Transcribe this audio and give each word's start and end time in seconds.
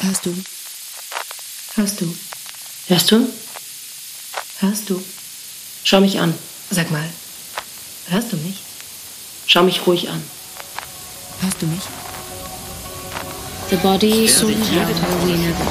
Hörst 0.00 0.26
du? 0.26 0.34
Hörst 1.74 2.00
du? 2.00 2.14
Hörst 2.86 3.10
du? 3.10 3.28
Hörst 4.60 4.90
du? 4.90 5.02
Schau 5.82 6.00
mich 6.00 6.20
an. 6.20 6.34
Sag 6.70 6.90
mal, 6.92 7.08
hörst 8.08 8.32
du 8.32 8.36
mich? 8.36 8.58
Schau 9.46 9.64
mich 9.64 9.84
ruhig 9.86 10.08
an. 10.08 10.22
Hörst 11.40 11.60
du 11.60 11.66
mich? 11.66 11.80
The 13.70 13.76
body 13.76 14.28
soon 14.28 14.54
how 14.54 15.24
we 15.24 15.36
never 15.36 15.64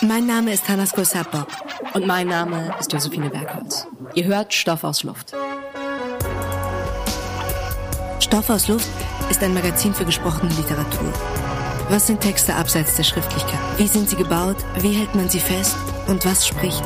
Mein 0.00 0.26
Name 0.26 0.52
ist 0.54 0.68
Hannas 0.68 0.92
Kosapok 0.92 1.48
und 1.92 2.06
mein 2.06 2.28
Name 2.28 2.74
ist 2.80 2.92
Josephine 2.92 3.28
Bergholz. 3.28 3.86
Ihr 4.14 4.24
hört 4.24 4.54
Stoff 4.54 4.84
aus 4.84 5.02
Luft. 5.02 5.34
Stoff 8.34 8.50
aus 8.50 8.66
Luft 8.66 8.90
ist 9.30 9.44
ein 9.44 9.54
Magazin 9.54 9.94
für 9.94 10.04
gesprochene 10.04 10.52
Literatur. 10.54 11.12
Was 11.88 12.08
sind 12.08 12.20
Texte 12.20 12.52
abseits 12.52 12.96
der 12.96 13.04
Schriftlichkeit? 13.04 13.60
Wie 13.76 13.86
sind 13.86 14.10
sie 14.10 14.16
gebaut? 14.16 14.56
Wie 14.80 14.90
hält 14.90 15.14
man 15.14 15.28
sie 15.28 15.38
fest? 15.38 15.76
Und 16.08 16.24
was 16.24 16.44
spricht? 16.44 16.82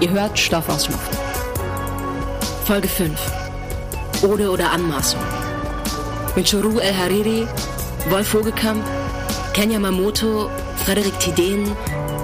Ihr 0.00 0.10
hört 0.10 0.36
Stoff 0.36 0.68
aus 0.68 0.88
Luft. 0.88 1.16
Folge 2.64 2.88
5. 2.88 3.16
Ode 4.24 4.50
oder 4.50 4.72
Anmaßung. 4.72 5.20
Mit 6.34 6.48
Shuru 6.48 6.80
El 6.80 6.98
Hariri, 6.98 7.46
Wolf 8.08 8.26
Vogelkamp, 8.26 8.84
Kenya 9.52 9.78
Mamoto, 9.78 10.50
Frederik 10.84 11.16
Tideen, 11.20 11.70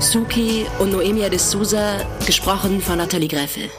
Suki 0.01 0.67
und 0.81 0.91
Noemia 0.91 1.29
de 1.29 1.39
Souza, 1.39 1.99
gesprochen 2.27 2.81
von 2.81 2.99
Nathalie 2.99 3.29
Greffel. 3.29 3.71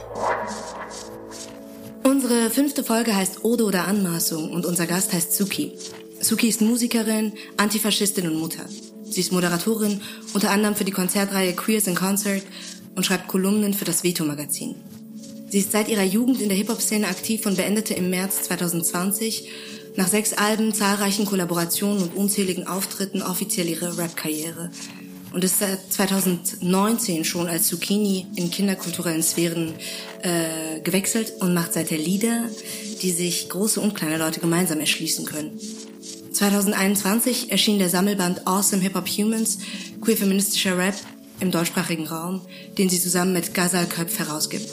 Fünfte 2.52 2.84
Folge 2.84 3.16
heißt 3.16 3.46
Ode 3.46 3.64
oder 3.64 3.88
Anmaßung 3.88 4.52
und 4.52 4.66
unser 4.66 4.86
Gast 4.86 5.14
heißt 5.14 5.34
Suki. 5.34 5.72
Suki 6.20 6.50
ist 6.50 6.60
Musikerin, 6.60 7.32
Antifaschistin 7.56 8.28
und 8.28 8.36
Mutter. 8.36 8.66
Sie 9.06 9.22
ist 9.22 9.32
Moderatorin, 9.32 10.02
unter 10.34 10.52
anderem 10.52 10.76
für 10.76 10.84
die 10.84 10.92
Konzertreihe 10.92 11.54
Queers 11.54 11.88
in 11.88 11.96
Concert 11.96 12.44
und 12.96 13.06
schreibt 13.06 13.30
Kolumnen 13.30 13.74
für 13.74 13.86
das 13.86 14.04
Veto-Magazin. 14.04 14.76
Sie 15.50 15.60
ist 15.60 15.72
seit 15.72 15.88
ihrer 15.88 16.04
Jugend 16.04 16.42
in 16.42 16.50
der 16.50 16.58
Hip-Hop-Szene 16.58 17.08
aktiv 17.08 17.46
und 17.46 17.56
beendete 17.56 17.94
im 17.94 18.10
März 18.10 18.44
2020 18.44 19.50
nach 19.96 20.10
sechs 20.10 20.34
Alben, 20.34 20.74
zahlreichen 20.74 21.26
Kollaborationen 21.26 22.04
und 22.04 22.16
unzähligen 22.16 22.68
Auftritten 22.68 23.22
offiziell 23.22 23.70
ihre 23.70 23.98
Rap-Karriere 23.98 24.72
und 25.34 25.44
ist 25.44 25.60
seit 25.60 25.92
2019 25.92 27.24
schon 27.24 27.48
als 27.48 27.68
Zucchini 27.68 28.28
in 28.36 28.52
kinderkulturellen 28.52 29.24
Sphären 29.24 29.74
äh, 30.22 30.80
gewechselt 30.82 31.34
und 31.40 31.54
macht 31.54 31.74
seither 31.74 31.98
Lieder, 31.98 32.46
die 33.02 33.12
sich 33.12 33.50
große 33.50 33.80
und 33.80 33.96
kleine 33.96 34.18
Leute 34.18 34.40
gemeinsam 34.40 34.80
erschließen 34.80 35.26
können. 35.26 35.60
2021 36.34 37.52
erschien 37.52 37.80
der 37.80 37.90
Sammelband 37.90 38.48
Awesome 38.48 38.82
Hip 38.82 38.96
Hop 38.96 39.08
Humans, 39.08 39.60
queer 40.02 40.18
feministischer 40.18 40.78
Rap 40.78 40.96
im 41.40 41.52
deutschsprachigen 41.52 42.08
Raum, 42.08 42.42
den 42.78 42.90
sie 42.90 43.00
zusammen 43.00 43.34
mit 43.34 43.54
Gazal 43.54 43.86
Köpf 43.88 44.20
herausgibt. 44.20 44.68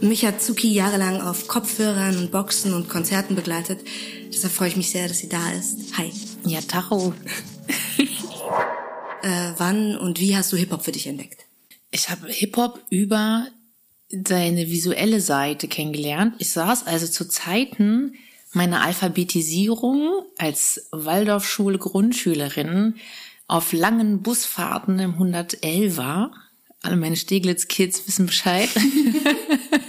Mich 0.00 0.24
hat 0.24 0.40
Zuki 0.40 0.72
jahrelang 0.72 1.20
auf 1.20 1.48
Kopfhörern 1.48 2.16
und 2.18 2.30
Boxen 2.30 2.72
und 2.72 2.88
Konzerten 2.88 3.34
begleitet. 3.34 3.80
Deshalb 4.32 4.52
freue 4.52 4.68
ich 4.68 4.76
mich 4.76 4.90
sehr, 4.90 5.08
dass 5.08 5.18
sie 5.18 5.28
da 5.28 5.50
ist. 5.52 5.96
Hi. 5.98 6.12
Ja, 6.44 6.60
Tacho. 6.60 7.12
äh, 9.28 9.54
wann 9.58 9.96
und 9.96 10.20
wie 10.20 10.36
hast 10.36 10.52
du 10.52 10.56
Hip-Hop 10.56 10.84
für 10.84 10.92
dich 10.92 11.06
entdeckt? 11.06 11.44
Ich 11.90 12.10
habe 12.10 12.28
Hip-Hop 12.28 12.82
über 12.90 13.48
seine 14.10 14.68
visuelle 14.68 15.20
Seite 15.20 15.68
kennengelernt. 15.68 16.34
Ich 16.38 16.52
saß 16.52 16.86
also 16.86 17.06
zu 17.06 17.28
Zeiten 17.28 18.14
meiner 18.52 18.82
Alphabetisierung 18.82 20.22
als 20.38 20.88
Waldorfschule-Grundschülerin 20.92 22.94
auf 23.46 23.72
langen 23.72 24.22
Busfahrten 24.22 24.98
im 24.98 25.16
111er. 25.16 26.30
Alle 26.82 26.96
meine 26.96 27.16
Steglitz-Kids 27.16 28.06
wissen 28.06 28.26
Bescheid. 28.26 28.68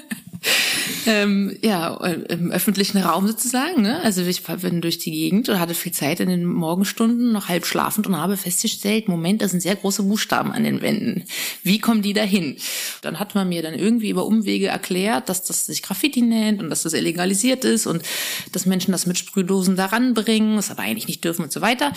ähm, 1.06 1.58
ja, 1.62 1.96
im 1.96 2.52
öffentlichen 2.52 2.98
Raum 2.98 3.28
sozusagen. 3.28 3.82
Ne? 3.82 4.02
Also 4.02 4.22
ich 4.22 4.44
bin 4.44 4.82
durch 4.82 4.98
die 4.98 5.12
Gegend 5.12 5.50
und 5.50 5.60
hatte 5.60 5.74
viel 5.74 5.92
Zeit 5.92 6.20
in 6.20 6.30
den 6.30 6.46
Morgenstunden, 6.46 7.32
noch 7.32 7.48
halb 7.48 7.66
schlafend 7.66 8.08
und 8.08 8.18
habe 8.18 8.38
festgestellt, 8.38 9.08
Moment, 9.08 9.42
da 9.42 9.48
sind 9.48 9.62
sehr 9.62 9.76
große 9.76 10.04
Buchstaben 10.04 10.52
an 10.52 10.64
den 10.64 10.82
Wänden. 10.82 11.24
Wie 11.64 11.80
kommen 11.80 12.02
die 12.02 12.14
dahin? 12.14 12.58
Dann 13.02 13.20
hat 13.20 13.36
man 13.36 13.50
mir 13.50 13.62
dann 13.62 13.74
irgendwie 13.74 14.10
über 14.10 14.26
Umwege 14.26 14.68
erklärt, 14.68 15.30
dass 15.30 15.44
das 15.44 15.66
sich 15.66 15.82
Graffiti 15.82 16.22
nennt 16.22 16.62
und 16.62 16.70
dass 16.70 16.84
das 16.84 16.94
illegalisiert 16.94 17.66
ist 17.66 17.88
und 17.88 18.04
dass 18.52 18.66
Menschen 18.66 18.92
das 18.92 19.06
mit 19.06 19.18
Sprühdosen 19.18 19.76
daran 19.76 20.14
bringen, 20.14 20.56
das 20.56 20.72
aber 20.72 20.84
eigentlich 20.84 21.08
nicht 21.08 21.24
dürfen 21.24 21.44
und 21.44 21.52
so 21.52 21.62
weiter. 21.62 21.94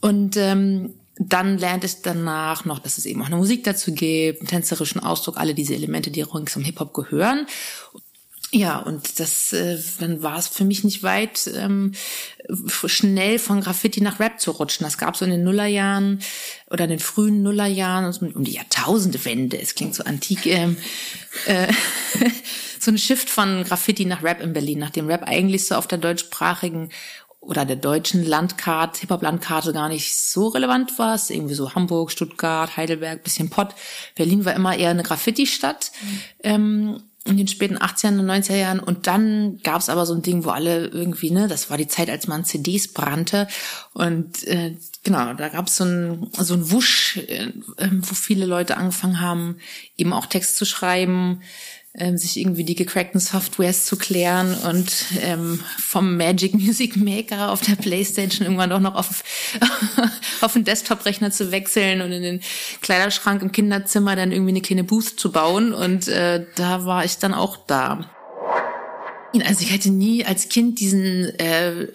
Und 0.00 0.36
ähm, 0.36 0.94
dann 1.18 1.58
lernt 1.58 1.84
es 1.84 2.02
danach 2.02 2.64
noch, 2.64 2.78
dass 2.78 2.98
es 2.98 3.06
eben 3.06 3.22
auch 3.22 3.26
eine 3.26 3.36
Musik 3.36 3.64
dazu 3.64 3.92
gibt, 3.92 4.40
einen 4.40 4.48
tänzerischen 4.48 5.00
Ausdruck, 5.00 5.36
alle 5.36 5.54
diese 5.54 5.74
Elemente, 5.74 6.10
die 6.10 6.22
rings 6.22 6.56
um 6.56 6.62
Hip-Hop 6.62 6.94
gehören. 6.94 7.46
Ja, 8.54 8.78
und 8.80 9.18
das, 9.18 9.54
äh, 9.54 9.78
dann 9.98 10.22
war 10.22 10.36
es 10.36 10.46
für 10.46 10.64
mich 10.64 10.84
nicht 10.84 11.02
weit, 11.02 11.50
ähm, 11.56 11.92
schnell 12.84 13.38
von 13.38 13.62
Graffiti 13.62 14.02
nach 14.02 14.20
Rap 14.20 14.40
zu 14.40 14.50
rutschen. 14.50 14.84
Das 14.84 14.98
gab 14.98 15.16
so 15.16 15.24
in 15.24 15.30
den 15.30 15.42
Nullerjahren 15.42 16.20
oder 16.68 16.84
in 16.84 16.90
den 16.90 16.98
frühen 16.98 17.42
Nullerjahren, 17.42 18.14
um 18.34 18.44
die 18.44 18.52
Jahrtausendwende, 18.52 19.58
es 19.58 19.74
klingt 19.74 19.94
so 19.94 20.04
antik, 20.04 20.44
ähm, 20.44 20.76
äh, 21.46 21.72
so 22.78 22.90
ein 22.90 22.98
Shift 22.98 23.30
von 23.30 23.64
Graffiti 23.64 24.04
nach 24.04 24.22
Rap 24.22 24.42
in 24.42 24.52
Berlin, 24.52 24.80
nachdem 24.80 25.06
Rap 25.06 25.22
eigentlich 25.26 25.66
so 25.66 25.74
auf 25.76 25.86
der 25.86 25.98
deutschsprachigen 25.98 26.90
oder 27.40 27.64
der 27.64 27.76
deutschen 27.76 28.22
Landkarte, 28.22 29.00
Hip-Hop-Landkarte 29.00 29.72
gar 29.72 29.88
nicht 29.88 30.14
so 30.14 30.48
relevant 30.48 30.98
war. 30.98 31.14
Es 31.14 31.30
irgendwie 31.30 31.54
so 31.54 31.74
Hamburg, 31.74 32.12
Stuttgart, 32.12 32.76
Heidelberg, 32.76 33.24
bisschen 33.24 33.48
Pott. 33.50 33.74
Berlin 34.14 34.44
war 34.44 34.54
immer 34.54 34.76
eher 34.76 34.90
eine 34.90 35.02
Graffiti-Stadt. 35.02 35.90
Mhm. 36.02 36.20
Ähm, 36.44 37.02
in 37.24 37.36
den 37.36 37.46
späten 37.46 37.78
80er 37.78 38.18
und 38.18 38.26
90er 38.28 38.56
Jahren. 38.56 38.80
Und 38.80 39.06
dann 39.06 39.58
gab 39.62 39.80
es 39.80 39.88
aber 39.88 40.06
so 40.06 40.14
ein 40.14 40.22
Ding, 40.22 40.44
wo 40.44 40.50
alle 40.50 40.86
irgendwie, 40.86 41.30
ne, 41.30 41.46
das 41.46 41.70
war 41.70 41.76
die 41.76 41.86
Zeit, 41.86 42.10
als 42.10 42.26
man 42.26 42.44
CDs 42.44 42.92
brannte. 42.92 43.46
Und 43.92 44.42
äh, 44.44 44.76
genau, 45.04 45.32
da 45.34 45.48
gab 45.48 45.68
es 45.68 45.76
so 45.76 45.84
ein, 45.84 46.30
so 46.38 46.54
ein 46.54 46.70
Wusch, 46.70 47.18
äh, 47.18 47.52
wo 47.78 48.14
viele 48.14 48.46
Leute 48.46 48.76
angefangen 48.76 49.20
haben, 49.20 49.58
eben 49.96 50.12
auch 50.12 50.26
Text 50.26 50.56
zu 50.56 50.64
schreiben, 50.64 51.42
ähm, 51.94 52.16
sich 52.16 52.38
irgendwie 52.38 52.64
die 52.64 52.74
gecrackten 52.74 53.20
Softwares 53.20 53.84
zu 53.84 53.96
klären 53.96 54.54
und 54.54 54.90
ähm, 55.20 55.62
vom 55.78 56.16
Magic 56.16 56.54
Music 56.54 56.96
Maker 56.96 57.50
auf 57.50 57.60
der 57.60 57.76
Playstation 57.76 58.46
irgendwann 58.46 58.70
doch 58.70 58.80
noch 58.80 58.94
auf, 58.94 59.22
auf 60.40 60.54
den 60.54 60.64
Desktop-Rechner 60.64 61.30
zu 61.30 61.50
wechseln 61.50 62.00
und 62.00 62.12
in 62.12 62.22
den 62.22 62.40
Kleiderschrank 62.80 63.42
im 63.42 63.52
Kinderzimmer 63.52 64.16
dann 64.16 64.32
irgendwie 64.32 64.52
eine 64.52 64.62
kleine 64.62 64.84
Booth 64.84 65.20
zu 65.20 65.32
bauen. 65.32 65.74
Und 65.74 66.08
äh, 66.08 66.46
da 66.56 66.86
war 66.86 67.04
ich 67.04 67.18
dann 67.18 67.34
auch 67.34 67.58
da. 67.66 68.10
Also 69.40 69.62
ich 69.62 69.72
hatte 69.72 69.90
nie 69.90 70.24
als 70.24 70.48
Kind 70.48 70.78
diesen 70.80 71.24
äh, 71.38 71.86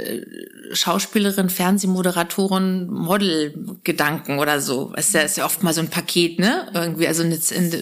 Schauspielerin, 0.74 1.50
Fernsehmoderatorin, 1.50 2.88
Model-Gedanken 2.88 4.40
oder 4.40 4.60
so. 4.60 4.92
Es 4.96 5.14
ist 5.14 5.38
ja, 5.38 5.46
oft 5.46 5.62
mal 5.62 5.74
so 5.74 5.82
ein 5.82 5.90
Paket, 5.90 6.40
ne? 6.40 6.68
Irgendwie, 6.74 7.08
also, 7.08 7.24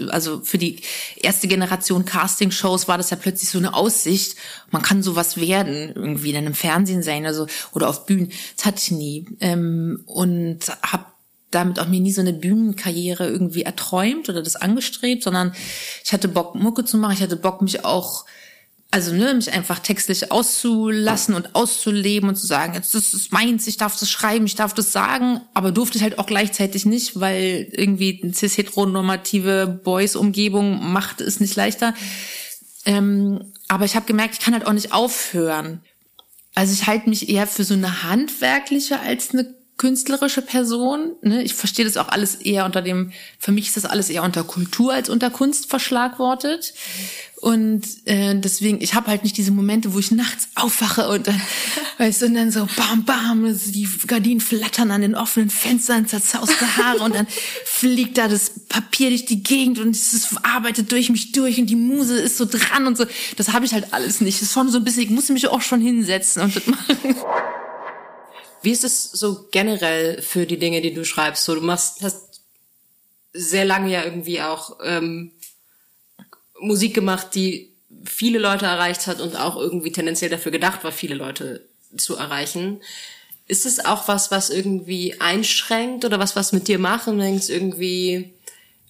also 0.10 0.42
für 0.42 0.58
die 0.58 0.82
erste 1.16 1.48
Generation 1.48 2.06
Casting-Shows 2.06 2.88
war 2.88 2.98
das 2.98 3.10
ja 3.12 3.18
plötzlich 3.18 3.50
so 3.50 3.58
eine 3.58 3.74
Aussicht. 3.74 4.36
Man 4.72 4.82
kann 4.82 5.02
sowas 5.02 5.38
werden, 5.38 5.94
irgendwie 5.96 6.32
in 6.32 6.38
einem 6.38 6.54
Fernsehen 6.54 7.02
sein 7.02 7.26
also, 7.26 7.48
oder 7.74 7.90
auf 7.90 8.06
Bühnen. 8.06 8.32
Das 8.58 8.66
hatte 8.66 8.80
ich 8.80 8.92
nie. 8.92 9.26
Ähm, 9.40 10.04
und 10.06 10.60
habe 10.82 11.06
damit 11.52 11.80
auch 11.80 11.88
mir 11.88 12.02
nie 12.02 12.12
so 12.12 12.22
eine 12.22 12.34
Bühnenkarriere 12.34 13.28
irgendwie 13.28 13.64
erträumt 13.64 14.28
oder 14.30 14.44
das 14.44 14.58
angestrebt, 14.58 15.24
sondern 15.24 15.54
ich 16.04 16.12
hatte 16.12 16.28
Bock, 16.28 16.56
Mucke 16.56 16.84
zu 16.84 16.98
machen. 16.98 17.14
Ich 17.14 17.22
hatte 17.22 17.38
Bock, 17.38 17.62
mich 17.62 17.86
auch 17.86 18.26
also 18.96 19.14
ne, 19.14 19.34
mich 19.34 19.52
einfach 19.52 19.80
textlich 19.80 20.32
auszulassen 20.32 21.36
und 21.36 21.54
auszuleben 21.54 22.30
und 22.30 22.38
zu 22.38 22.48
sagen, 22.48 22.76
jetzt 22.76 22.96
ist 22.96 23.30
meins, 23.34 23.68
ich 23.68 23.76
darf 23.76 24.00
das 24.00 24.10
schreiben, 24.10 24.46
ich 24.46 24.56
darf 24.56 24.74
das 24.74 24.94
sagen, 24.94 25.42
aber 25.54 25.74
durfte 25.74 25.98
ich 25.98 26.04
halt 26.04 26.18
auch 26.18 26.26
gleichzeitig 26.26 26.86
nicht, 26.86 27.20
weil 27.20 27.68
irgendwie 27.74 28.22
eine 28.24 28.34
cis-heteronormative 28.34 29.82
Boys-Umgebung 29.84 30.94
macht 30.94 31.20
es 31.20 31.42
nicht 31.42 31.58
leichter. 31.58 31.94
Ähm, 32.86 33.52
aber 33.68 33.84
ich 33.84 33.98
habe 33.98 34.06
gemerkt, 34.06 34.36
ich 34.36 34.40
kann 34.40 34.54
halt 34.54 34.66
auch 34.66 34.72
nicht 34.72 34.94
aufhören. 34.94 35.82
Also 36.54 36.72
ich 36.72 36.88
halte 36.88 37.10
mich 37.10 37.28
eher 37.28 37.48
für 37.48 37.66
so 37.66 37.74
eine 37.74 38.04
handwerkliche 38.04 39.02
als 39.02 39.32
eine 39.32 39.54
künstlerische 39.78 40.42
Person. 40.42 41.16
Ne? 41.22 41.44
Ich 41.44 41.54
verstehe 41.54 41.86
das 41.86 41.98
auch 41.98 42.08
alles 42.08 42.36
eher 42.36 42.66
unter 42.66 42.82
dem, 42.82 43.12
für 43.40 43.52
mich 43.52 43.68
ist 43.68 43.78
das 43.78 43.86
alles 43.86 44.10
eher 44.10 44.24
unter 44.24 44.44
Kultur 44.44 44.94
als 44.94 45.10
unter 45.10 45.30
Kunst 45.30 45.70
verschlagwortet. 45.70 46.74
Und 47.42 47.84
äh, 48.06 48.34
deswegen, 48.40 48.82
ich 48.82 48.94
habe 48.94 49.08
halt 49.08 49.24
nicht 49.24 49.38
diese 49.38 49.52
Momente, 49.52 49.94
wo 49.94 50.00
ich 50.00 50.10
nachts 50.12 50.48
aufwache 50.56 51.10
und 51.10 51.28
dann, 51.28 51.40
weißt 51.98 52.22
du, 52.22 52.26
und 52.28 52.36
dann 52.36 52.52
so 52.52 52.68
bam, 52.76 53.04
bam, 53.04 53.60
die 53.68 53.88
Gardinen 54.08 54.40
flattern 54.40 54.92
an 54.92 55.02
den 55.02 55.14
offenen 55.14 55.50
Fenstern, 55.50 56.08
zerzauste 56.08 56.78
Haare 56.78 57.04
und 57.04 57.14
dann 57.14 57.28
fliegt 57.66 58.18
da 58.18 58.30
das 58.30 58.52
Papier 58.70 59.10
durch 59.10 59.26
die 59.26 59.44
Gegend 59.44 59.80
und 59.80 59.96
es 59.96 60.30
arbeitet 60.44 60.92
durch 60.92 61.10
mich 61.10 61.34
durch 61.34 61.60
und 61.60 61.68
die 61.68 61.76
Muse 61.76 62.18
ist 62.18 62.38
so 62.38 62.46
dran 62.46 62.88
und 62.88 62.98
so. 62.98 63.06
Das 63.36 63.52
habe 63.52 63.66
ich 63.66 63.74
halt 63.74 63.94
alles 63.94 64.22
nicht. 64.22 64.42
Das 64.42 64.48
ist 64.48 64.54
schon 64.54 64.70
so 64.70 64.78
ein 64.78 64.86
bisschen, 64.86 65.04
ich 65.04 65.10
muss 65.10 65.28
mich 65.30 65.48
auch 65.50 65.62
schon 65.62 65.82
hinsetzen 65.82 66.42
und 66.42 66.56
das 66.56 66.66
machen. 66.66 67.16
Wie 68.66 68.72
ist 68.72 68.84
es 68.84 69.04
so 69.12 69.48
generell 69.52 70.24
für 70.24 70.48
die 70.48 70.58
Dinge, 70.58 70.82
die 70.82 70.94
du 70.94 71.06
schreibst? 71.06 71.44
So, 71.46 71.54
du 71.54 71.62
machst, 71.62 72.02
hast 72.02 72.42
sehr 73.32 73.64
lange 73.64 73.92
ja 73.92 74.04
irgendwie 74.04 74.42
auch 74.42 74.80
ähm, 74.84 75.32
Musik 76.60 76.96
gemacht, 76.96 77.36
die 77.36 77.72
viele 78.04 78.40
Leute 78.40 78.66
erreicht 78.66 79.06
hat 79.06 79.22
und 79.22 79.36
auch 79.36 79.56
irgendwie 79.56 79.92
tendenziell 79.92 80.32
dafür 80.32 80.52
gedacht 80.52 80.84
war, 80.84 80.92
viele 80.92 81.14
Leute 81.14 81.68
zu 81.96 82.16
erreichen. 82.16 82.82
Ist 83.48 83.68
es 83.68 83.86
auch 83.86 84.08
was, 84.08 84.32
was 84.32 84.50
irgendwie 84.50 85.22
einschränkt 85.22 86.04
oder 86.04 86.18
was, 86.18 86.36
was 86.36 86.52
mit 86.52 86.68
dir 86.68 86.80
macht 86.80 87.08
und 87.08 87.20
denkst 87.20 87.50
irgendwie, 87.50 88.34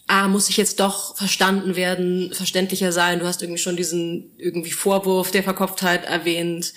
ah, 0.08 0.30
muss 0.30 0.48
ich 0.48 0.56
jetzt 0.56 0.80
doch 0.80 1.18
verstanden 1.18 1.76
werden, 1.76 2.34
verständlicher 2.34 2.94
sein? 2.94 3.20
Du 3.20 3.26
hast 3.26 3.42
irgendwie 3.42 3.62
schon 3.62 3.76
diesen 3.76 4.32
irgendwie 4.38 4.72
Vorwurf 4.72 5.32
der 5.32 5.44
Verkopftheit 5.44 6.06
erwähnt 6.06 6.72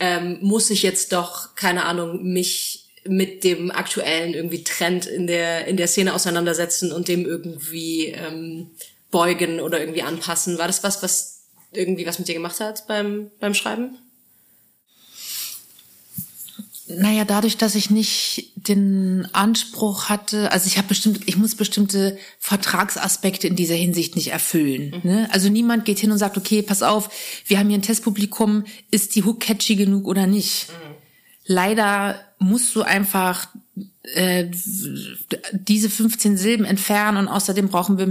ähm, 0.00 0.38
muss 0.40 0.70
ich 0.70 0.82
jetzt 0.82 1.12
doch, 1.12 1.54
keine 1.54 1.84
Ahnung, 1.84 2.22
mich 2.22 2.86
mit 3.04 3.44
dem 3.44 3.70
aktuellen 3.70 4.34
irgendwie 4.34 4.64
Trend 4.64 5.06
in 5.06 5.26
der, 5.26 5.66
in 5.66 5.76
der 5.76 5.86
Szene 5.86 6.14
auseinandersetzen 6.14 6.92
und 6.92 7.08
dem 7.08 7.24
irgendwie 7.24 8.06
ähm, 8.06 8.70
beugen 9.10 9.60
oder 9.60 9.80
irgendwie 9.80 10.02
anpassen. 10.02 10.58
War 10.58 10.66
das 10.66 10.82
was, 10.82 11.02
was 11.02 11.44
irgendwie 11.72 12.06
was 12.06 12.18
mit 12.18 12.28
dir 12.28 12.34
gemacht 12.34 12.60
hat 12.60 12.86
beim, 12.86 13.30
beim 13.38 13.54
Schreiben? 13.54 13.98
Naja, 16.88 17.24
dadurch, 17.24 17.56
dass 17.56 17.74
ich 17.74 17.90
nicht 17.90 18.52
den 18.54 19.26
Anspruch 19.32 20.08
hatte, 20.08 20.52
also 20.52 20.68
ich 20.68 20.78
habe 20.78 20.88
bestimmt, 20.88 21.20
ich 21.26 21.36
muss 21.36 21.56
bestimmte 21.56 22.16
Vertragsaspekte 22.38 23.48
in 23.48 23.56
dieser 23.56 23.74
Hinsicht 23.74 24.14
nicht 24.14 24.30
erfüllen. 24.30 25.00
Mhm. 25.02 25.10
Ne? 25.10 25.28
Also 25.32 25.48
niemand 25.48 25.84
geht 25.84 25.98
hin 25.98 26.12
und 26.12 26.18
sagt, 26.18 26.36
okay, 26.36 26.62
pass 26.62 26.84
auf, 26.84 27.10
wir 27.46 27.58
haben 27.58 27.68
hier 27.68 27.78
ein 27.78 27.82
Testpublikum, 27.82 28.64
ist 28.90 29.16
die 29.16 29.24
Hook 29.24 29.40
catchy 29.40 29.74
genug 29.74 30.06
oder 30.06 30.28
nicht? 30.28 30.68
Mhm. 30.68 30.94
Leider 31.46 32.20
musst 32.38 32.74
du 32.76 32.82
einfach 32.82 33.48
äh, 34.02 34.46
diese 35.52 35.90
15 35.90 36.36
Silben 36.36 36.64
entfernen 36.64 37.18
und 37.18 37.28
außerdem 37.28 37.68
brauchen 37.68 37.98
wir 37.98 38.06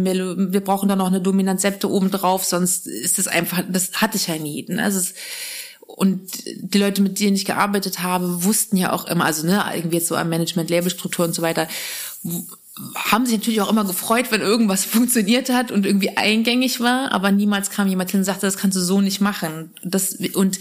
wir 0.52 0.62
brauchen 0.62 0.90
da 0.90 0.96
noch 0.96 1.08
eine 1.08 1.22
Dominanzepte 1.22 1.90
oben 1.90 2.12
drauf, 2.12 2.44
sonst 2.44 2.88
ist 2.88 3.20
es 3.20 3.28
einfach, 3.28 3.64
das 3.70 3.94
hatte 4.02 4.18
ich 4.18 4.28
ja 4.28 4.38
nie. 4.38 4.66
Ne? 4.68 4.84
Also 4.84 5.00
es, 5.00 5.14
und 5.88 6.30
die 6.46 6.78
Leute, 6.78 7.02
mit 7.02 7.20
denen 7.20 7.36
ich 7.36 7.46
gearbeitet 7.46 8.02
habe, 8.02 8.44
wussten 8.44 8.78
ja 8.78 8.92
auch 8.92 9.06
immer, 9.06 9.26
also 9.26 9.46
ne, 9.46 9.64
irgendwie 9.74 9.98
jetzt 9.98 10.08
so 10.08 10.16
am 10.16 10.30
Management, 10.30 10.70
Labelstruktur 10.70 11.26
und 11.26 11.34
so 11.36 11.42
weiter, 11.42 11.68
haben 12.96 13.26
sich 13.26 13.38
natürlich 13.38 13.62
auch 13.62 13.70
immer 13.70 13.86
gefreut, 13.86 14.32
wenn 14.32 14.42
irgendwas 14.42 14.86
funktioniert 14.86 15.50
hat 15.50 15.72
und 15.72 15.86
irgendwie 15.86 16.18
eingängig 16.18 16.80
war, 16.80 17.12
aber 17.12 17.32
niemals 17.32 17.70
kam 17.70 17.88
jemand 17.88 18.12
hin 18.12 18.22
und 18.22 18.26
sagte, 18.26 18.46
das 18.46 18.58
kannst 18.58 18.78
du 18.78 18.82
so 18.82 19.02
nicht 19.02 19.22
machen. 19.22 19.72
Das, 19.84 20.16
und 20.34 20.60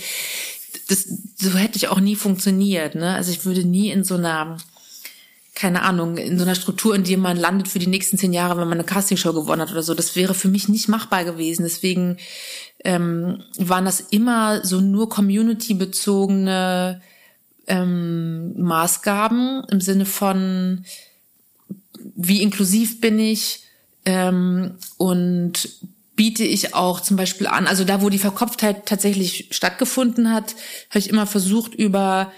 das, 0.89 1.09
so 1.37 1.51
hätte 1.55 1.77
ich 1.77 1.89
auch 1.89 2.01
nie 2.01 2.17
funktioniert, 2.17 2.95
ne? 2.95 3.15
Also 3.15 3.31
ich 3.31 3.45
würde 3.45 3.65
nie 3.65 3.91
in 3.91 4.05
so 4.05 4.15
einer, 4.17 4.59
keine 5.55 5.83
Ahnung, 5.83 6.17
in 6.17 6.37
so 6.37 6.45
einer 6.45 6.57
Struktur, 6.57 6.95
in 6.95 7.05
die 7.05 7.17
man 7.17 7.37
landet 7.37 7.69
für 7.69 7.79
die 7.79 7.87
nächsten 7.87 8.19
zehn 8.19 8.33
Jahre, 8.33 8.61
wenn 8.61 8.69
man 8.69 8.79
eine 8.79 8.85
Castingshow 8.85 9.33
gewonnen 9.33 9.63
hat 9.63 9.71
oder 9.71 9.83
so. 9.83 9.95
Das 9.95 10.17
wäre 10.17 10.35
für 10.35 10.49
mich 10.49 10.69
nicht 10.69 10.89
machbar 10.89 11.25
gewesen. 11.25 11.63
Deswegen 11.63 12.17
ähm, 12.85 13.43
waren 13.57 13.85
das 13.85 14.01
immer 14.01 14.65
so 14.65 14.81
nur 14.81 15.09
community-bezogene 15.09 17.01
ähm, 17.69 18.61
Maßgaben 18.61 19.65
im 19.71 19.81
Sinne 19.81 20.07
von, 20.07 20.85
wie 22.17 22.43
inklusiv 22.43 23.01
bin 23.01 23.19
ich 23.21 23.63
ähm, 24.05 24.75
und 24.99 25.69
biete 26.17 26.45
ich 26.45 26.75
auch 26.75 27.01
zum 27.01 27.17
Beispiel 27.17 27.47
an, 27.47 27.67
also 27.67 27.85
da, 27.85 28.03
wo 28.03 28.09
die 28.09 28.19
Verkopftheit 28.19 28.87
tatsächlich 28.87 29.49
stattgefunden 29.51 30.33
hat, 30.33 30.55
habe 30.91 30.99
ich 30.99 31.11
immer 31.11 31.27
versucht, 31.27 31.75
über 31.75 32.33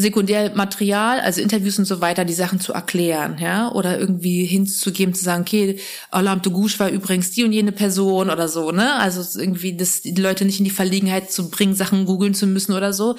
Sekundärmaterial, 0.00 1.18
also 1.18 1.40
Interviews 1.40 1.76
und 1.80 1.84
so 1.84 2.00
weiter, 2.00 2.24
die 2.24 2.32
Sachen 2.32 2.60
zu 2.60 2.72
erklären, 2.72 3.36
ja, 3.40 3.72
oder 3.72 3.98
irgendwie 3.98 4.44
hinzugeben, 4.44 5.12
zu 5.12 5.24
sagen, 5.24 5.42
okay, 5.42 5.80
Alarm 6.12 6.40
de 6.40 6.52
Gouche 6.52 6.78
war 6.78 6.88
übrigens 6.88 7.32
die 7.32 7.42
und 7.42 7.52
jene 7.52 7.72
Person 7.72 8.30
oder 8.30 8.46
so, 8.46 8.70
ne, 8.70 8.94
also 8.94 9.40
irgendwie 9.40 9.76
das, 9.76 10.02
die 10.02 10.14
Leute 10.14 10.44
nicht 10.44 10.60
in 10.60 10.64
die 10.64 10.70
Verlegenheit 10.70 11.32
zu 11.32 11.50
bringen, 11.50 11.74
Sachen 11.74 12.06
googeln 12.06 12.32
zu 12.32 12.46
müssen 12.46 12.74
oder 12.74 12.92
so, 12.92 13.16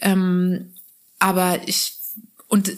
ähm, 0.00 0.72
aber 1.18 1.58
ich, 1.66 1.94
und 2.46 2.70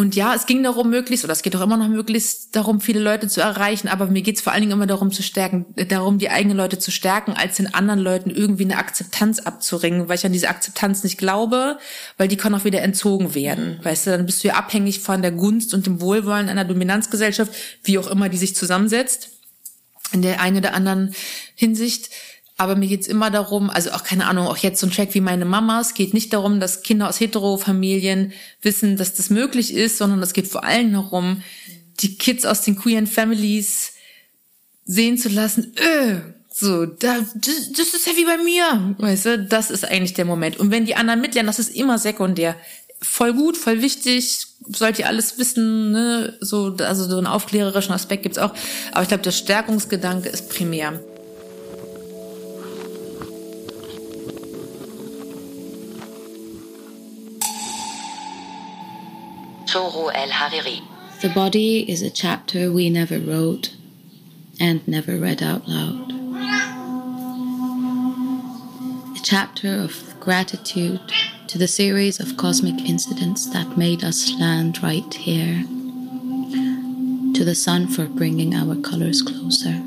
und 0.00 0.16
ja, 0.16 0.34
es 0.34 0.46
ging 0.46 0.62
darum, 0.62 0.88
möglichst, 0.88 1.24
oder 1.24 1.34
es 1.34 1.42
geht 1.42 1.54
auch 1.54 1.60
immer 1.60 1.76
noch 1.76 1.88
möglichst 1.88 2.56
darum, 2.56 2.80
viele 2.80 3.00
Leute 3.00 3.28
zu 3.28 3.42
erreichen, 3.42 3.86
aber 3.86 4.06
mir 4.06 4.22
geht 4.22 4.36
es 4.36 4.40
vor 4.40 4.54
allen 4.54 4.62
Dingen 4.62 4.72
immer 4.72 4.86
darum 4.86 5.12
zu 5.12 5.22
stärken, 5.22 5.66
darum, 5.88 6.16
die 6.16 6.30
eigenen 6.30 6.56
Leute 6.56 6.78
zu 6.78 6.90
stärken, 6.90 7.34
als 7.34 7.58
den 7.58 7.74
anderen 7.74 8.00
Leuten 8.00 8.30
irgendwie 8.30 8.64
eine 8.64 8.78
Akzeptanz 8.78 9.40
abzuringen, 9.40 10.08
weil 10.08 10.16
ich 10.16 10.24
an 10.24 10.32
diese 10.32 10.48
Akzeptanz 10.48 11.04
nicht 11.04 11.18
glaube, 11.18 11.78
weil 12.16 12.28
die 12.28 12.38
kann 12.38 12.54
auch 12.54 12.64
wieder 12.64 12.80
entzogen 12.80 13.34
werden. 13.34 13.78
Weißt 13.82 14.06
du, 14.06 14.12
dann 14.12 14.24
bist 14.24 14.42
du 14.42 14.48
ja 14.48 14.54
abhängig 14.54 15.00
von 15.00 15.20
der 15.20 15.32
Gunst 15.32 15.74
und 15.74 15.84
dem 15.84 16.00
Wohlwollen 16.00 16.48
einer 16.48 16.64
Dominanzgesellschaft, 16.64 17.52
wie 17.84 17.98
auch 17.98 18.06
immer 18.06 18.30
die 18.30 18.38
sich 18.38 18.56
zusammensetzt, 18.56 19.32
in 20.12 20.22
der 20.22 20.40
einen 20.40 20.56
oder 20.56 20.72
anderen 20.72 21.14
Hinsicht. 21.54 22.08
Aber 22.60 22.76
mir 22.76 22.88
geht's 22.88 23.06
immer 23.06 23.30
darum, 23.30 23.70
also 23.70 23.92
auch 23.92 24.04
keine 24.04 24.26
Ahnung, 24.26 24.46
auch 24.46 24.58
jetzt 24.58 24.80
so 24.80 24.86
ein 24.86 24.90
Track 24.90 25.14
wie 25.14 25.22
meine 25.22 25.46
Mama, 25.46 25.80
es 25.80 25.94
geht 25.94 26.12
nicht 26.12 26.34
darum, 26.34 26.60
dass 26.60 26.82
Kinder 26.82 27.08
aus 27.08 27.18
Hetero-Familien 27.18 28.34
wissen, 28.60 28.98
dass 28.98 29.14
das 29.14 29.30
möglich 29.30 29.72
ist, 29.72 29.96
sondern 29.96 30.22
es 30.22 30.34
geht 30.34 30.46
vor 30.46 30.62
allem 30.62 30.92
darum, 30.92 31.42
die 32.00 32.18
Kids 32.18 32.44
aus 32.44 32.60
den 32.60 32.76
queeren 32.76 33.06
Families 33.06 33.92
sehen 34.84 35.16
zu 35.16 35.30
lassen, 35.30 35.72
öh, 35.80 36.16
so, 36.52 36.84
da, 36.84 37.20
das, 37.34 37.72
das 37.72 37.94
ist 37.94 38.06
ja 38.06 38.12
wie 38.18 38.26
bei 38.26 38.36
mir, 38.36 38.94
weißt 38.98 39.24
du, 39.24 39.38
das 39.38 39.70
ist 39.70 39.86
eigentlich 39.86 40.12
der 40.12 40.26
Moment. 40.26 40.58
Und 40.58 40.70
wenn 40.70 40.84
die 40.84 40.96
anderen 40.96 41.22
mitlernen, 41.22 41.46
das 41.46 41.60
ist 41.60 41.74
immer 41.74 41.96
sekundär. 41.96 42.56
Voll 43.00 43.32
gut, 43.32 43.56
voll 43.56 43.80
wichtig, 43.80 44.48
sollt 44.68 44.98
ihr 44.98 45.06
alles 45.06 45.38
wissen, 45.38 45.92
ne, 45.92 46.36
so, 46.42 46.76
also 46.80 47.08
so 47.08 47.16
einen 47.16 47.26
aufklärerischen 47.26 47.94
Aspekt 47.94 48.24
gibt's 48.24 48.36
auch. 48.36 48.52
Aber 48.92 49.00
ich 49.00 49.08
glaube, 49.08 49.22
der 49.22 49.30
Stärkungsgedanke 49.30 50.28
ist 50.28 50.50
primär. 50.50 51.00
El. 59.72 59.86
The 61.22 61.32
body 61.32 61.88
is 61.88 62.02
a 62.02 62.10
chapter 62.10 62.72
we 62.72 62.90
never 62.90 63.20
wrote 63.20 63.76
and 64.58 64.86
never 64.88 65.16
read 65.16 65.44
out 65.44 65.68
loud. 65.68 66.10
A 69.16 69.20
chapter 69.22 69.74
of 69.80 70.18
gratitude 70.18 71.00
to 71.46 71.56
the 71.56 71.68
series 71.68 72.18
of 72.18 72.36
cosmic 72.36 72.80
incidents 72.88 73.48
that 73.50 73.78
made 73.78 74.02
us 74.02 74.32
land 74.40 74.82
right 74.82 75.14
here. 75.14 75.62
To 77.34 77.44
the 77.44 77.54
sun 77.54 77.86
for 77.86 78.06
bringing 78.06 78.54
our 78.56 78.74
colors 78.74 79.22
closer. 79.22 79.80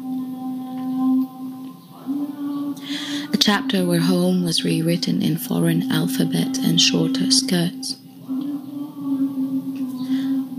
A 3.33 3.37
chapter 3.37 3.85
where 3.85 3.99
home 3.99 4.45
was 4.45 4.63
rewritten 4.63 5.21
in 5.21 5.37
foreign 5.37 5.91
alphabet 5.91 6.57
and 6.59 6.79
shorter 6.79 7.29
skirts 7.31 7.97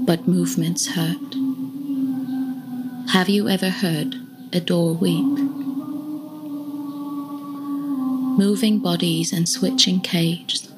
but 0.07 0.29
movements 0.29 0.89
hurt. 0.89 1.35
Have 3.11 3.29
you 3.29 3.49
ever 3.49 3.71
heard 3.71 4.17
a 4.53 4.61
door 4.61 4.95
weep? 4.95 5.39
Moving 8.39 8.81
bodies 8.81 9.33
and 9.33 9.49
switching 9.49 10.01
cages, 10.01 10.69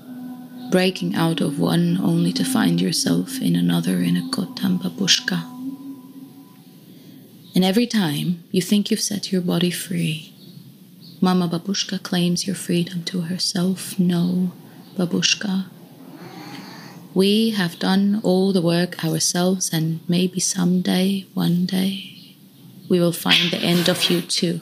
breaking 0.71 1.15
out 1.17 1.41
of 1.41 1.59
one 1.59 1.99
only 2.01 2.33
to 2.35 2.45
find 2.45 2.81
yourself 2.81 3.41
in 3.41 3.57
another 3.57 3.97
in 3.97 4.17
a 4.17 4.29
Kotam 4.31 4.79
babushka. 4.79 5.43
And 7.55 7.65
every 7.65 7.87
time 7.87 8.45
you 8.51 8.61
think 8.63 8.91
you've 8.91 9.01
set 9.01 9.33
your 9.33 9.41
body 9.41 9.71
free, 9.71 10.35
Mama 11.21 11.49
Babushka 11.49 12.03
claims 12.03 12.47
your 12.47 12.55
freedom 12.55 13.03
to 13.05 13.23
herself. 13.23 13.99
No, 13.99 14.53
Babushka, 14.97 15.65
we 17.17 17.49
have 17.49 17.79
done 17.79 18.21
all 18.23 18.53
the 18.53 18.61
work 18.61 19.03
ourselves, 19.03 19.73
and 19.73 20.01
maybe 20.07 20.39
someday, 20.39 21.25
one 21.33 21.65
day, 21.65 22.37
we 22.91 23.01
will 23.01 23.11
find 23.11 23.51
the 23.51 23.57
end 23.57 23.89
of 23.89 24.11
you 24.11 24.21
too. 24.21 24.61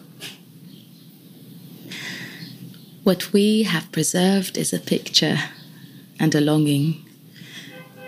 What 3.02 3.32
we 3.32 3.64
have 3.64 3.90
preserved 3.90 4.56
is 4.56 4.72
a 4.72 4.78
picture 4.78 5.36
and 6.20 6.32
a 6.32 6.40
longing, 6.40 7.04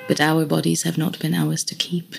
but 0.07 0.21
our 0.21 0.47
bodies 0.47 0.85
have 0.85 0.97
not 0.97 1.19
been 1.19 1.35
ours 1.35 1.65
to 1.65 1.75
keep. 1.75 2.15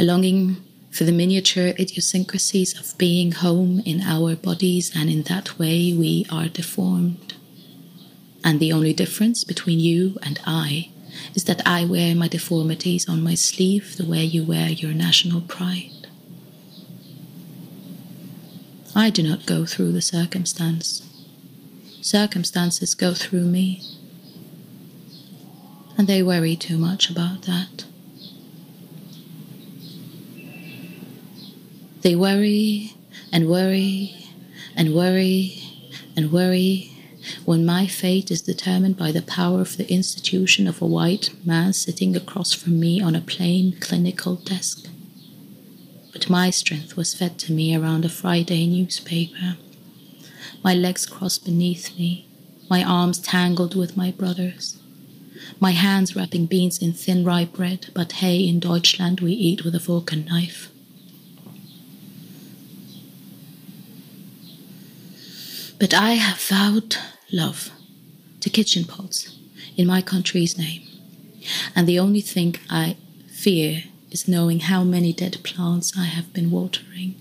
A 0.00 0.02
longing 0.02 0.56
for 0.90 1.04
the 1.04 1.12
miniature 1.12 1.74
idiosyncrasies 1.78 2.76
of 2.76 2.98
being 2.98 3.30
home 3.30 3.82
in 3.86 4.00
our 4.00 4.34
bodies, 4.34 4.90
and 4.96 5.08
in 5.08 5.22
that 5.30 5.60
way 5.60 5.94
we 5.94 6.26
are 6.28 6.48
deformed. 6.48 7.37
And 8.48 8.60
the 8.60 8.72
only 8.72 8.94
difference 8.94 9.44
between 9.44 9.78
you 9.78 10.16
and 10.22 10.40
I 10.46 10.88
is 11.34 11.44
that 11.44 11.60
I 11.66 11.84
wear 11.84 12.14
my 12.14 12.28
deformities 12.28 13.06
on 13.06 13.22
my 13.22 13.34
sleeve 13.34 13.98
the 13.98 14.06
way 14.06 14.24
you 14.24 14.42
wear 14.42 14.70
your 14.70 14.94
national 14.94 15.42
pride. 15.42 16.06
I 18.96 19.10
do 19.10 19.22
not 19.22 19.44
go 19.44 19.66
through 19.66 19.92
the 19.92 20.00
circumstance. 20.00 21.06
Circumstances 22.00 22.94
go 22.94 23.12
through 23.12 23.44
me. 23.44 23.82
And 25.98 26.08
they 26.08 26.22
worry 26.22 26.56
too 26.56 26.78
much 26.78 27.10
about 27.10 27.42
that. 27.42 27.84
They 32.00 32.16
worry 32.16 32.94
and 33.30 33.46
worry 33.46 34.24
and 34.74 34.94
worry 34.94 35.62
and 36.16 36.32
worry 36.32 36.94
when 37.44 37.64
my 37.64 37.86
fate 37.86 38.30
is 38.30 38.42
determined 38.42 38.96
by 38.96 39.12
the 39.12 39.22
power 39.22 39.60
of 39.60 39.76
the 39.76 39.90
institution 39.90 40.66
of 40.66 40.80
a 40.80 40.86
white 40.86 41.30
man 41.44 41.72
sitting 41.72 42.16
across 42.16 42.52
from 42.52 42.78
me 42.78 43.00
on 43.00 43.14
a 43.14 43.20
plain 43.20 43.76
clinical 43.80 44.36
desk. 44.36 44.88
But 46.12 46.30
my 46.30 46.50
strength 46.50 46.96
was 46.96 47.14
fed 47.14 47.38
to 47.40 47.52
me 47.52 47.76
around 47.76 48.04
a 48.04 48.08
Friday 48.08 48.66
newspaper. 48.66 49.56
My 50.64 50.74
legs 50.74 51.06
crossed 51.06 51.44
beneath 51.44 51.96
me, 51.98 52.26
my 52.68 52.82
arms 52.82 53.18
tangled 53.18 53.74
with 53.74 53.96
my 53.96 54.10
brother's. 54.10 54.78
My 55.60 55.70
hands 55.70 56.14
wrapping 56.14 56.46
beans 56.46 56.78
in 56.78 56.92
thin 56.92 57.24
rye 57.24 57.44
bread, 57.44 57.88
but 57.94 58.12
hay 58.12 58.46
in 58.46 58.60
Deutschland 58.60 59.20
we 59.20 59.32
eat 59.32 59.64
with 59.64 59.74
a 59.74 59.80
fork 59.80 60.12
and 60.12 60.26
knife. 60.26 60.70
But 65.78 65.94
I 65.94 66.14
have 66.14 66.40
vowed 66.40 66.96
love 67.32 67.70
to 68.40 68.50
kitchen 68.50 68.84
pots 68.84 69.36
in 69.76 69.86
my 69.86 70.02
country's 70.02 70.56
name. 70.58 70.82
And 71.74 71.86
the 71.86 71.98
only 71.98 72.20
thing 72.20 72.56
I 72.68 72.96
fear 73.30 73.84
is 74.10 74.28
knowing 74.28 74.60
how 74.60 74.84
many 74.84 75.12
dead 75.12 75.38
plants 75.42 75.92
I 75.96 76.04
have 76.04 76.32
been 76.32 76.50
watering, 76.50 77.14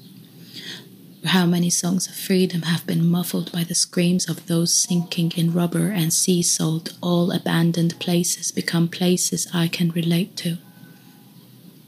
how 1.26 1.46
many 1.46 1.70
songs 1.70 2.08
of 2.08 2.16
freedom 2.16 2.64
have 2.64 2.86
been 2.88 3.10
muffled 3.10 3.52
by 3.52 3.64
the 3.64 3.76
screams 3.76 4.30
of 4.30 4.48
those 4.48 4.74
sinking 4.74 5.34
in 5.36 5.54
rubber 5.54 5.90
and 5.90 6.14
sea 6.14 6.42
salt. 6.42 6.98
All 7.02 7.32
abandoned 7.32 8.00
places 8.00 8.52
become 8.52 8.88
places 8.88 9.48
I 9.54 9.68
can 9.68 9.92
relate 9.92 10.36
to. 10.38 10.58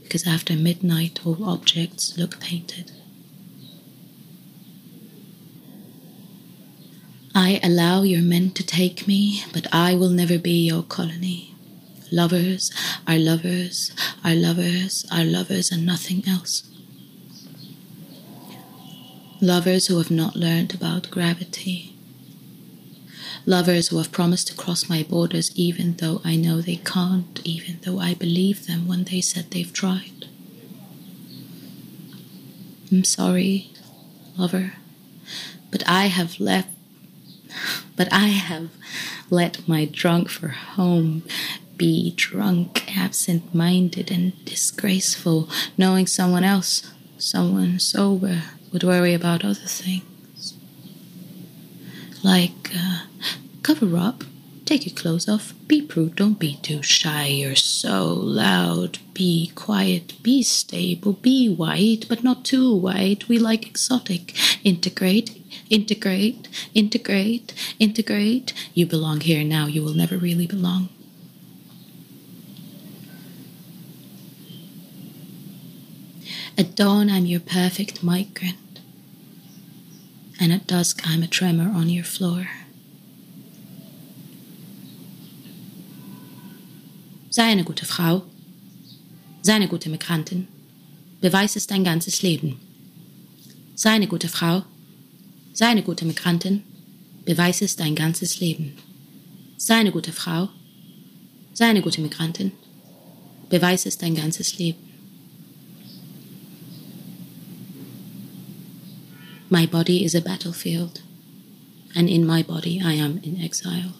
Because 0.03 0.27
after 0.27 0.55
midnight, 0.55 1.19
all 1.25 1.45
objects 1.47 2.17
look 2.17 2.39
painted. 2.39 2.91
I 7.41 7.61
allow 7.63 8.01
your 8.01 8.21
men 8.21 8.51
to 8.51 8.65
take 8.65 9.07
me, 9.07 9.45
but 9.53 9.65
I 9.73 9.95
will 9.95 10.09
never 10.09 10.37
be 10.37 10.67
your 10.67 10.83
colony. 10.83 11.55
Lovers 12.11 12.69
are 13.07 13.17
lovers, 13.17 13.93
are 14.25 14.35
lovers, 14.35 15.05
are 15.09 15.23
lovers, 15.23 15.71
and 15.71 15.85
nothing 15.85 16.27
else. 16.27 16.69
Lovers 19.39 19.87
who 19.87 19.97
have 19.99 20.11
not 20.11 20.35
learned 20.35 20.73
about 20.73 21.09
gravity. 21.09 21.95
Lovers 23.45 23.87
who 23.87 23.99
have 23.99 24.11
promised 24.11 24.47
to 24.47 24.53
cross 24.53 24.89
my 24.89 25.01
borders 25.01 25.49
even 25.55 25.95
though 25.95 26.19
I 26.25 26.35
know 26.35 26.59
they 26.59 26.75
can't, 26.75 27.39
even 27.45 27.79
though 27.83 27.99
I 27.99 28.15
believe 28.15 28.67
them 28.67 28.85
when 28.85 29.05
they 29.05 29.21
said 29.21 29.51
they've 29.51 29.71
tried. 29.71 30.27
I'm 32.91 33.05
sorry, 33.05 33.71
lover, 34.35 34.73
but 35.71 35.87
I 35.87 36.07
have 36.07 36.37
left 36.41 36.71
but 37.99 38.07
I 38.13 38.27
have 38.27 38.69
let 39.29 39.67
my 39.67 39.83
drunk 39.83 40.29
for 40.29 40.47
home 40.47 41.23
be 41.75 42.13
drunk, 42.15 42.97
absent 42.97 43.53
minded, 43.53 44.09
and 44.09 44.45
disgraceful, 44.45 45.49
knowing 45.77 46.07
someone 46.07 46.45
else, 46.45 46.89
someone 47.17 47.77
sober, 47.77 48.43
would 48.71 48.85
worry 48.85 49.13
about 49.13 49.43
other 49.43 49.53
things. 49.53 50.53
Like, 52.23 52.71
uh, 52.73 53.01
cover 53.63 53.97
up, 53.97 54.23
take 54.69 54.85
your 54.85 54.95
clothes 54.95 55.27
off, 55.27 55.55
be 55.67 55.81
prude, 55.81 56.15
don't 56.15 56.37
be 56.37 56.55
too 56.57 56.83
shy, 56.83 57.25
you're 57.25 57.55
so 57.55 58.05
loud, 58.13 58.99
be 59.15 59.51
quiet, 59.55 60.13
be 60.21 60.43
stable, 60.43 61.13
be 61.13 61.49
white, 61.49 62.05
but 62.07 62.23
not 62.23 62.45
too 62.45 62.75
white, 62.75 63.27
we 63.27 63.39
like 63.39 63.65
exotic, 63.65 64.35
integrate, 64.63 65.31
integrate, 65.71 66.47
integrate, 66.75 67.51
integrate. 67.79 68.53
You 68.75 68.85
belong 68.85 69.21
here 69.21 69.43
now, 69.43 69.65
you 69.65 69.81
will 69.81 69.95
never 69.95 70.17
really 70.17 70.45
belong. 70.45 70.89
At 76.55 76.75
dawn, 76.75 77.09
I'm 77.09 77.25
your 77.25 77.39
perfect 77.39 78.03
migrant, 78.03 78.81
and 80.39 80.53
at 80.53 80.67
dusk, 80.67 81.01
I'm 81.05 81.23
a 81.23 81.27
tremor 81.27 81.71
on 81.75 81.89
your 81.89 82.03
floor. 82.03 82.58
Sei 87.39 87.45
eine 87.45 87.63
gute 87.63 87.85
Frau, 87.85 88.23
sei 89.41 89.53
eine 89.53 89.69
gute 89.69 89.89
Migrantin, 89.89 90.49
beweis 91.21 91.55
es 91.55 91.67
dein 91.67 91.85
ganzes 91.85 92.21
Leben. 92.21 92.59
Sei 93.75 93.91
eine 93.91 94.07
gute 94.07 94.27
Frau, 94.27 94.63
Sei 95.53 95.67
eine 95.67 95.81
gute 95.81 96.03
Migrantin, 96.03 96.63
beweis 97.23 97.61
es 97.61 97.77
dein 97.77 97.95
ganzes 97.95 98.41
Leben. 98.41 98.73
Sei 99.55 99.75
eine 99.75 99.93
gute 99.93 100.11
Frau, 100.11 100.49
sei 101.53 101.69
eine 101.69 101.81
gute 101.81 102.01
Migrantin, 102.01 102.51
beweis 103.49 103.85
es 103.85 103.97
dein 103.97 104.15
ganzes 104.15 104.57
Leben. 104.57 104.83
My 109.49 109.65
body 109.65 110.03
is 110.03 110.13
a 110.13 110.19
battlefield, 110.19 111.03
and 111.95 112.09
in 112.09 112.25
my 112.27 112.43
body 112.43 112.81
I 112.83 112.99
am 113.01 113.17
in 113.23 113.39
exile. 113.39 113.98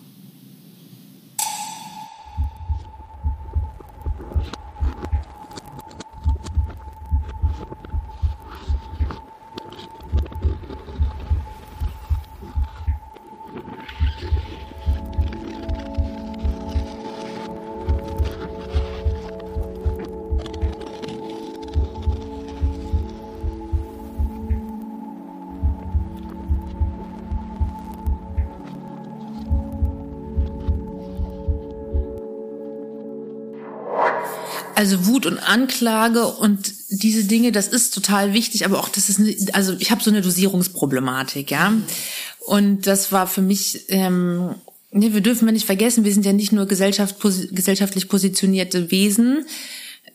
Also 34.80 35.08
Wut 35.08 35.26
und 35.26 35.40
Anklage 35.40 36.26
und 36.26 36.74
diese 36.88 37.26
Dinge, 37.26 37.52
das 37.52 37.68
ist 37.68 37.94
total 37.94 38.32
wichtig, 38.32 38.64
aber 38.64 38.80
auch 38.80 38.88
das 38.88 39.10
ist, 39.10 39.54
also 39.54 39.76
ich 39.78 39.92
habe 39.92 40.02
so 40.02 40.10
eine 40.10 40.22
Dosierungsproblematik, 40.22 41.52
ja. 41.52 41.74
Und 42.40 42.88
das 42.88 43.12
war 43.12 43.28
für 43.28 43.42
mich, 43.42 43.90
ähm, 43.90 44.56
ne, 44.92 45.14
wir 45.14 45.20
dürfen 45.20 45.50
ja 45.50 45.52
nicht 45.52 45.66
vergessen, 45.66 46.06
wir 46.06 46.14
sind 46.14 46.26
ja 46.26 46.32
nicht 46.32 46.54
nur 46.54 46.66
Gesellschaft, 46.66 47.20
posi 47.20 47.50
gesellschaftlich 47.52 48.08
positionierte 48.08 48.90
Wesen, 48.90 49.46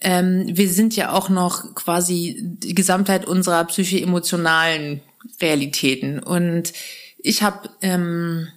ähm, 0.01 0.47
wir 0.49 0.71
sind 0.71 0.97
ja 0.97 1.13
auch 1.13 1.29
noch 1.29 1.75
quasi 1.75 2.41
die 2.43 2.75
Gesamtheit 2.75 3.27
unserer 3.27 3.65
psycho-emotionalen 3.65 5.03
Realitäten. 5.43 6.21
Und 6.21 6.73
ich 7.19 7.43
habe 7.43 7.69
ähm, 7.83 8.49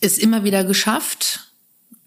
es 0.00 0.18
immer 0.18 0.42
wieder 0.42 0.64
geschafft, 0.64 1.49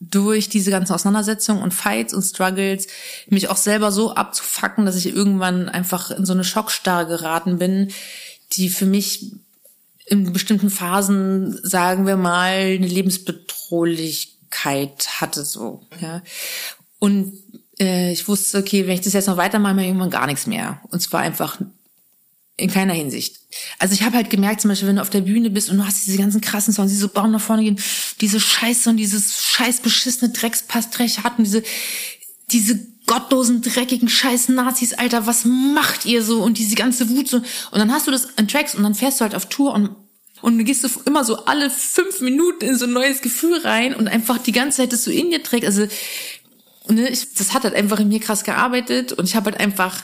durch 0.09 0.49
diese 0.49 0.71
ganzen 0.71 0.93
Auseinandersetzungen 0.93 1.61
und 1.61 1.73
Fights 1.73 2.13
und 2.13 2.23
Struggles 2.23 2.87
mich 3.27 3.49
auch 3.49 3.57
selber 3.57 3.91
so 3.91 4.15
abzufacken, 4.15 4.85
dass 4.85 4.95
ich 4.95 5.07
irgendwann 5.07 5.67
einfach 5.69 6.11
in 6.11 6.25
so 6.25 6.33
eine 6.33 6.43
Schockstarre 6.43 7.07
geraten 7.07 7.57
bin, 7.57 7.91
die 8.53 8.69
für 8.69 8.85
mich 8.85 9.31
in 10.05 10.31
bestimmten 10.33 10.69
Phasen, 10.69 11.57
sagen 11.63 12.05
wir 12.05 12.17
mal, 12.17 12.75
eine 12.75 12.87
Lebensbedrohlichkeit 12.87 15.21
hatte 15.21 15.45
so. 15.45 15.87
Ja. 16.01 16.21
Und 16.99 17.31
äh, 17.79 18.11
ich 18.11 18.27
wusste, 18.27 18.57
okay, 18.59 18.85
wenn 18.85 18.95
ich 18.95 19.01
das 19.01 19.13
jetzt 19.13 19.27
noch 19.27 19.37
weitermache, 19.37 19.73
mache 19.73 19.83
ich 19.83 19.89
irgendwann 19.89 20.09
gar 20.09 20.27
nichts 20.27 20.45
mehr. 20.47 20.81
Und 20.89 21.01
zwar 21.01 21.21
einfach 21.21 21.57
In 22.55 22.69
keiner 22.69 22.93
Hinsicht. 22.93 23.39
Also 23.79 23.95
ich 23.95 24.03
habe 24.03 24.15
halt 24.15 24.29
gemerkt, 24.29 24.61
zum 24.61 24.69
Beispiel, 24.69 24.87
wenn 24.87 24.97
du 24.97 25.01
auf 25.01 25.09
der 25.09 25.21
Bühne 25.21 25.49
bist 25.49 25.71
und 25.71 25.77
du 25.77 25.85
hast 25.85 26.05
diese 26.05 26.19
ganzen 26.19 26.39
krassen 26.39 26.71
Songs, 26.71 26.91
die 26.91 26.97
so 26.97 27.07
bauen 27.07 27.31
nach 27.31 27.41
vorne 27.41 27.63
gehen, 27.63 27.79
diese 28.21 28.39
Scheiße 28.39 28.91
und 28.91 28.97
dieses 28.97 29.43
scheiß 29.43 29.79
beschissene 29.79 30.31
Dreckspastrech 30.31 31.23
hatten, 31.23 31.43
diese, 31.43 31.63
diese 32.51 32.79
gottlosen, 33.07 33.63
dreckigen 33.63 34.07
scheiß 34.07 34.49
Nazis, 34.49 34.93
Alter, 34.93 35.25
was 35.25 35.45
macht 35.45 36.05
ihr 36.05 36.23
so? 36.23 36.43
Und 36.43 36.59
diese 36.59 36.75
ganze 36.75 37.09
Wut 37.09 37.27
so. 37.27 37.37
Und 37.37 37.45
dann 37.79 37.91
hast 37.91 38.05
du 38.05 38.11
das 38.11 38.25
in 38.37 38.47
Tracks 38.47 38.75
und 38.75 38.83
dann 38.83 38.93
fährst 38.93 39.19
du 39.19 39.23
halt 39.23 39.35
auf 39.35 39.47
Tour 39.49 39.73
und 39.73 39.95
und 40.41 40.57
du 40.57 40.65
gehst 40.65 40.83
du 40.83 40.89
immer 41.05 41.23
so 41.23 41.45
alle 41.45 41.69
fünf 41.69 42.19
Minuten 42.19 42.65
in 42.65 42.77
so 42.77 42.83
ein 42.83 42.91
neues 42.91 43.21
Gefühl 43.21 43.59
rein 43.59 43.95
und 43.95 44.09
einfach 44.09 44.37
die 44.37 44.51
ganze 44.51 44.81
Zeit 44.81 44.91
das 44.91 45.05
so 45.05 45.09
in 45.09 45.31
dir 45.31 45.41
trägt. 45.41 45.65
Also, 45.65 45.87
ne, 46.89 47.07
ich, 47.07 47.33
das 47.35 47.53
hat 47.53 47.63
halt 47.63 47.73
einfach 47.75 48.01
in 48.01 48.09
mir 48.09 48.19
krass 48.19 48.43
gearbeitet 48.43 49.13
und 49.13 49.23
ich 49.23 49.37
habe 49.37 49.51
halt 49.51 49.61
einfach 49.61 50.03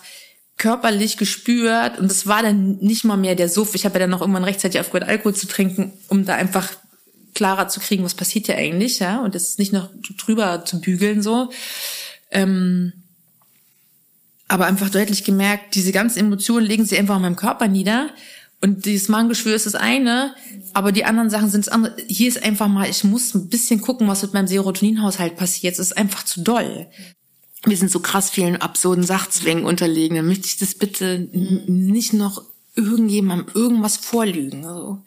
körperlich 0.60 1.18
gespürt 1.18 1.98
und 1.98 2.12
das 2.12 2.28
war 2.28 2.44
dann 2.44 2.78
nicht 2.80 3.06
mal 3.06 3.18
mehr 3.18 3.34
der 3.34 3.50
Suff. 3.50 3.74
Ich 3.74 3.86
habe 3.86 3.96
ja 3.96 4.02
dann 4.02 4.10
noch 4.12 4.22
irgendwann 4.22 4.44
rechtzeitig 4.44 4.80
aufgehört, 4.80 5.10
Alkohol 5.10 5.34
zu 5.34 5.48
trinken, 5.48 5.94
um 6.10 6.26
da 6.26 6.36
einfach 6.36 6.70
klarer 7.34 7.70
zu 7.70 7.80
kriegen, 7.80 8.04
was 8.04 8.14
passiert 8.14 8.48
ja 8.50 8.56
eigentlich, 8.56 9.00
ja, 9.00 9.22
und 9.22 9.34
das 9.34 9.58
nicht 9.58 9.72
noch 9.72 9.90
drüber 10.18 10.66
zu 10.66 10.82
bügeln 10.82 11.24
so. 11.24 11.50
Ähm, 12.30 12.92
aber 14.50 14.66
einfach 14.66 14.90
deutlich 14.90 15.24
gemerkt, 15.24 15.76
diese 15.76 15.94
ganzen 15.94 16.20
Emotionen 16.20 16.66
legen 16.66 16.86
sie 16.86 16.98
einfach 16.98 17.16
in 17.16 17.22
meinem 17.22 17.36
Körper 17.36 17.68
nieder. 17.68 18.10
Und 18.62 18.86
dieses 18.86 19.08
Magengeschwür 19.08 19.56
ist 19.56 19.68
das 19.68 19.76
eine, 19.76 20.36
aber 20.74 20.92
die 20.92 21.06
anderen 21.06 21.30
Sachen 21.30 21.50
sind 21.50 21.68
das 21.68 21.74
andere. 21.74 21.96
Hier 22.08 22.28
ist 22.28 22.44
einfach 22.44 22.68
mal, 22.68 22.90
ich 22.90 23.06
muss 23.06 23.34
ein 23.34 23.48
bisschen 23.48 23.80
gucken, 23.80 24.10
was 24.10 24.24
mit 24.24 24.34
meinem 24.34 24.48
Serotoninhaushalt 24.48 25.38
passiert. 25.38 25.74
Es 25.74 25.80
ist 25.80 25.98
einfach 25.98 26.24
zu 26.24 26.42
doll 26.42 26.88
wir 27.66 27.78
sind 27.78 27.92
so 27.92 28.00
krass 28.00 28.30
vielen 28.30 28.58
absurden 28.58 29.04
Sachzwängen 29.04 29.66
unterlegen, 29.66 30.16
dann 30.16 30.28
möchte 30.28 30.48
ich 30.48 30.58
das 30.58 30.76
bitte 30.76 31.28
nicht 31.32 32.14
noch 32.14 32.44
irgendjemandem 32.76 33.54
irgendwas 33.54 33.98
vorlügen. 33.98 34.66
Also. 34.66 35.04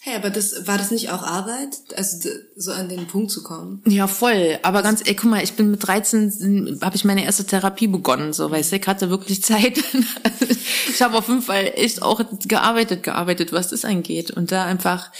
Hey, 0.00 0.16
aber 0.16 0.30
das 0.30 0.66
war 0.66 0.76
das 0.76 0.90
nicht 0.90 1.10
auch 1.10 1.22
Arbeit, 1.22 1.78
also 1.96 2.28
so 2.56 2.72
an 2.72 2.88
den 2.88 3.06
Punkt 3.06 3.30
zu 3.30 3.42
kommen? 3.42 3.82
Ja, 3.86 4.06
voll. 4.06 4.58
Aber 4.62 4.82
ganz, 4.82 5.02
ey, 5.04 5.14
guck 5.14 5.30
mal, 5.30 5.42
ich 5.42 5.54
bin 5.54 5.70
mit 5.70 5.86
13 5.86 6.78
habe 6.82 6.96
ich 6.96 7.04
meine 7.04 7.24
erste 7.24 7.44
Therapie 7.44 7.86
begonnen, 7.86 8.32
so, 8.34 8.50
weil 8.50 8.60
ich 8.60 8.86
hatte 8.86 9.08
wirklich 9.10 9.42
Zeit. 9.42 9.78
ich 10.88 11.00
habe 11.00 11.16
auf 11.16 11.28
jeden 11.28 11.42
Fall 11.42 11.72
echt 11.74 12.02
auch 12.02 12.22
gearbeitet, 12.46 13.02
gearbeitet, 13.02 13.52
was 13.52 13.68
das 13.68 13.84
angeht 13.84 14.30
und 14.30 14.52
da 14.52 14.64
einfach 14.64 15.10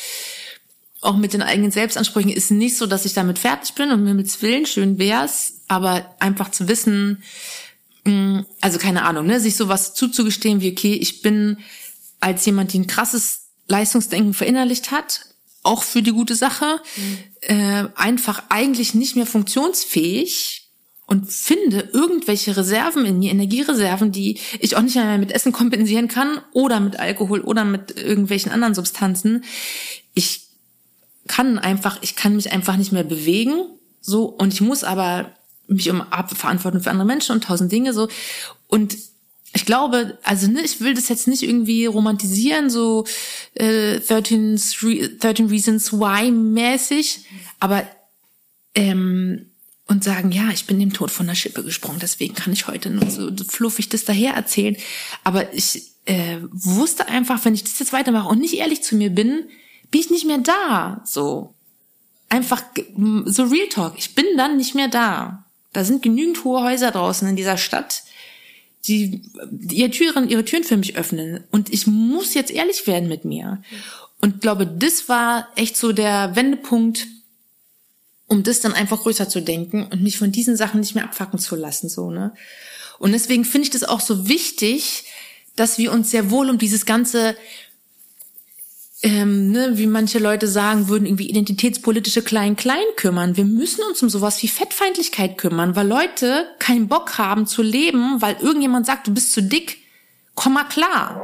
auch 1.01 1.17
mit 1.17 1.33
den 1.33 1.43
eigenen 1.43 1.71
Selbstansprüchen 1.71 2.31
ist 2.31 2.51
nicht 2.51 2.77
so, 2.77 2.87
dass 2.87 3.05
ich 3.05 3.13
damit 3.13 3.39
fertig 3.39 3.75
bin 3.75 3.91
und 3.91 4.05
mir 4.05 4.15
mit 4.15 4.43
Willen 4.43 4.67
schön 4.67 4.99
wär's, 4.99 5.54
aber 5.69 6.15
einfach 6.21 6.51
zu 6.51 6.69
wissen, 6.69 7.23
mm, 8.05 8.41
also 8.61 8.79
keine 8.79 9.05
Ahnung, 9.05 9.27
ne, 9.27 9.41
sich 9.41 9.57
sowas 9.57 9.95
zuzugestehen 9.95 10.61
wie, 10.61 10.73
okay, 10.73 10.95
ich 10.95 11.23
bin 11.23 11.59
als 12.21 12.45
jemand, 12.47 12.73
die 12.73 12.81
ein 12.81 12.87
krasses 12.87 13.49
Leistungsdenken 13.69 14.35
verinnerlicht 14.35 14.91
hat, 14.91 15.21
auch 15.63 15.83
für 15.83 16.03
die 16.03 16.13
gute 16.13 16.37
Sache, 16.37 16.81
mhm. 16.97 17.19
äh, 17.41 17.85
einfach 17.97 18.45
eigentlich 18.51 18.95
nicht 18.95 19.17
mehr 19.17 19.27
funktionsfähig 19.27 20.69
und 21.07 21.31
finde 21.31 21.91
irgendwelche 21.93 22.57
Reserven 22.57 23.05
in 23.05 23.19
mir, 23.19 23.31
Energiereserven, 23.31 24.13
die 24.13 24.39
ich 24.61 24.77
auch 24.77 24.83
nicht 24.83 24.95
mehr 24.95 25.19
mit 25.19 25.33
Essen 25.33 25.53
kompensieren 25.53 26.09
kann 26.09 26.41
oder 26.53 26.81
mit 26.81 26.99
Alkohol 26.99 27.41
oder 27.41 27.65
mit 27.65 27.97
irgendwelchen 27.97 28.53
anderen 28.53 28.75
Substanzen. 28.75 29.45
Ich 30.15 30.49
kann 31.27 31.59
einfach, 31.59 31.99
ich 32.03 32.17
kann 32.17 32.37
mich 32.37 32.53
einfach 32.53 32.77
nicht 32.77 32.93
mehr 32.93 33.05
bewegen, 33.05 33.65
so, 34.01 34.27
und 34.27 34.53
ich 34.53 34.61
muss 34.61 34.85
aber 34.85 35.33
mich 35.67 35.91
um 35.91 36.03
Verantwortung 36.35 36.81
für 36.81 36.91
andere 36.91 37.07
Menschen 37.07 37.33
und 37.33 37.45
tausend 37.45 37.73
Dinge, 37.73 37.93
so, 37.93 38.09
und 38.69 38.97
ich 39.57 39.67
glaube, 39.67 40.19
also 40.25 40.49
ne, 40.49 40.63
ich 40.63 40.81
will 40.81 40.95
das 40.95 41.09
jetzt 41.09 41.29
nicht 41.29 41.45
irgendwie 41.45 41.87
romantisieren, 41.87 42.71
so 42.71 43.07
äh, 43.55 44.01
13, 44.01 44.61
13 45.21 45.47
Reasons 45.47 45.93
Why 45.93 46.33
mäßig, 46.33 47.25
aber 47.61 47.87
ähm, 48.75 49.47
und 49.87 50.03
sagen, 50.03 50.33
ja, 50.33 50.49
ich 50.51 50.67
bin 50.67 50.81
dem 50.81 50.93
Tod 50.93 51.11
von 51.11 51.27
der 51.27 51.35
Schippe 51.35 51.63
gesprungen, 51.63 51.99
deswegen 52.01 52.35
kann 52.35 52.53
ich 52.53 52.67
heute 52.67 52.91
nur 52.91 53.11
so 53.11 53.31
fluffig 53.47 53.89
das 53.89 54.05
daher 54.05 54.35
erzählen. 54.35 54.77
Aber 55.25 55.53
ich 55.53 55.93
äh, 56.07 56.39
wusste 56.51 57.07
einfach, 57.09 57.45
wenn 57.45 57.55
ich 57.55 57.65
das 57.65 57.79
jetzt 57.79 57.93
weitermache 57.93 58.29
und 58.29 58.41
nicht 58.41 58.55
ehrlich 58.55 58.83
zu 58.83 58.97
mir 58.97 59.11
bin, 59.11 59.45
bin 59.91 60.01
ich 60.01 60.11
nicht 60.11 60.27
mehr 60.27 60.39
da. 60.39 61.03
So. 61.05 61.55
Einfach 62.31 62.63
so 63.27 63.45
Real 63.45 63.69
Talk. 63.69 63.95
Ich 63.99 64.15
bin 64.15 64.25
dann 64.37 64.57
nicht 64.57 64.75
mehr 64.75 64.89
da. 64.89 65.44
Da 65.75 65.85
sind 65.85 66.03
genügend 66.03 66.43
hohe 66.45 66.63
Häuser 66.63 66.91
draußen 66.91 67.29
in 67.29 67.37
dieser 67.37 67.59
Stadt, 67.59 68.05
die 68.87 69.23
ihre 69.71 69.91
Türen, 69.91 70.29
ihre 70.31 70.45
Türen 70.45 70.65
für 70.65 70.77
mich 70.79 70.97
öffnen. 70.97 71.45
Und 71.51 71.73
ich 71.73 71.87
muss 71.87 72.33
jetzt 72.33 72.51
ehrlich 72.51 72.87
werden 72.87 73.09
mit 73.09 73.27
mir. 73.27 73.63
Und 74.21 74.41
glaube, 74.41 74.67
das 74.67 75.09
war 75.09 75.49
echt 75.57 75.77
so 75.77 75.93
der 75.93 76.35
Wendepunkt, 76.37 77.07
um 78.27 78.43
das 78.43 78.61
dann 78.61 78.73
einfach 78.73 79.03
größer 79.03 79.29
zu 79.29 79.43
denken 79.43 79.85
und 79.85 80.03
mich 80.03 80.17
von 80.17 80.33
diesen 80.33 80.57
Sachen 80.57 80.81
nicht 80.81 80.95
mehr 80.95 81.05
abfacken 81.05 81.39
zu 81.39 81.57
lassen, 81.57 81.91
so, 81.91 82.11
ne? 82.11 82.33
Und 82.99 83.13
deswegen 83.13 83.45
finde 83.45 83.65
ich 83.65 83.71
das 83.71 83.85
auch 83.85 84.01
so 84.01 84.29
wichtig, 84.29 85.05
dass 85.57 85.79
wir 85.79 85.93
uns 85.93 86.11
sehr 86.11 86.31
wohl 86.31 86.49
um 86.49 86.59
dieses 86.59 86.87
ganze 86.87 87.37
ähm, 89.05 89.51
ne, 89.51 89.73
wie 89.75 89.87
manche 89.87 90.19
Leute 90.19 90.49
sagen 90.49 90.89
würden, 90.89 91.05
irgendwie 91.05 91.29
identitätspolitische 91.29 92.23
Klein-Klein 92.23 92.87
kümmern. 92.97 93.37
Wir 93.37 93.45
müssen 93.45 93.83
uns 93.85 94.03
um 94.03 94.09
sowas 94.09 94.43
wie 94.43 94.49
Fettfeindlichkeit 94.49 95.37
kümmern, 95.37 95.77
weil 95.77 95.87
Leute 95.87 96.47
keinen 96.59 96.89
Bock 96.89 97.19
haben 97.19 97.47
zu 97.47 97.61
leben, 97.61 98.23
weil 98.23 98.37
irgendjemand 98.41 98.87
sagt, 98.87 99.07
du 99.07 99.13
bist 99.13 99.33
zu 99.35 99.43
dick. 99.43 99.77
Komm 100.35 100.55
mal 100.55 100.65
klar. 100.65 101.23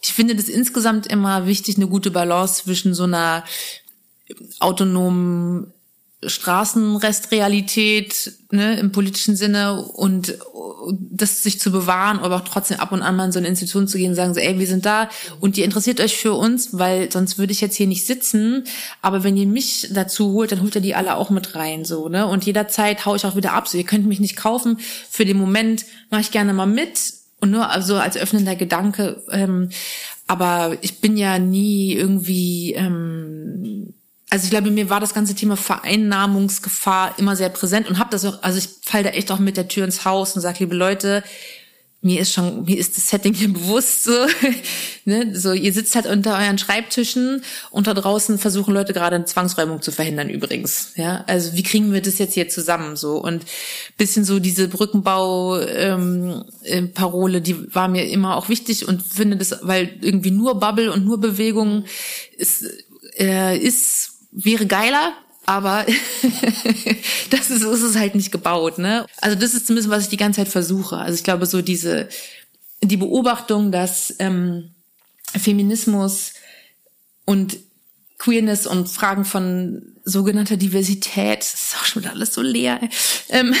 Ich 0.00 0.12
finde 0.12 0.36
das 0.36 0.48
insgesamt 0.48 1.08
immer 1.08 1.46
wichtig, 1.46 1.76
eine 1.76 1.88
gute 1.88 2.12
Balance 2.12 2.62
zwischen 2.62 2.94
so 2.94 3.02
einer 3.02 3.42
autonomen 4.60 5.72
Straßenrestrealität 6.22 8.32
ne, 8.50 8.78
im 8.78 8.92
politischen 8.92 9.36
Sinne 9.36 9.80
und 9.80 10.36
das 11.10 11.42
sich 11.42 11.58
zu 11.58 11.72
bewahren, 11.72 12.18
aber 12.18 12.36
auch 12.36 12.44
trotzdem 12.44 12.78
ab 12.78 12.92
und 12.92 13.00
an 13.00 13.16
mal 13.16 13.26
in 13.26 13.32
so 13.32 13.38
eine 13.38 13.48
Institution 13.48 13.88
zu 13.88 13.96
gehen 13.96 14.10
und 14.10 14.16
sagen 14.16 14.34
so, 14.34 14.40
ey, 14.40 14.58
wir 14.58 14.66
sind 14.66 14.84
da 14.84 15.08
und 15.40 15.56
ihr 15.56 15.64
interessiert 15.64 16.00
euch 16.00 16.16
für 16.16 16.34
uns, 16.34 16.78
weil 16.78 17.10
sonst 17.10 17.38
würde 17.38 17.52
ich 17.52 17.62
jetzt 17.62 17.76
hier 17.76 17.86
nicht 17.86 18.06
sitzen, 18.06 18.64
aber 19.00 19.24
wenn 19.24 19.36
ihr 19.36 19.46
mich 19.46 19.88
dazu 19.92 20.32
holt, 20.32 20.52
dann 20.52 20.62
holt 20.62 20.74
ihr 20.74 20.82
die 20.82 20.94
alle 20.94 21.16
auch 21.16 21.30
mit 21.30 21.54
rein, 21.54 21.86
so, 21.86 22.08
ne, 22.08 22.26
und 22.26 22.44
jederzeit 22.44 23.06
hau 23.06 23.14
ich 23.14 23.24
auch 23.24 23.36
wieder 23.36 23.54
ab, 23.54 23.68
so, 23.68 23.78
ihr 23.78 23.84
könnt 23.84 24.06
mich 24.06 24.20
nicht 24.20 24.36
kaufen, 24.36 24.78
für 25.08 25.24
den 25.24 25.38
Moment 25.38 25.86
mache 26.10 26.20
ich 26.20 26.30
gerne 26.30 26.52
mal 26.52 26.66
mit 26.66 27.14
und 27.40 27.50
nur 27.50 27.70
also 27.70 27.96
als 27.96 28.18
öffnender 28.18 28.56
Gedanke, 28.56 29.22
ähm, 29.30 29.70
aber 30.26 30.76
ich 30.82 31.00
bin 31.00 31.16
ja 31.16 31.38
nie 31.38 31.94
irgendwie 31.94 32.74
ähm, 32.74 33.79
also 34.30 34.44
ich 34.44 34.50
glaube, 34.50 34.70
mir 34.70 34.88
war 34.88 35.00
das 35.00 35.12
ganze 35.12 35.34
Thema 35.34 35.56
Vereinnahmungsgefahr 35.56 37.18
immer 37.18 37.34
sehr 37.34 37.48
präsent 37.48 37.88
und 37.88 37.98
habe 37.98 38.10
das 38.10 38.24
auch, 38.24 38.42
also 38.42 38.58
ich 38.58 38.68
fall 38.82 39.02
da 39.02 39.10
echt 39.10 39.32
auch 39.32 39.40
mit 39.40 39.56
der 39.56 39.66
Tür 39.66 39.84
ins 39.84 40.04
Haus 40.04 40.36
und 40.36 40.40
sage, 40.40 40.60
liebe 40.60 40.76
Leute, 40.76 41.24
mir 42.02 42.20
ist 42.20 42.32
schon, 42.32 42.64
mir 42.64 42.78
ist 42.78 42.96
das 42.96 43.08
Setting 43.08 43.34
hier 43.34 43.48
bewusst 43.52 44.04
so, 44.04 44.12
ne, 45.04 45.38
so 45.38 45.52
ihr 45.52 45.72
sitzt 45.72 45.96
halt 45.96 46.06
unter 46.06 46.38
euren 46.38 46.58
Schreibtischen 46.58 47.42
und 47.70 47.88
da 47.88 47.92
draußen 47.92 48.38
versuchen 48.38 48.72
Leute 48.72 48.92
gerade 48.92 49.16
eine 49.16 49.24
Zwangsräumung 49.24 49.82
zu 49.82 49.90
verhindern 49.90 50.30
übrigens, 50.30 50.92
ja, 50.94 51.24
also 51.26 51.54
wie 51.54 51.64
kriegen 51.64 51.92
wir 51.92 52.00
das 52.00 52.18
jetzt 52.18 52.34
hier 52.34 52.48
zusammen 52.48 52.94
so? 52.94 53.18
Und 53.18 53.44
bisschen 53.98 54.24
so 54.24 54.38
diese 54.38 54.68
Brückenbau 54.68 55.58
ähm, 55.60 56.44
äh, 56.62 56.82
die 57.40 57.74
war 57.74 57.88
mir 57.88 58.08
immer 58.08 58.36
auch 58.36 58.48
wichtig 58.48 58.86
und 58.86 59.02
finde 59.02 59.36
das, 59.36 59.58
weil 59.62 59.98
irgendwie 60.00 60.30
nur 60.30 60.58
Bubble 60.60 60.92
und 60.92 61.04
nur 61.04 61.20
Bewegung 61.20 61.84
ist 62.38 62.64
äh, 63.18 63.58
ist 63.58 64.09
wäre 64.30 64.66
geiler, 64.66 65.12
aber 65.46 65.84
das 67.30 67.50
ist, 67.50 67.62
ist 67.62 67.82
es 67.82 67.96
halt 67.96 68.14
nicht 68.14 68.32
gebaut, 68.32 68.78
ne? 68.78 69.06
Also 69.20 69.36
das 69.36 69.54
ist 69.54 69.66
zumindest, 69.66 69.90
was 69.90 70.04
ich 70.04 70.08
die 70.08 70.16
ganze 70.16 70.40
Zeit 70.40 70.48
versuche. 70.48 70.98
Also 70.98 71.16
ich 71.16 71.24
glaube, 71.24 71.46
so 71.46 71.62
diese, 71.62 72.08
die 72.82 72.96
Beobachtung, 72.96 73.72
dass 73.72 74.14
ähm, 74.18 74.70
Feminismus 75.36 76.34
und 77.24 77.58
Queerness 78.18 78.66
und 78.66 78.88
Fragen 78.88 79.24
von 79.24 79.96
sogenannter 80.04 80.56
Diversität, 80.56 81.40
das 81.40 81.54
ist 81.54 81.76
auch 81.76 81.84
schon 81.84 82.04
alles 82.04 82.34
so 82.34 82.42
leer, 82.42 82.80
ähm, 83.30 83.54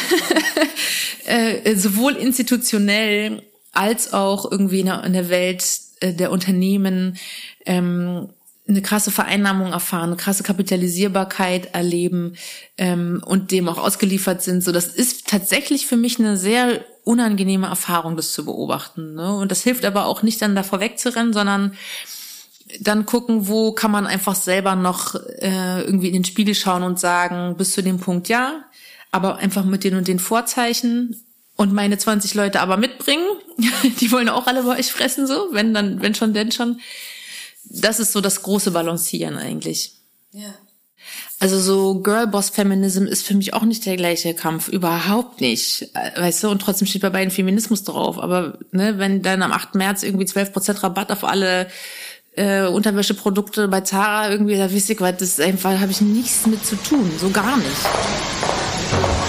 äh, 1.24 1.74
sowohl 1.76 2.16
institutionell 2.16 3.42
als 3.72 4.12
auch 4.12 4.50
irgendwie 4.50 4.80
in 4.80 4.86
der, 4.86 5.04
in 5.04 5.12
der 5.12 5.30
Welt 5.30 5.64
äh, 6.00 6.12
der 6.12 6.30
Unternehmen 6.30 7.16
ähm, 7.64 8.28
eine 8.70 8.82
krasse 8.82 9.10
Vereinnahmung 9.10 9.72
erfahren, 9.72 10.10
eine 10.10 10.16
krasse 10.16 10.42
Kapitalisierbarkeit 10.42 11.74
erleben 11.74 12.36
ähm, 12.78 13.22
und 13.24 13.50
dem 13.50 13.68
auch 13.68 13.78
ausgeliefert 13.78 14.42
sind. 14.42 14.62
So, 14.62 14.72
das 14.72 14.86
ist 14.86 15.28
tatsächlich 15.28 15.86
für 15.86 15.96
mich 15.96 16.18
eine 16.18 16.36
sehr 16.36 16.84
unangenehme 17.04 17.66
Erfahrung, 17.66 18.16
das 18.16 18.32
zu 18.32 18.44
beobachten. 18.44 19.14
Ne? 19.14 19.34
Und 19.34 19.50
das 19.50 19.62
hilft 19.62 19.84
aber 19.84 20.06
auch 20.06 20.22
nicht 20.22 20.40
dann 20.40 20.54
davor 20.54 20.80
wegzurennen, 20.80 21.32
sondern 21.32 21.74
dann 22.78 23.06
gucken, 23.06 23.48
wo 23.48 23.72
kann 23.72 23.90
man 23.90 24.06
einfach 24.06 24.36
selber 24.36 24.76
noch 24.76 25.16
äh, 25.16 25.82
irgendwie 25.82 26.08
in 26.08 26.14
den 26.14 26.24
Spiegel 26.24 26.54
schauen 26.54 26.84
und 26.84 27.00
sagen, 27.00 27.56
bis 27.56 27.72
zu 27.72 27.82
dem 27.82 27.98
Punkt 27.98 28.28
ja, 28.28 28.64
aber 29.10 29.38
einfach 29.38 29.64
mit 29.64 29.82
den 29.82 29.96
und 29.96 30.06
den 30.06 30.20
Vorzeichen 30.20 31.20
und 31.56 31.72
meine 31.72 31.98
20 31.98 32.34
Leute 32.34 32.60
aber 32.60 32.76
mitbringen. 32.76 33.26
Die 34.00 34.12
wollen 34.12 34.28
auch 34.28 34.46
alle 34.46 34.62
bei 34.62 34.78
euch 34.78 34.92
fressen, 34.92 35.26
so, 35.26 35.48
wenn 35.50 35.74
dann, 35.74 36.00
wenn 36.00 36.14
schon, 36.14 36.32
denn 36.32 36.52
schon. 36.52 36.80
Das 37.64 38.00
ist 38.00 38.12
so 38.12 38.20
das 38.20 38.42
große 38.42 38.70
Balancieren 38.70 39.36
eigentlich. 39.36 39.94
Ja. 40.32 40.54
Also 41.38 41.58
so 41.58 42.00
Girlboss-Feminism 42.02 43.06
ist 43.06 43.26
für 43.26 43.34
mich 43.34 43.54
auch 43.54 43.62
nicht 43.62 43.86
der 43.86 43.96
gleiche 43.96 44.34
Kampf, 44.34 44.68
überhaupt 44.68 45.40
nicht. 45.40 45.90
Äh, 45.94 46.20
Weißt 46.20 46.42
du, 46.42 46.50
und 46.50 46.60
trotzdem 46.60 46.86
steht 46.86 47.02
bei 47.02 47.10
beiden 47.10 47.30
Feminismus 47.30 47.82
drauf. 47.82 48.18
Aber 48.18 48.58
ne, 48.72 48.98
wenn 48.98 49.22
dann 49.22 49.42
am 49.42 49.52
8. 49.52 49.74
März 49.74 50.02
irgendwie 50.02 50.26
12% 50.26 50.82
Rabatt 50.82 51.10
auf 51.10 51.24
alle 51.24 51.68
äh, 52.36 52.66
Unterwäscheprodukte 52.66 53.68
bei 53.68 53.80
Zara 53.80 54.30
irgendwie, 54.30 54.56
da 54.56 54.70
wisst 54.70 54.90
ihr 54.90 55.00
was, 55.00 55.16
das 55.16 55.28
ist 55.30 55.40
einfach, 55.40 55.78
habe 55.80 55.90
ich 55.90 56.00
nichts 56.00 56.46
mit 56.46 56.64
zu 56.64 56.76
tun, 56.76 57.10
so 57.18 57.30
gar 57.30 57.56
nicht. 57.56 59.19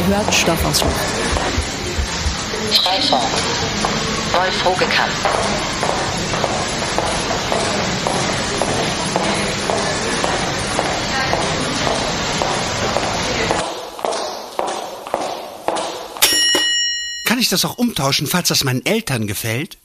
Ihr 0.00 0.06
hört 0.06 0.34
Stoffausschluss. 0.34 0.94
Freifunk. 2.72 3.22
Wolf 4.32 4.64
Hogekamp. 4.64 5.10
Kann 17.26 17.38
ich 17.38 17.50
das 17.50 17.66
auch 17.66 17.76
umtauschen, 17.76 18.26
falls 18.26 18.48
das 18.48 18.64
meinen 18.64 18.86
Eltern 18.86 19.26
gefällt? 19.26 19.79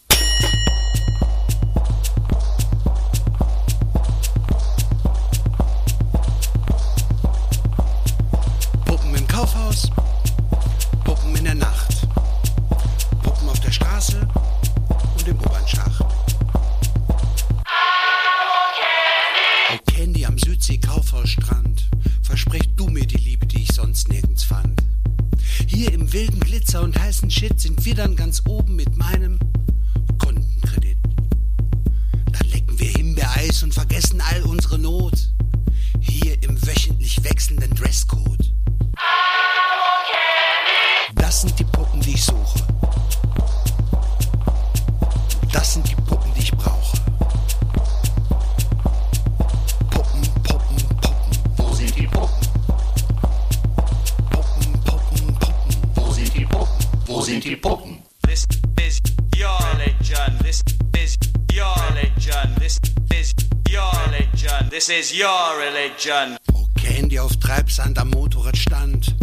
This 64.85 65.11
is 65.11 65.19
your 65.19 65.57
religion. 65.57 66.37
Oh, 66.53 66.67
Candy 66.79 67.19
auf 67.19 67.35
Treibsand 67.37 67.97
am 67.97 68.11
Motorrad 68.11 68.55
stand. 68.55 69.15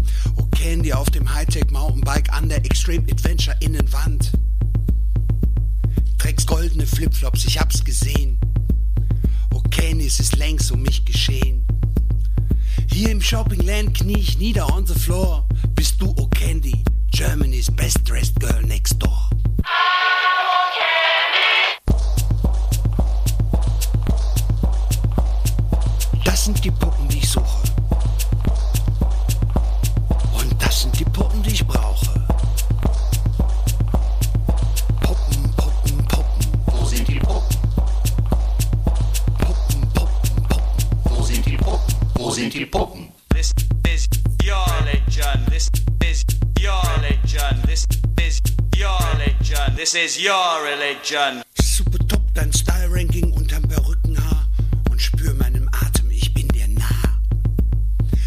Is 50.12 50.22
your 50.22 50.64
religion. 50.64 51.42
Super 51.60 51.98
top 52.08 52.22
dein 52.34 52.52
Style-Ranking 52.52 53.32
unterm 53.32 53.62
Perückenhaar 53.62 54.46
und 54.90 55.00
spür 55.00 55.32
meinem 55.34 55.68
Atem, 55.72 56.10
ich 56.10 56.34
bin 56.34 56.48
dir 56.48 56.68
nah. 56.68 57.18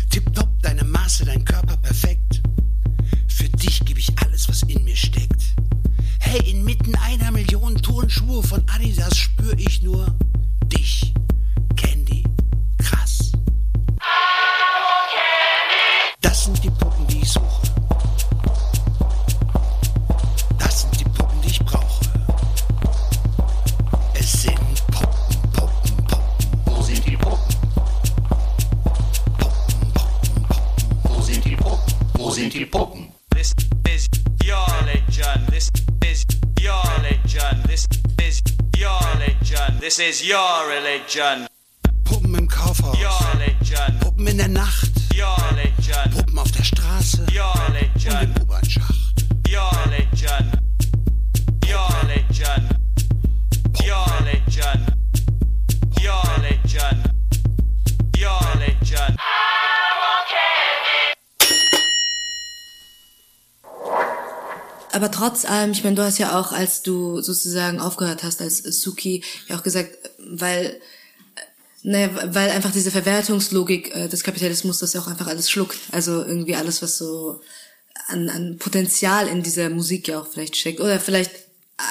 Tipptopp 0.09 0.49
deine 0.61 0.83
Maße, 0.83 1.25
dein 1.25 1.43
Körper 1.45 1.77
perfekt. 1.77 2.41
Für 3.27 3.49
dich 3.49 3.83
gebe 3.85 3.99
ich 3.99 4.09
alles, 4.23 4.47
was 4.49 4.63
in 4.63 4.83
mir 4.83 4.95
steckt. 4.95 5.41
Hey, 6.19 6.39
inmitten 6.51 6.95
einer 6.95 7.31
Million 7.31 7.75
Turnschuhe 7.75 8.41
von 8.41 8.63
Adidas 8.73 9.17
spür 9.17 9.53
ich 9.57 9.81
nur 9.83 10.15
This 39.95 40.19
is 40.19 40.27
your 40.27 40.67
religion. 40.67 41.47
Allem, 65.49 65.71
ich 65.71 65.83
meine, 65.83 65.95
du 65.95 66.03
hast 66.03 66.17
ja 66.17 66.39
auch, 66.39 66.51
als 66.51 66.81
du 66.81 67.21
sozusagen 67.21 67.79
aufgehört 67.79 68.23
hast 68.23 68.41
als 68.41 68.59
Suki, 68.59 69.23
ja 69.47 69.57
auch 69.57 69.63
gesagt, 69.63 69.97
weil, 70.19 70.65
äh, 70.65 71.41
naja, 71.83 72.09
weil 72.33 72.49
einfach 72.51 72.71
diese 72.71 72.91
Verwertungslogik 72.91 73.95
äh, 73.95 74.07
des 74.07 74.23
Kapitalismus 74.23 74.79
das 74.79 74.93
ja 74.93 75.01
auch 75.01 75.07
einfach 75.07 75.27
alles 75.27 75.49
schluckt. 75.49 75.77
Also 75.91 76.23
irgendwie 76.23 76.55
alles, 76.55 76.81
was 76.81 76.97
so 76.97 77.41
an, 78.07 78.29
an 78.29 78.57
Potenzial 78.57 79.27
in 79.27 79.43
dieser 79.43 79.69
Musik 79.69 80.07
ja 80.07 80.19
auch 80.19 80.27
vielleicht 80.27 80.55
steckt. 80.55 80.79
Oder 80.79 80.99
vielleicht 80.99 81.31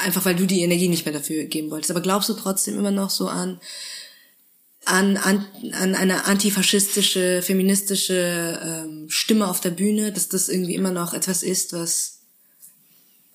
einfach, 0.04 0.24
weil 0.24 0.36
du 0.36 0.46
die 0.46 0.62
Energie 0.62 0.88
nicht 0.88 1.04
mehr 1.04 1.14
dafür 1.14 1.44
geben 1.44 1.70
wolltest. 1.70 1.90
Aber 1.90 2.00
glaubst 2.00 2.28
du 2.28 2.34
trotzdem 2.34 2.78
immer 2.78 2.90
noch 2.90 3.10
so 3.10 3.28
an, 3.28 3.60
an, 4.84 5.16
an, 5.16 5.46
an 5.72 5.94
eine 5.94 6.24
antifaschistische, 6.26 7.42
feministische 7.42 8.60
ähm, 8.62 9.06
Stimme 9.08 9.48
auf 9.48 9.60
der 9.60 9.70
Bühne, 9.70 10.12
dass 10.12 10.28
das 10.28 10.48
irgendwie 10.48 10.74
immer 10.74 10.90
noch 10.90 11.14
etwas 11.14 11.42
ist, 11.42 11.72
was 11.72 12.13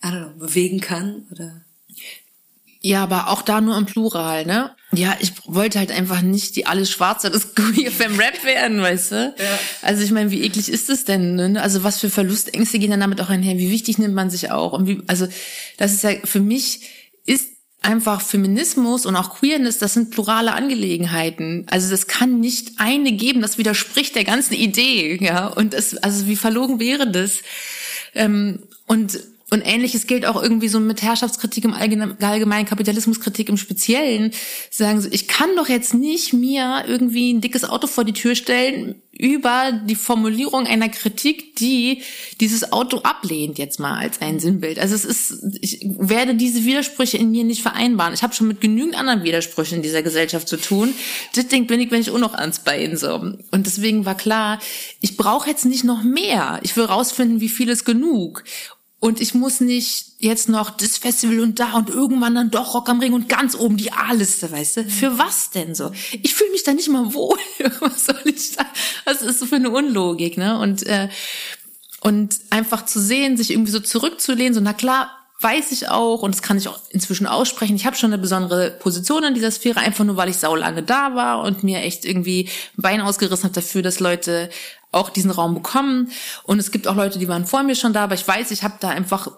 I 0.03 0.07
don't 0.07 0.33
know, 0.33 0.45
bewegen 0.45 0.79
kann? 0.79 1.27
Oder? 1.31 1.62
Ja, 2.81 3.03
aber 3.03 3.27
auch 3.27 3.41
da 3.41 3.59
nur 3.59 3.77
im 3.77 3.85
Plural, 3.85 4.45
ne? 4.45 4.73
Ja, 4.93 5.17
ich 5.19 5.33
wollte 5.45 5.79
halt 5.79 5.91
einfach 5.91 6.21
nicht 6.21 6.55
die 6.55 6.65
alles 6.65 6.89
Schwarze 6.89 7.29
des 7.29 7.53
Queer 7.53 7.91
Femme 7.91 8.17
Rap 8.17 8.43
werden, 8.43 8.81
weißt 8.81 9.12
du? 9.12 9.35
Ja. 9.38 9.59
Also 9.81 10.03
ich 10.03 10.12
meine, 10.12 10.31
wie 10.31 10.41
eklig 10.41 10.69
ist 10.69 10.89
das 10.89 11.03
denn? 11.03 11.35
Ne? 11.35 11.62
Also 11.62 11.83
was 11.83 11.99
für 11.99 12.09
Verlustängste 12.09 12.79
gehen 12.79 12.91
dann 12.91 13.01
damit 13.01 13.21
auch 13.21 13.29
einher? 13.29 13.57
Wie 13.57 13.69
wichtig 13.69 13.97
nimmt 13.97 14.15
man 14.15 14.29
sich 14.29 14.51
auch? 14.51 14.71
Und 14.73 14.88
wie, 14.88 15.01
also 15.07 15.27
das 15.77 15.93
ist 15.93 16.03
ja 16.03 16.12
für 16.23 16.39
mich 16.39 16.81
ist 17.25 17.49
einfach 17.81 18.21
Feminismus 18.21 19.05
und 19.05 19.15
auch 19.15 19.38
Queerness, 19.38 19.77
das 19.77 19.93
sind 19.93 20.12
plurale 20.12 20.53
Angelegenheiten. 20.53 21.65
Also 21.69 21.89
das 21.89 22.07
kann 22.07 22.39
nicht 22.39 22.73
eine 22.77 23.12
geben, 23.12 23.41
das 23.41 23.57
widerspricht 23.57 24.15
der 24.15 24.23
ganzen 24.23 24.53
Idee, 24.53 25.17
ja. 25.21 25.47
Und 25.47 25.73
es, 25.73 25.97
also 25.97 26.27
wie 26.27 26.35
verlogen 26.35 26.79
wäre 26.79 27.09
das? 27.09 27.39
Ähm, 28.15 28.63
und 28.88 29.19
und 29.49 29.62
ähnliches 29.62 30.07
gilt 30.07 30.25
auch 30.25 30.41
irgendwie 30.41 30.67
so 30.67 30.79
mit 30.79 31.01
Herrschaftskritik 31.01 31.65
im 31.65 31.73
Allgemeinen, 31.73 32.65
Kapitalismuskritik 32.65 33.49
im 33.49 33.57
Speziellen. 33.57 34.31
Sagen 34.69 35.01
so, 35.01 35.09
ich 35.12 35.27
kann 35.27 35.55
doch 35.55 35.69
jetzt 35.69 35.93
nicht 35.93 36.33
mir 36.33 36.85
irgendwie 36.88 37.33
ein 37.33 37.41
dickes 37.41 37.63
Auto 37.63 37.88
vor 37.88 38.03
die 38.03 38.13
Tür 38.13 38.35
stellen 38.35 39.01
über 39.19 39.73
die 39.85 39.95
Formulierung 39.95 40.65
einer 40.65 40.88
Kritik, 40.88 41.57
die 41.57 42.03
dieses 42.39 42.71
Auto 42.71 42.99
ablehnt 42.99 43.57
jetzt 43.57 43.77
mal 43.77 43.97
als 43.97 44.21
ein 44.21 44.39
Sinnbild. 44.39 44.79
Also 44.79 44.95
es 44.95 45.03
ist, 45.03 45.43
ich 45.59 45.79
werde 45.83 46.35
diese 46.35 46.63
Widersprüche 46.63 47.17
in 47.17 47.29
mir 47.29 47.43
nicht 47.43 47.62
vereinbaren. 47.62 48.13
Ich 48.13 48.23
habe 48.23 48.33
schon 48.33 48.47
mit 48.47 48.62
genügend 48.62 48.97
anderen 48.97 49.23
Widersprüchen 49.23 49.77
in 49.77 49.81
dieser 49.81 50.03
Gesellschaft 50.03 50.47
zu 50.47 50.55
tun. 50.55 50.93
Das 51.35 51.47
Ding 51.47 51.67
bin 51.67 51.81
ich, 51.81 51.91
wenn 51.91 51.99
ich 51.99 52.12
auch 52.12 52.17
noch 52.17 52.33
ans 52.33 52.59
Bein 52.59 52.95
so. 52.95 53.15
Und 53.15 53.65
deswegen 53.65 54.05
war 54.05 54.15
klar, 54.15 54.59
ich 55.01 55.17
brauche 55.17 55.49
jetzt 55.49 55.65
nicht 55.65 55.83
noch 55.83 56.01
mehr. 56.01 56.62
Ich 56.63 56.77
will 56.77 56.85
rausfinden, 56.85 57.41
wie 57.41 57.49
viel 57.49 57.67
ist 57.67 57.83
genug. 57.83 58.45
Und 58.99 59.21
ich 59.21 59.33
muss 59.33 59.62
nicht 59.62 60.07
jetzt 60.17 60.49
noch 60.49 60.71
das 60.71 60.97
Festival 60.97 61.39
und 61.39 61.59
da 61.59 61.73
und 61.73 61.89
irgendwann 61.89 62.35
dann 62.35 62.51
doch 62.51 62.73
Rock 62.73 62.89
am 62.89 62.99
Ring 62.99 63.13
und 63.13 63.29
ganz 63.29 63.55
oben 63.55 63.77
die 63.77 63.93
A-Liste, 63.93 64.51
weißt 64.51 64.77
du? 64.77 64.83
Für 64.89 65.17
was 65.17 65.51
denn 65.51 65.73
so? 65.73 65.91
Ich 66.21 66.35
fühle 66.35 66.51
mich 66.51 66.63
da 66.63 66.73
nicht 66.73 66.89
mal 66.89 67.13
wohl. 67.13 67.38
was 67.79 68.05
soll 68.05 68.19
ich 68.25 68.57
da? 68.57 68.65
Was 69.05 69.21
ist 69.21 69.39
so 69.39 69.45
für 69.45 69.55
eine 69.55 69.69
Unlogik, 69.69 70.38
ne? 70.38 70.59
Und, 70.59 70.85
äh, 70.85 71.07
und 72.01 72.39
einfach 72.49 72.85
zu 72.85 72.99
sehen, 72.99 73.38
sich 73.38 73.51
irgendwie 73.51 73.71
so 73.71 73.79
zurückzulehnen, 73.79 74.53
so, 74.53 74.59
na 74.59 74.73
klar, 74.73 75.15
weiß 75.41 75.71
ich 75.71 75.88
auch 75.88 76.21
und 76.21 76.35
das 76.35 76.41
kann 76.41 76.57
ich 76.57 76.67
auch 76.67 76.79
inzwischen 76.89 77.25
aussprechen. 77.25 77.75
Ich 77.75 77.85
habe 77.85 77.95
schon 77.95 78.12
eine 78.12 78.21
besondere 78.21 78.71
Position 78.71 79.23
in 79.23 79.33
dieser 79.33 79.51
Sphäre, 79.51 79.79
einfach 79.79 80.03
nur 80.03 80.17
weil 80.17 80.29
ich 80.29 80.38
saulange 80.38 80.83
da 80.83 81.15
war 81.15 81.43
und 81.43 81.63
mir 81.63 81.79
echt 81.79 82.03
irgendwie 82.03 82.49
ein 82.77 82.81
Bein 82.81 83.01
ausgerissen 83.01 83.45
habe 83.45 83.53
dafür, 83.53 83.81
dass 83.81 84.01
Leute 84.01 84.49
auch 84.91 85.10
diesen 85.10 85.32
Raum 85.32 85.54
bekommen. 85.54 86.12
Und 86.43 86.60
es 86.60 86.71
gibt 86.71 86.88
auch 86.88 86.95
Leute, 86.95 87.19
die 87.19 87.28
waren 87.28 87.45
vor 87.45 87.63
mir 87.63 87.75
schon 87.75 87.93
da, 87.93 88.04
aber 88.04 88.15
ich 88.15 88.28
weiß, 88.28 88.52
ich 88.52 88.63
habe 88.63 88.75
da 88.80 88.89
einfach 88.89 89.30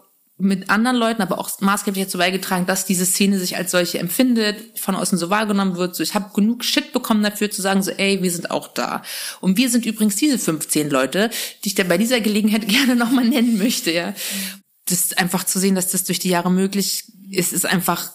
mit 0.41 0.69
anderen 0.69 0.97
Leuten, 0.97 1.21
aber 1.21 1.39
auch 1.39 1.49
maßgeblich 1.59 2.05
dazu 2.05 2.17
beigetragen, 2.17 2.65
dass 2.65 2.85
diese 2.85 3.05
Szene 3.05 3.37
sich 3.37 3.57
als 3.57 3.71
solche 3.71 3.99
empfindet, 3.99 4.79
von 4.79 4.95
außen 4.95 5.17
so 5.17 5.29
wahrgenommen 5.29 5.77
wird. 5.77 5.95
So, 5.95 6.01
ich 6.01 6.15
habe 6.15 6.33
genug 6.33 6.63
Shit 6.63 6.93
bekommen 6.93 7.23
dafür 7.23 7.51
zu 7.51 7.61
sagen, 7.61 7.83
so, 7.83 7.91
ey, 7.91 8.23
wir 8.23 8.31
sind 8.31 8.49
auch 8.49 8.67
da. 8.67 9.03
Und 9.39 9.57
wir 9.57 9.69
sind 9.69 9.85
übrigens 9.85 10.15
diese 10.15 10.39
15 10.39 10.89
Leute, 10.89 11.29
die 11.63 11.69
ich 11.69 11.75
da 11.75 11.83
bei 11.83 11.97
dieser 11.97 12.21
Gelegenheit 12.21 12.67
gerne 12.67 12.95
nochmal 12.95 13.25
nennen 13.25 13.57
möchte, 13.57 13.91
ja. 13.91 14.13
Das 14.85 15.13
einfach 15.13 15.43
zu 15.43 15.59
sehen, 15.59 15.75
dass 15.75 15.91
das 15.91 16.05
durch 16.05 16.19
die 16.19 16.29
Jahre 16.29 16.51
möglich 16.51 17.03
ist, 17.29 17.53
ist 17.53 17.65
einfach 17.65 18.11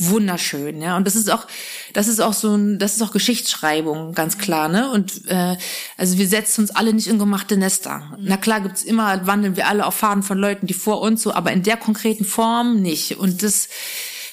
wunderschön, 0.00 0.80
ja. 0.80 0.96
Und 0.96 1.06
das 1.06 1.16
ist 1.16 1.30
auch, 1.30 1.46
das 1.92 2.08
ist 2.08 2.20
auch 2.20 2.32
so 2.32 2.54
ein, 2.54 2.78
das 2.78 2.96
ist 2.96 3.02
auch 3.02 3.12
Geschichtsschreibung, 3.12 4.12
ganz 4.14 4.38
klar, 4.38 4.68
ne? 4.68 4.90
Und 4.90 5.26
äh, 5.26 5.56
also 5.96 6.18
wir 6.18 6.28
setzen 6.28 6.62
uns 6.62 6.70
alle 6.70 6.92
nicht 6.92 7.06
in 7.06 7.18
gemachte 7.18 7.56
Nester. 7.56 8.16
Na 8.18 8.36
klar 8.36 8.60
gibt's 8.60 8.82
immer, 8.82 9.26
wandeln 9.26 9.56
wir 9.56 9.68
alle 9.68 9.86
auf 9.86 9.94
Faden 9.94 10.22
von 10.22 10.38
Leuten, 10.38 10.66
die 10.66 10.74
vor 10.74 11.00
uns 11.00 11.22
so, 11.22 11.32
aber 11.32 11.52
in 11.52 11.62
der 11.62 11.76
konkreten 11.76 12.24
Form 12.24 12.80
nicht. 12.80 13.18
Und 13.18 13.42
das 13.42 13.68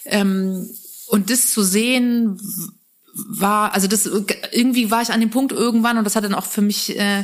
ähm, 0.05 0.69
und 1.07 1.29
das 1.29 1.51
zu 1.51 1.63
sehen, 1.63 2.39
war, 3.25 3.73
also 3.73 3.87
das 3.87 4.09
irgendwie 4.51 4.91
war 4.91 5.01
ich 5.01 5.09
an 5.09 5.19
dem 5.19 5.29
Punkt 5.29 5.51
irgendwann 5.51 5.97
und 5.97 6.03
das 6.03 6.15
hat 6.15 6.23
dann 6.23 6.35
auch 6.35 6.45
für 6.45 6.61
mich 6.61 6.97
äh, 6.99 7.23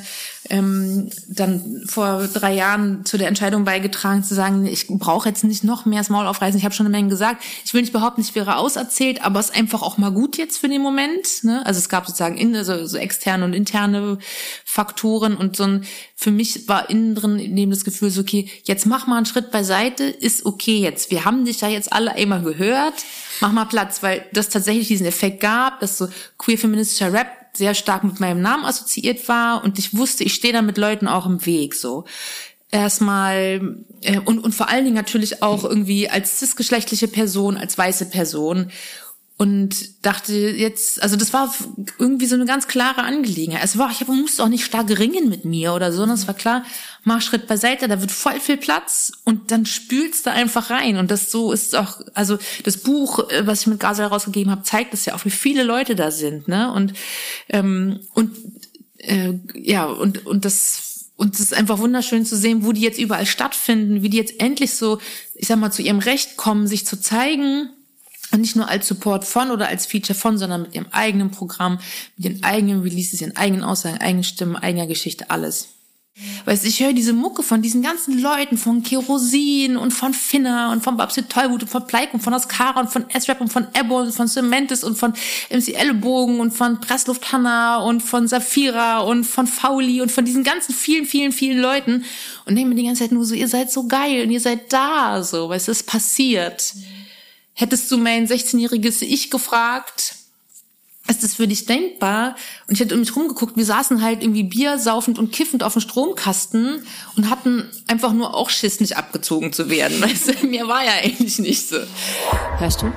ähm, 0.50 1.10
dann 1.28 1.84
vor 1.86 2.28
drei 2.28 2.54
Jahren 2.54 3.06
zu 3.06 3.18
der 3.18 3.28
Entscheidung 3.28 3.64
beigetragen 3.64 4.24
zu 4.24 4.36
sagen, 4.36 4.66
ich 4.66 4.88
brauche 4.88 5.30
jetzt 5.30 5.44
nicht 5.44 5.64
noch 5.64 5.86
mehr 5.86 6.04
Small 6.04 6.28
aufreißen. 6.28 6.58
Ich 6.58 6.66
habe 6.66 6.76
schon 6.76 6.86
eine 6.86 6.96
Menge 6.96 7.10
gesagt. 7.10 7.44
Ich 7.66 7.74
will 7.74 7.82
nicht 7.82 7.94
behaupten, 7.94 8.22
ich 8.22 8.36
wäre 8.36 8.58
auserzählt, 8.58 9.24
aber 9.24 9.40
es 9.40 9.50
ist 9.50 9.56
einfach 9.56 9.82
auch 9.82 9.98
mal 9.98 10.12
gut 10.12 10.38
jetzt 10.38 10.58
für 10.58 10.68
den 10.68 10.82
Moment. 10.82 11.44
Ne? 11.44 11.66
Also 11.66 11.80
es 11.80 11.90
gab 11.90 12.06
sozusagen 12.06 12.38
in, 12.38 12.56
also 12.56 12.86
so 12.86 12.98
externe 12.98 13.46
und 13.46 13.54
interne 13.54 14.18
Faktoren 14.66 15.36
und 15.36 15.56
so 15.56 15.64
ein 15.64 15.86
für 16.16 16.32
mich 16.32 16.70
war 16.70 16.90
innen 16.90 17.16
drin 17.16 17.36
neben 17.36 17.72
das 17.72 17.84
Gefühl 17.84 18.10
so 18.10 18.22
okay, 18.22 18.50
jetzt 18.64 18.86
mach 18.86 19.08
mal 19.08 19.18
einen 19.18 19.26
Schritt 19.26 19.52
beiseite, 19.52 20.06
ist 20.06 20.46
okay 20.46 20.78
jetzt. 20.80 21.12
Wir 21.12 21.26
haben 21.26 21.44
dich 21.44 21.62
ja 21.62 21.68
jetzt 21.68 21.92
alle 21.92 22.14
einmal 22.14 22.44
gehört 22.44 22.96
mach 23.44 23.52
mal 23.52 23.66
Platz, 23.66 24.02
weil 24.02 24.26
das 24.32 24.50
tatsächlich 24.50 24.88
diesen 24.88 25.06
Effekt 25.06 25.42
gab, 25.42 25.82
dass 25.82 25.98
so 25.98 26.08
queer 26.38 26.58
feministischer 26.58 27.12
Rap 27.12 27.43
sehr 27.56 27.74
stark 27.76 28.04
mit 28.04 28.20
meinem 28.20 28.42
Namen 28.42 28.66
assoziiert 28.66 29.28
war 29.28 29.64
und 29.64 29.78
ich 29.80 29.96
wusste, 29.96 30.24
ich 30.24 30.34
stehe 30.34 30.54
da 30.54 30.62
mit 30.62 30.78
Leuten 30.78 31.08
auch 31.08 31.26
im 31.26 31.46
Weg 31.46 31.76
so. 31.76 32.06
Erstmal 32.72 33.78
äh, 34.02 34.20
und, 34.20 34.40
und 34.40 34.56
vor 34.56 34.70
allen 34.70 34.84
Dingen 34.84 34.96
natürlich 34.96 35.44
auch 35.44 35.64
irgendwie 35.64 36.10
als 36.10 36.40
cisgeschlechtliche 36.40 37.08
Person, 37.08 37.56
als 37.56 37.78
weiße 37.78 38.10
Person 38.10 38.72
und 39.36 40.06
dachte 40.06 40.34
jetzt, 40.34 41.02
also 41.02 41.16
das 41.16 41.34
war 41.34 41.54
irgendwie 41.98 42.28
so 42.28 42.36
eine 42.36 42.46
ganz 42.46 42.68
klare 42.68 43.02
Angelegenheit. 43.02 43.64
Es 43.64 43.80
war, 43.80 43.90
ich 43.90 44.08
musste 44.08 44.44
auch 44.44 44.48
nicht 44.48 44.64
stark 44.64 44.88
ringen 44.98 45.28
mit 45.28 45.44
mir 45.44 45.74
oder 45.74 45.92
so, 45.92 45.98
sondern 45.98 46.18
es 46.18 46.28
war 46.28 46.36
klar, 46.36 46.64
mach 47.04 47.22
Schritt 47.22 47.48
beiseite, 47.48 47.88
da 47.88 48.00
wird 48.00 48.12
voll 48.12 48.40
viel 48.40 48.58
Platz 48.58 49.12
und 49.26 49.50
dann 49.50 49.66
spülst 49.66 50.28
du 50.28 50.32
einfach 50.32 50.70
rein. 50.70 50.98
Und 50.98 51.10
das 51.10 51.32
so 51.32 51.52
ist 51.52 51.76
auch, 51.76 52.00
also 52.14 52.38
das 52.64 52.78
Buch, 52.78 53.28
äh, 53.30 53.48
was 53.48 53.62
ich 53.62 53.68
mit 53.68 53.80
Gaza 53.80 54.04
herausgegeben 54.04 54.52
habe, 54.52 54.64
zeigt 54.64 54.94
das 54.94 55.06
ja 55.06 55.16
auch, 55.16 55.26
wie 55.26 55.32
viele 55.32 55.64
Leute 55.64 55.96
da 55.96 56.12
sind, 56.12 56.48
ne? 56.48 56.72
Und 56.72 56.94
ähm, 57.50 58.02
und 58.14 58.38
äh, 58.98 59.34
ja 59.56 59.86
und 59.86 60.28
und 60.28 60.46
das 60.46 61.10
und 61.16 61.34
es 61.34 61.40
ist 61.40 61.54
einfach 61.54 61.80
wunderschön 61.80 62.26
zu 62.26 62.38
sehen, 62.38 62.66
wo 62.66 62.72
die 62.72 62.82
jetzt 62.82 63.00
überall 63.00 63.26
stattfinden, 63.26 64.04
wie 64.04 64.10
die 64.10 64.18
jetzt 64.18 64.40
endlich 64.40 64.74
so, 64.74 65.00
ich 65.36 65.48
sag 65.48 65.58
mal, 65.58 65.72
zu 65.72 65.82
ihrem 65.82 66.00
Recht 66.00 66.38
kommen, 66.38 66.68
sich 66.68 66.86
zu 66.86 67.00
zeigen 67.00 67.70
und 68.34 68.42
nicht 68.42 68.56
nur 68.56 68.68
als 68.68 68.88
Support 68.88 69.26
von 69.26 69.52
oder 69.52 69.68
als 69.68 69.86
Feature 69.86 70.18
von, 70.18 70.38
sondern 70.38 70.64
mit 70.64 70.76
ihrem 70.76 70.88
eigenen 70.92 71.30
Programm, 71.30 71.80
mit 72.18 72.26
ihren 72.26 72.44
eigenen 72.44 72.82
Releases, 72.82 73.22
ihren 73.22 73.38
eigenen 73.38 73.64
Aussagen, 73.64 74.00
eigenen 74.00 74.24
Stimmen, 74.24 74.56
eigener 74.56 74.88
Geschichte, 74.88 75.30
alles. 75.30 75.70
Weißt 76.46 76.64
ich 76.66 76.80
höre 76.80 76.94
diese 76.94 77.14
Mucke 77.14 77.42
von 77.42 77.64
diesen 77.64 77.82
ganzen 77.82 78.20
Leuten, 78.20 78.58
von 78.58 78.84
Kerosin 78.84 79.78
und 79.78 79.92
von 79.92 80.14
Finna 80.14 80.72
und 80.72 80.84
von 80.84 80.96
Babsi 80.96 81.24
Tollwut 81.24 81.64
und 81.64 81.70
von 81.70 81.88
Pleik 81.88 82.14
und 82.14 82.22
von 82.22 82.36
Oscara 82.36 82.80
und 82.82 82.90
von 82.92 83.10
S-Rap 83.10 83.42
und 83.42 83.52
von 83.52 83.68
Ebbo 83.74 84.02
und 84.02 84.12
von 84.12 84.28
Cementis 84.28 84.84
und 84.84 84.96
von 84.96 85.14
MC 85.50 85.70
Ellenbogen 85.70 86.40
und 86.40 86.52
von 86.52 86.80
Pressluft 86.80 87.32
Hanna 87.32 87.78
und 87.78 88.02
von 88.02 88.28
Safira 88.28 89.00
und 89.00 89.24
von 89.24 89.48
Fauli 89.48 90.02
und 90.02 90.12
von 90.12 90.24
diesen 90.24 90.44
ganzen 90.44 90.76
vielen, 90.76 91.06
vielen, 91.06 91.32
vielen 91.32 91.60
Leuten 91.60 92.04
und 92.46 92.56
denke 92.56 92.76
die 92.76 92.86
ganze 92.86 93.04
Zeit 93.04 93.12
nur 93.12 93.26
so, 93.26 93.34
ihr 93.34 93.48
seid 93.48 93.72
so 93.72 93.88
geil 93.88 94.24
und 94.24 94.30
ihr 94.30 94.42
seid 94.42 94.72
da, 94.72 95.24
so, 95.24 95.50
weißt 95.50 95.68
du, 95.68 95.72
es 95.72 95.82
passiert. 95.82 96.74
Mhm 96.76 96.93
Hättest 97.56 97.92
du 97.92 97.98
mein 97.98 98.28
16-jähriges 98.28 99.04
Ich 99.04 99.30
gefragt, 99.30 100.16
ist 101.08 101.22
das 101.22 101.36
für 101.36 101.48
dich 101.48 101.66
denkbar? 101.66 102.36
Und 102.68 102.74
ich 102.74 102.80
hätte 102.80 102.96
um 102.96 103.02
mich 103.02 103.16
rumgeguckt, 103.16 103.58
wir 103.58 103.66
saßen 103.66 104.02
halt 104.02 104.24
irgendwie 104.24 104.44
Bier 104.44 104.80
saufend 104.80 105.20
und 105.20 105.32
kiffend 105.32 105.62
auf 105.62 105.74
dem 105.74 105.82
Stromkasten 105.82 106.84
und 107.16 107.30
hatten 107.30 107.70
einfach 107.88 108.14
nur 108.14 108.34
auch 108.34 108.50
Schiss, 108.50 108.80
nicht 108.80 108.98
abgezogen 108.98 109.54
zu 109.54 109.70
werden. 109.70 110.02
Weißt 110.02 110.30
du, 110.42 110.48
mir 110.48 110.68
war 110.68 110.84
ja 110.84 110.94
eigentlich 111.04 111.38
nicht 111.38 111.68
so. 111.68 111.78
Hörst 112.58 112.82
du? 112.82 112.92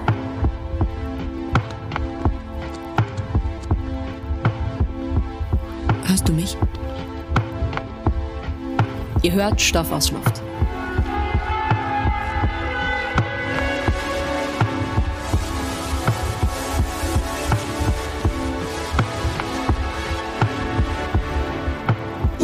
Hörst 6.07 6.29
du 6.29 6.33
mich? 6.33 6.57
Ihr 9.23 9.33
hört 9.33 9.61
Stoff 9.61 9.92
aus 9.92 10.12
Luft. 10.12 10.45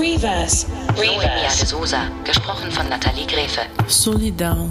Reverse. 0.02 0.66
Reverse. 0.96 1.60
de 1.60 1.66
Souza, 1.68 2.10
gesprochen 2.24 2.70
von 2.70 2.88
Nathalie 2.88 3.24
Grefe. 3.24 3.60
Solidão. 3.86 4.68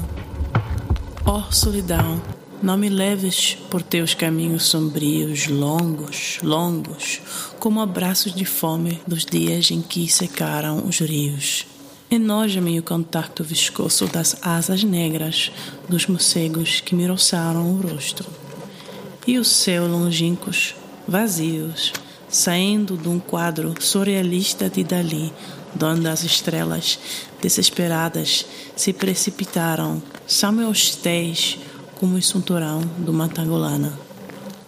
Oh, 1.25 1.49
solidão. 1.49 2.21
Não 2.61 2.77
me 2.77 2.89
leves 2.89 3.57
por 3.69 3.81
teus 3.81 4.13
caminhos 4.13 4.63
sombrios, 4.65 5.47
longos, 5.47 6.37
longos, 6.43 7.21
como 7.59 7.79
abraços 7.79 8.35
de 8.35 8.43
fome 8.43 9.01
dos 9.07 9.25
dias 9.25 9.71
em 9.71 9.81
que 9.81 10.05
secaram 10.09 10.85
os 10.85 10.99
rios. 10.99 11.65
Enoja-me 12.11 12.77
o 12.77 12.83
contacto 12.83 13.41
viscoso 13.41 14.07
das 14.07 14.35
asas 14.41 14.83
negras 14.83 15.49
dos 15.87 16.07
morcegos 16.07 16.81
que 16.81 16.93
me 16.93 17.07
roçaram 17.07 17.71
o 17.71 17.79
rosto. 17.79 18.25
E 19.25 19.39
os 19.39 19.47
céus 19.47 19.89
longínquos, 19.89 20.75
vazios, 21.07 21.93
saindo 22.31 22.95
de 22.95 23.09
um 23.09 23.19
quadro 23.19 23.75
surrealista 23.79 24.69
de 24.69 24.83
Dali, 24.85 25.33
onde 25.81 26.07
as 26.07 26.23
estrelas 26.23 26.97
desesperadas 27.41 28.45
se 28.75 28.93
precipitaram 28.93 30.01
são 30.25 30.51
meus 30.51 30.95
tés 30.95 31.59
como 31.95 32.15
o 32.15 32.21
cinturão 32.21 32.81
do 32.97 33.13
Matangolana. 33.13 33.93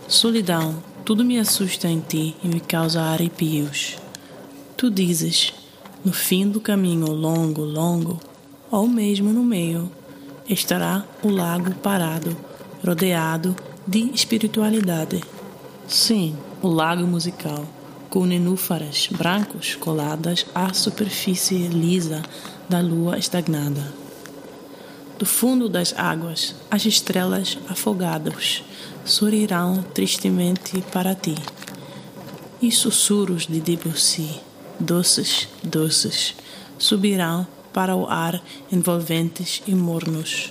Solidão, 0.07 0.83
tudo 1.05 1.23
me 1.23 1.39
assusta 1.39 1.87
em 1.87 1.99
ti 2.01 2.35
e 2.43 2.47
me 2.47 2.59
causa 2.59 3.01
arrepios. 3.01 3.97
Tu 4.75 4.91
dizes, 4.91 5.53
no 6.03 6.11
fim 6.11 6.49
do 6.49 6.59
caminho 6.59 7.07
longo, 7.07 7.61
longo, 7.61 8.19
ou 8.69 8.87
mesmo 8.87 9.31
no 9.31 9.43
meio, 9.43 9.89
estará 10.49 11.05
o 11.23 11.29
lago 11.29 11.73
parado, 11.75 12.35
rodeado 12.85 13.55
de 13.87 14.11
espiritualidade. 14.13 15.23
Sim, 15.87 16.35
o 16.63 16.69
lago 16.69 17.05
musical, 17.05 17.65
com 18.09 18.25
nenúfares 18.25 19.09
brancos 19.11 19.75
coladas 19.75 20.45
à 20.55 20.73
superfície 20.73 21.67
lisa 21.67 22.23
da 22.69 22.79
lua 22.79 23.17
estagnada. 23.17 23.93
Do 25.19 25.25
fundo 25.25 25.67
das 25.67 25.93
águas, 25.97 26.55
as 26.71 26.85
estrelas 26.85 27.57
afogadas 27.67 28.63
sorrirão 29.03 29.83
tristemente 29.93 30.81
para 30.83 31.13
ti. 31.13 31.35
E 32.61 32.71
sussurros 32.71 33.45
de 33.45 33.59
Debussy, 33.59 34.39
doces, 34.79 35.49
doces, 35.61 36.33
subirão 36.77 37.45
para 37.73 37.93
o 37.93 38.07
ar 38.07 38.41
envolventes 38.71 39.61
e 39.67 39.75
mornos. 39.75 40.49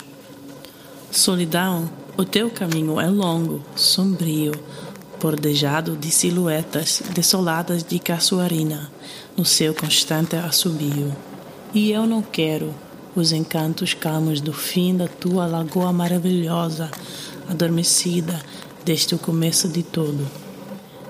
Solidão, 1.11 1.91
o 2.19 2.25
teu 2.27 2.51
caminho 2.51 3.01
é 3.01 3.09
longo, 3.09 3.65
sombrio, 3.75 4.53
bordejado 5.23 5.97
de 5.97 6.11
silhuetas 6.11 7.01
desoladas 7.15 7.85
de 7.85 8.01
caçoarina 8.01 8.91
no 9.37 9.45
seu 9.45 9.73
constante 9.73 10.35
assobio. 10.35 11.17
E 11.73 11.93
eu 11.93 12.09
não 12.09 12.21
quero 12.21 12.75
os 13.15 13.31
encantos 13.31 13.95
calmos 13.95 14.41
do 14.41 14.53
fim 14.53 14.97
da 14.97 15.07
tua 15.07 15.47
lagoa 15.47 15.93
maravilhosa, 15.93 16.91
adormecida 17.49 18.43
desde 18.85 19.15
o 19.15 19.19
começo 19.19 19.69
de 19.69 19.85
tudo. 19.85 20.29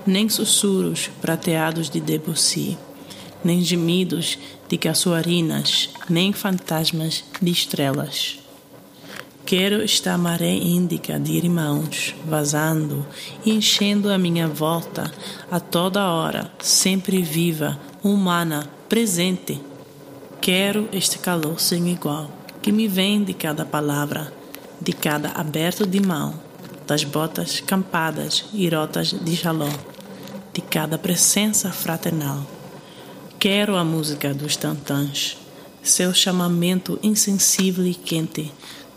Nem 0.05 0.29
sussurros 0.29 1.09
prateados 1.19 1.89
de 1.89 1.99
Debussy, 1.99 2.77
nem 3.43 3.63
gemidos 3.63 4.37
de 4.69 4.77
caçoarinas, 4.77 5.89
nem 6.07 6.31
fantasmas 6.31 7.23
de 7.41 7.49
estrelas. 7.51 8.42
Quero 9.45 9.81
esta 9.81 10.17
maré 10.17 10.53
índica 10.53 11.19
de 11.19 11.33
irmãos 11.33 12.15
vazando 12.25 13.05
enchendo 13.45 14.09
a 14.09 14.17
minha 14.17 14.47
volta 14.47 15.11
a 15.51 15.59
toda 15.59 16.09
hora, 16.09 16.49
sempre 16.59 17.21
viva, 17.21 17.77
humana, 18.01 18.69
presente. 18.87 19.59
Quero 20.39 20.87
este 20.93 21.19
calor 21.19 21.59
sem 21.59 21.89
igual 21.89 22.31
que 22.61 22.71
me 22.71 22.87
vem 22.87 23.21
de 23.21 23.33
cada 23.33 23.65
palavra, 23.65 24.31
de 24.79 24.93
cada 24.93 25.31
aberto 25.31 25.85
de 25.85 25.99
mão, 25.99 26.33
das 26.87 27.03
botas 27.03 27.59
campadas 27.59 28.45
e 28.53 28.69
rotas 28.69 29.11
de 29.11 29.35
jaló, 29.35 29.69
de 30.53 30.61
cada 30.61 30.97
presença 30.97 31.69
fraternal. 31.69 32.47
Quero 33.37 33.75
a 33.75 33.83
música 33.83 34.33
dos 34.33 34.55
tantãs, 34.55 35.37
seu 35.81 36.13
chamamento 36.13 36.97
insensível 37.03 37.85
e 37.85 37.93
quente, 37.93 38.49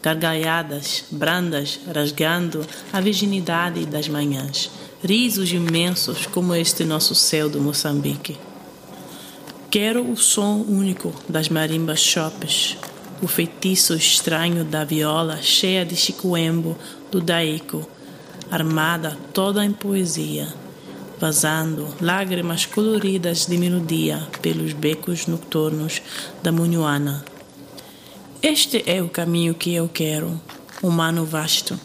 gargalhadas 0.06 1.02
brandas 1.10 1.80
rasgando 1.92 2.64
a 2.92 3.00
virginidade 3.00 3.84
das 3.86 4.06
manhãs, 4.08 4.70
risos 5.02 5.50
imensos 5.50 6.26
como 6.26 6.54
este 6.54 6.84
nosso 6.84 7.12
céu 7.12 7.48
do 7.48 7.60
Moçambique. 7.60 8.38
Quero 9.68 10.08
o 10.08 10.16
som 10.16 10.64
único 10.68 11.12
das 11.28 11.48
marimbas 11.48 11.98
chopes, 11.98 12.76
o 13.20 13.26
feitiço 13.26 13.94
estranho 13.94 14.64
da 14.64 14.84
viola 14.84 15.42
cheia 15.42 15.84
de 15.84 15.96
chicoembo 15.96 16.78
do 17.10 17.20
daico, 17.20 17.84
armada 18.48 19.18
toda 19.32 19.64
em 19.64 19.72
poesia 19.72 20.46
vazando 21.18 21.88
lágrimas 21.98 22.66
coloridas 22.66 23.46
de 23.46 23.56
melodia 23.56 24.28
pelos 24.42 24.74
becos 24.74 25.26
nocturnos 25.26 26.02
da 26.42 26.52
Munhuana. 26.52 27.24
Este 28.48 28.85
é 28.87 29.02
o 29.02 29.09
caminho 29.09 29.54
que 29.54 29.74
eu 29.74 29.88
quero, 29.92 30.40
humano 30.80 31.24
vasto. 31.24 31.76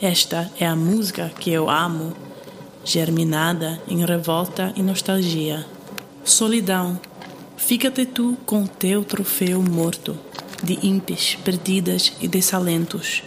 Esta 0.00 0.50
é 0.58 0.66
a 0.66 0.74
música 0.74 1.28
que 1.28 1.52
eu 1.52 1.70
amo, 1.70 2.12
germinada 2.84 3.80
em 3.86 4.04
revolta 4.04 4.72
e 4.74 4.82
nostalgia. 4.82 5.64
Solidão, 6.24 7.00
fica-te 7.56 8.04
tu 8.04 8.36
com 8.44 8.66
teu 8.66 9.04
troféu 9.04 9.62
morto, 9.62 10.18
de 10.60 10.84
ímpes 10.84 11.36
perdidas 11.36 12.12
e 12.20 12.26
desalentos. 12.26 13.22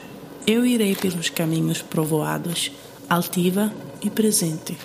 Eu 0.45 0.65
irei 0.65 0.95
pelos 0.95 1.29
caminhos 1.29 1.81
provoados, 1.81 2.73
altiva 3.09 3.71
e 4.03 4.09
presente. 4.09 4.77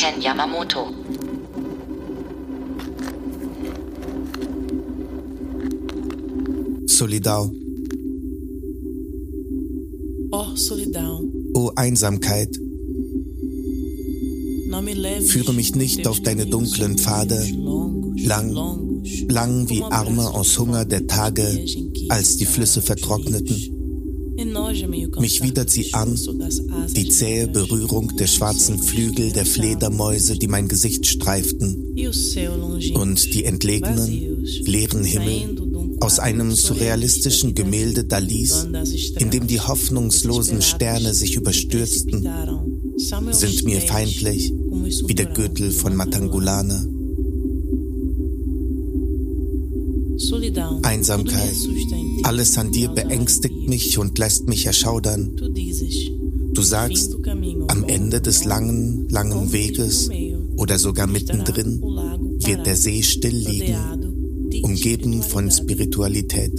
Ken 0.00 0.18
Yamamoto. 0.22 0.94
Solidau. 6.86 7.52
Oh, 10.32 10.56
Solidão, 10.56 11.30
O 11.54 11.72
Einsamkeit, 11.76 12.48
führe 15.26 15.52
mich 15.52 15.74
nicht 15.74 16.06
auf 16.06 16.20
deine 16.20 16.46
dunklen 16.46 16.96
Pfade, 16.96 17.46
lang, 18.24 19.02
lang 19.28 19.68
wie 19.68 19.82
Arme 19.82 20.30
aus 20.30 20.58
Hunger 20.58 20.86
der 20.86 21.06
Tage, 21.08 21.62
als 22.08 22.38
die 22.38 22.46
Flüsse 22.46 22.80
vertrockneten. 22.80 23.79
Mich 25.18 25.42
widert 25.42 25.68
sie 25.68 25.92
an, 25.92 26.18
die 26.96 27.08
zähe 27.08 27.46
Berührung 27.46 28.16
der 28.16 28.26
schwarzen 28.26 28.78
Flügel 28.78 29.32
der 29.32 29.44
Fledermäuse, 29.44 30.38
die 30.38 30.48
mein 30.48 30.68
Gesicht 30.68 31.06
streiften, 31.06 31.94
und 32.94 33.34
die 33.34 33.44
entlegenen, 33.44 34.44
leeren 34.64 35.04
Himmel 35.04 35.96
aus 36.00 36.18
einem 36.18 36.52
surrealistischen 36.52 37.54
Gemälde 37.54 38.04
Dalis, 38.04 38.66
in 39.18 39.30
dem 39.30 39.46
die 39.46 39.60
hoffnungslosen 39.60 40.62
Sterne 40.62 41.12
sich 41.12 41.36
überstürzten, 41.36 42.26
sind 42.96 43.64
mir 43.64 43.80
feindlich 43.82 44.52
wie 45.06 45.14
der 45.14 45.26
Gürtel 45.26 45.70
von 45.70 45.94
Matangulana. 45.96 46.86
Einsamkeit, 50.82 51.56
alles 52.24 52.58
an 52.58 52.70
dir 52.72 52.88
beängstigt 52.88 53.68
mich 53.68 53.98
und 53.98 54.18
lässt 54.18 54.48
mich 54.48 54.66
erschaudern. 54.66 55.36
Du 56.52 56.62
sagst, 56.62 57.16
am 57.68 57.84
Ende 57.84 58.20
des 58.20 58.44
langen, 58.44 59.08
langen 59.08 59.52
Weges 59.52 60.10
oder 60.56 60.78
sogar 60.78 61.06
mittendrin 61.06 61.80
wird 61.80 62.66
der 62.66 62.76
See 62.76 63.02
still 63.02 63.36
liegen, 63.36 64.60
umgeben 64.62 65.22
von 65.22 65.50
Spiritualität. 65.50 66.52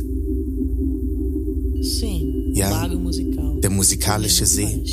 Ja, 2.54 2.88
der 2.88 3.69
musikalische 3.69 4.45
See, 4.45 4.84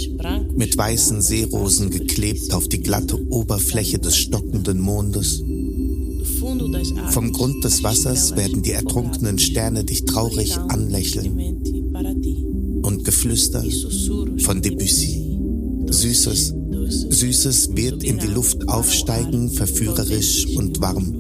mit 0.55 0.77
weißen 0.77 1.23
Seerosen 1.23 1.91
geklebt 1.91 2.53
auf 2.53 2.69
die 2.69 2.81
glatte 2.81 3.19
Oberfläche 3.31 3.99
des 3.99 4.17
stockenden 4.17 4.81
Mondes. 4.81 5.43
Vom 7.11 7.33
Grund 7.33 7.65
des 7.65 7.83
Wassers 7.83 8.37
werden 8.37 8.63
die 8.63 8.73
ertrunkenen 8.73 9.39
Sterne 9.39 9.85
dich 9.85 10.05
traurig 10.05 10.57
anlächeln. 10.57 11.61
Und 12.83 13.05
Geflüster 13.05 13.65
von 14.39 14.63
Debussy. 14.63 15.39
Süßes, 15.91 16.55
Süßes 17.11 17.77
wird 17.77 18.05
in 18.05 18.19
die 18.19 18.27
Luft 18.27 18.69
aufsteigen, 18.69 19.51
verführerisch 19.51 20.47
und 20.57 20.81
warm. 20.81 21.15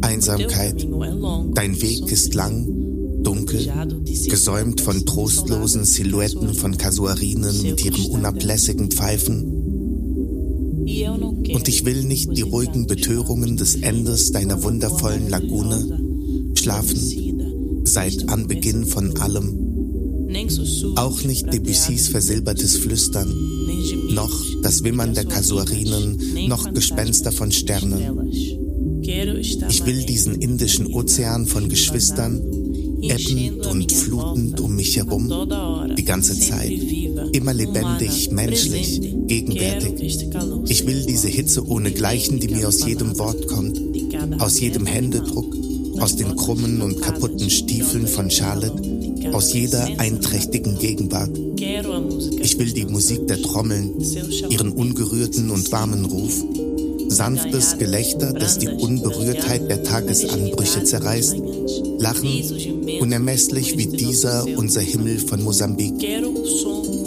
Einsamkeit, 0.00 0.88
dein 1.54 1.80
Weg 1.82 2.10
ist 2.10 2.34
lang, 2.34 2.66
dunkel, 3.22 3.70
gesäumt 4.28 4.80
von 4.80 5.04
trostlosen 5.04 5.84
Silhouetten 5.84 6.54
von 6.54 6.76
Kasuarinen 6.76 7.62
mit 7.62 7.84
ihrem 7.84 8.06
unablässigen 8.06 8.90
Pfeifen. 8.90 9.59
Und 11.52 11.68
ich 11.68 11.84
will 11.84 12.04
nicht 12.04 12.36
die 12.36 12.42
ruhigen 12.42 12.86
Betörungen 12.86 13.56
des 13.56 13.76
Endes 13.76 14.32
deiner 14.32 14.62
wundervollen 14.62 15.28
Lagune, 15.28 16.52
schlafen 16.54 17.82
seit 17.84 18.28
Anbeginn 18.28 18.86
von 18.86 19.16
allem. 19.18 19.66
Auch 20.96 21.24
nicht 21.24 21.52
Debussys 21.52 22.08
versilbertes 22.08 22.76
Flüstern, 22.76 23.34
noch 24.10 24.44
das 24.62 24.84
Wimmern 24.84 25.14
der 25.14 25.24
Kasuarinen, 25.24 26.46
noch 26.46 26.72
Gespenster 26.72 27.32
von 27.32 27.50
Sternen. 27.50 28.30
Ich 29.02 29.86
will 29.86 30.04
diesen 30.04 30.36
indischen 30.36 30.86
Ozean 30.86 31.46
von 31.46 31.68
Geschwistern, 31.68 32.40
ebbend 33.02 33.66
und 33.66 33.92
flutend 33.92 34.60
um 34.60 34.76
mich 34.76 34.96
herum, 34.96 35.28
die 35.96 36.04
ganze 36.04 36.38
Zeit, 36.38 36.72
immer 37.32 37.54
lebendig, 37.54 38.30
menschlich, 38.30 39.00
gegenwärtig. 39.26 40.26
Ich 40.68 40.86
will 40.86 41.04
diese 41.06 41.28
Hitze 41.28 41.66
ohne 41.66 41.92
Gleichen, 41.92 42.40
die 42.40 42.48
mir 42.48 42.68
aus 42.68 42.86
jedem 42.86 43.18
Wort 43.18 43.46
kommt, 43.46 43.80
aus 44.38 44.60
jedem 44.60 44.86
Händedruck, 44.86 45.56
aus 45.98 46.16
den 46.16 46.36
krummen 46.36 46.80
und 46.82 47.00
kaputten 47.00 47.50
Stiefeln 47.50 48.06
von 48.06 48.30
Charlotte, 48.30 48.82
aus 49.32 49.52
jeder 49.52 49.86
einträchtigen 49.98 50.78
Gegenwart. 50.78 51.30
Ich 52.42 52.58
will 52.58 52.72
die 52.72 52.86
Musik 52.86 53.26
der 53.26 53.40
Trommeln, 53.42 53.92
ihren 54.48 54.72
ungerührten 54.72 55.50
und 55.50 55.70
warmen 55.72 56.06
Ruf, 56.06 56.42
sanftes 57.08 57.76
Gelächter, 57.78 58.32
das 58.32 58.58
die 58.58 58.68
Unberührtheit 58.68 59.68
der 59.68 59.82
Tagesanbrüche 59.82 60.84
zerreißt, 60.84 61.36
Lachen, 62.00 62.98
unermesslich 63.00 63.76
wie 63.76 63.86
dieser 63.86 64.46
unser 64.56 64.80
Himmel 64.80 65.18
von 65.18 65.42
Mosambik. 65.42 65.92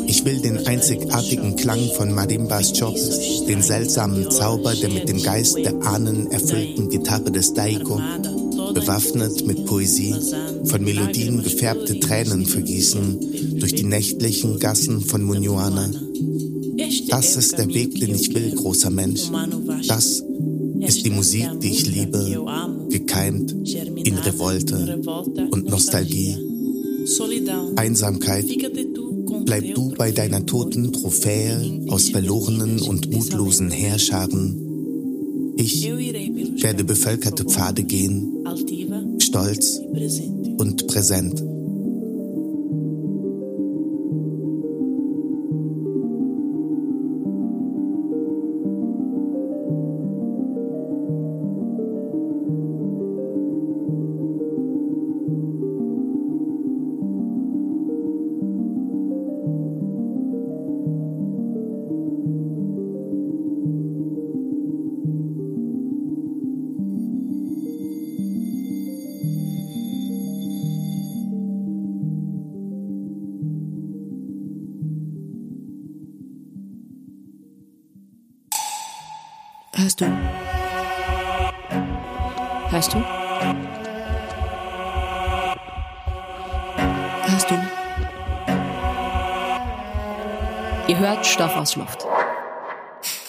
Ich 0.05 0.23
will 0.23 0.39
den 0.39 0.67
einzigartigen 0.67 1.55
Klang 1.55 1.89
von 1.97 2.13
Marimbas 2.13 2.79
Chopes, 2.79 3.45
den 3.47 3.63
seltsamen 3.63 4.29
Zauber 4.29 4.75
der 4.75 4.89
mit 4.89 5.09
dem 5.09 5.21
Geist 5.21 5.57
der 5.57 5.73
Ahnen 5.81 6.31
erfüllten 6.31 6.89
Gitarre 6.89 7.31
des 7.31 7.53
Daiko, 7.55 7.99
bewaffnet 8.75 9.47
mit 9.47 9.65
Poesie, 9.65 10.15
von 10.65 10.83
Melodien 10.83 11.41
gefärbte 11.41 11.99
Tränen 11.99 12.45
vergießen 12.45 13.59
durch 13.59 13.73
die 13.73 13.85
nächtlichen 13.85 14.59
Gassen 14.59 15.01
von 15.01 15.23
Munyuana. 15.23 15.89
Das 17.09 17.35
ist 17.35 17.57
der 17.57 17.67
Weg, 17.67 17.99
den 17.99 18.13
ich 18.13 18.33
will, 18.33 18.51
großer 18.55 18.91
Mensch. 18.91 19.23
Das 19.87 20.23
ist 20.85 21.05
die 21.05 21.09
Musik, 21.09 21.49
die 21.61 21.69
ich 21.69 21.85
liebe, 21.85 22.45
gekeimt 22.89 23.51
in 23.51 24.17
Revolte 24.17 25.01
und 25.51 25.69
Nostalgie. 25.69 26.37
Einsamkeit, 27.75 28.45
bleib 29.45 29.75
du 29.75 29.93
bei 29.97 30.11
deiner 30.11 30.45
toten 30.45 30.93
Trophäe 30.93 31.81
aus 31.89 32.09
verlorenen 32.09 32.81
und 32.81 33.11
mutlosen 33.11 33.71
Heerscharen. 33.71 35.53
Ich 35.57 35.85
werde 36.61 36.83
bevölkerte 36.83 37.45
Pfade 37.45 37.83
gehen, 37.83 38.45
stolz 39.19 39.79
und 40.57 40.87
präsent. 40.87 41.43
Stoff 91.23 91.55
aus 91.55 91.75
Luft. 91.75 92.05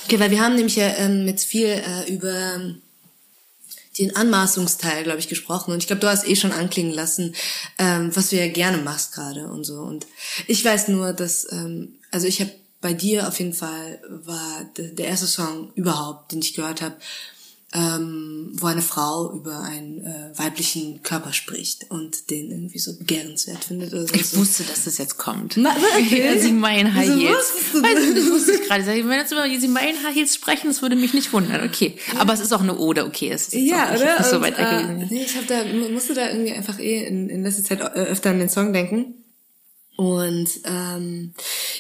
Okay, 0.04 0.20
weil 0.20 0.30
wir 0.30 0.40
haben 0.40 0.56
nämlich 0.56 0.76
ja 0.76 0.88
ähm, 0.98 1.26
jetzt 1.26 1.46
viel 1.46 1.66
äh, 1.68 2.12
über 2.12 2.60
den 3.98 4.16
Anmaßungsteil, 4.16 5.04
glaube 5.04 5.20
ich, 5.20 5.28
gesprochen. 5.28 5.72
Und 5.72 5.78
ich 5.78 5.86
glaube, 5.86 6.00
du 6.00 6.08
hast 6.08 6.28
eh 6.28 6.36
schon 6.36 6.52
anklingen 6.52 6.92
lassen, 6.92 7.34
ähm, 7.78 8.14
was 8.14 8.30
du 8.30 8.36
ja 8.36 8.48
gerne 8.48 8.78
machst 8.78 9.12
gerade 9.12 9.46
und 9.46 9.64
so. 9.64 9.80
Und 9.80 10.06
ich 10.46 10.64
weiß 10.64 10.88
nur, 10.88 11.12
dass, 11.12 11.50
ähm, 11.52 11.94
also 12.10 12.26
ich 12.26 12.40
habe 12.40 12.50
bei 12.80 12.92
dir 12.92 13.28
auf 13.28 13.38
jeden 13.38 13.54
Fall 13.54 14.00
war 14.08 14.66
der 14.76 15.06
erste 15.06 15.26
Song 15.26 15.72
überhaupt, 15.74 16.32
den 16.32 16.40
ich 16.40 16.54
gehört 16.54 16.82
habe, 16.82 16.96
ähm, 17.74 18.52
wo 18.54 18.66
eine 18.68 18.82
Frau 18.82 19.32
über 19.34 19.60
einen 19.60 20.00
äh, 20.06 20.30
weiblichen 20.38 21.02
Körper 21.02 21.32
spricht 21.32 21.90
und 21.90 22.30
den 22.30 22.50
irgendwie 22.50 22.78
so 22.78 22.96
begehrenswert 22.96 23.64
findet. 23.64 23.92
Oder 23.92 24.06
so. 24.06 24.14
Ich 24.14 24.36
wusste, 24.36 24.62
dass 24.62 24.84
das 24.84 24.96
jetzt 24.98 25.18
kommt. 25.18 25.56
Na, 25.56 25.74
okay. 25.98 26.38
Sie 26.40 26.52
meinen 26.52 26.94
High 26.94 27.08
Heels. 27.08 27.36
wusstest 27.36 27.74
du 27.74 27.82
Weiß 27.82 27.94
das? 27.94 28.24
ich 28.24 28.30
wusste 28.30 28.52
ich 28.52 28.68
gerade. 28.68 28.86
Wenn 28.86 29.18
jetzt 29.18 29.32
über 29.32 29.48
sie 29.58 29.68
meinen 29.68 30.02
High 30.06 30.14
Heels 30.14 30.34
sprechen, 30.36 30.68
das 30.68 30.82
würde 30.82 30.94
mich 30.94 31.14
nicht 31.14 31.32
wundern. 31.32 31.68
Okay. 31.68 31.96
Aber 32.18 32.32
es 32.32 32.40
ist 32.40 32.52
auch 32.52 32.60
eine 32.62 32.78
Ode, 32.78 33.04
okay. 33.06 33.30
Es 33.30 33.48
ist 33.48 33.54
Ja, 33.54 33.88
auch 33.88 33.92
nicht, 33.92 34.02
oder? 34.02 34.22
so 34.22 34.40
weit 34.40 34.56
äh, 34.56 34.84
nee, 35.10 35.24
ich 35.24 35.36
hab 35.36 35.46
da, 35.48 35.64
musste 35.92 36.14
da 36.14 36.30
irgendwie 36.30 36.52
einfach 36.52 36.78
eh 36.78 37.04
in, 37.06 37.28
in 37.28 37.42
letzter 37.42 37.64
Zeit 37.64 37.80
äh, 37.80 38.00
öfter 38.04 38.30
an 38.30 38.38
den 38.38 38.48
Song 38.48 38.72
denken. 38.72 39.23
Und 39.96 40.48
ähm, 40.64 41.34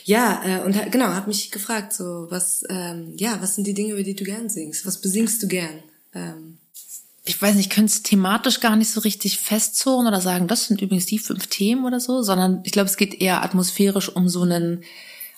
ja, 0.04 0.42
äh, 0.44 0.64
und 0.64 0.92
genau, 0.92 1.06
habe 1.06 1.28
mich 1.28 1.50
gefragt, 1.50 1.92
so 1.92 2.26
was, 2.30 2.62
ähm, 2.68 3.14
ja, 3.16 3.38
was 3.40 3.56
sind 3.56 3.66
die 3.66 3.74
Dinge, 3.74 3.94
über 3.94 4.02
die 4.04 4.14
du 4.14 4.24
gern 4.24 4.48
singst? 4.48 4.86
Was 4.86 5.00
besingst 5.00 5.42
du 5.42 5.48
gern? 5.48 5.82
Ähm, 6.14 6.58
ich 7.24 7.40
weiß 7.40 7.54
nicht, 7.54 7.66
ich 7.66 7.74
könnte 7.74 7.90
es 7.90 8.02
thematisch 8.02 8.60
gar 8.60 8.76
nicht 8.76 8.90
so 8.90 9.00
richtig 9.00 9.38
festzurren 9.38 10.06
oder 10.06 10.20
sagen, 10.20 10.46
das 10.46 10.66
sind 10.66 10.82
übrigens 10.82 11.06
die 11.06 11.18
fünf 11.18 11.46
Themen 11.46 11.86
oder 11.86 11.98
so, 11.98 12.22
sondern 12.22 12.60
ich 12.64 12.72
glaube, 12.72 12.88
es 12.88 12.98
geht 12.98 13.20
eher 13.20 13.42
atmosphärisch 13.42 14.14
um 14.14 14.28
so 14.28 14.42
einen, 14.42 14.84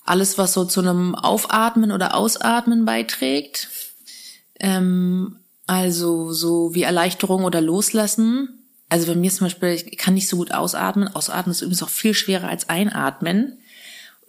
alles, 0.04 0.36
was 0.36 0.52
so 0.52 0.64
zu 0.64 0.80
einem 0.80 1.14
Aufatmen 1.14 1.92
oder 1.92 2.14
Ausatmen 2.14 2.84
beiträgt. 2.84 3.68
Ähm, 4.58 5.38
also 5.66 6.32
so 6.32 6.74
wie 6.74 6.82
Erleichterung 6.82 7.44
oder 7.44 7.60
Loslassen. 7.60 8.65
Also 8.88 9.06
bei 9.06 9.14
mir 9.14 9.30
zum 9.30 9.46
Beispiel, 9.46 9.70
ich 9.70 9.98
kann 9.98 10.14
nicht 10.14 10.28
so 10.28 10.36
gut 10.36 10.52
ausatmen. 10.52 11.08
Ausatmen 11.08 11.52
ist 11.52 11.60
übrigens 11.60 11.82
auch 11.82 11.88
viel 11.88 12.14
schwerer 12.14 12.48
als 12.48 12.68
einatmen. 12.68 13.58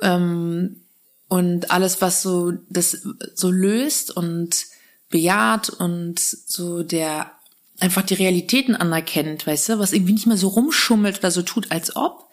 Ähm, 0.01 0.82
und 1.28 1.72
alles, 1.72 2.01
was 2.01 2.22
so 2.22 2.53
das 2.70 3.05
so 3.36 3.51
löst 3.51 4.16
und 4.16 4.66
bejaht 5.10 5.70
und 5.70 6.20
so 6.20 6.84
der 6.84 7.32
einfach 7.80 8.01
die 8.01 8.16
Realitäten 8.16 8.76
anerkennt, 8.76 9.45
weißt 9.45 9.70
du, 9.70 9.80
was 9.80 9.93
irgendwie 9.93 10.14
nicht 10.14 10.28
mehr 10.28 10.38
so 10.38 10.47
rumschummelt 10.47 11.20
oder 11.20 11.32
so 11.32 11.43
tut, 11.43 11.72
als 11.72 11.95
ob. 11.95 12.28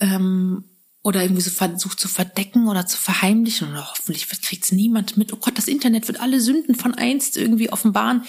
Ähm, 0.00 0.64
oder 1.02 1.22
irgendwie 1.22 1.42
so 1.42 1.50
versucht 1.50 1.98
zu 1.98 2.08
verdecken 2.08 2.68
oder 2.68 2.86
zu 2.86 2.98
verheimlichen 2.98 3.70
oder 3.70 3.88
hoffentlich 3.90 4.28
kriegt's 4.28 4.72
niemand 4.72 5.16
mit. 5.16 5.32
Oh 5.32 5.36
Gott, 5.36 5.56
das 5.56 5.68
Internet 5.68 6.08
wird 6.08 6.20
alle 6.20 6.40
Sünden 6.40 6.74
von 6.74 6.94
einst 6.94 7.36
irgendwie 7.36 7.72
offenbaren. 7.72 8.24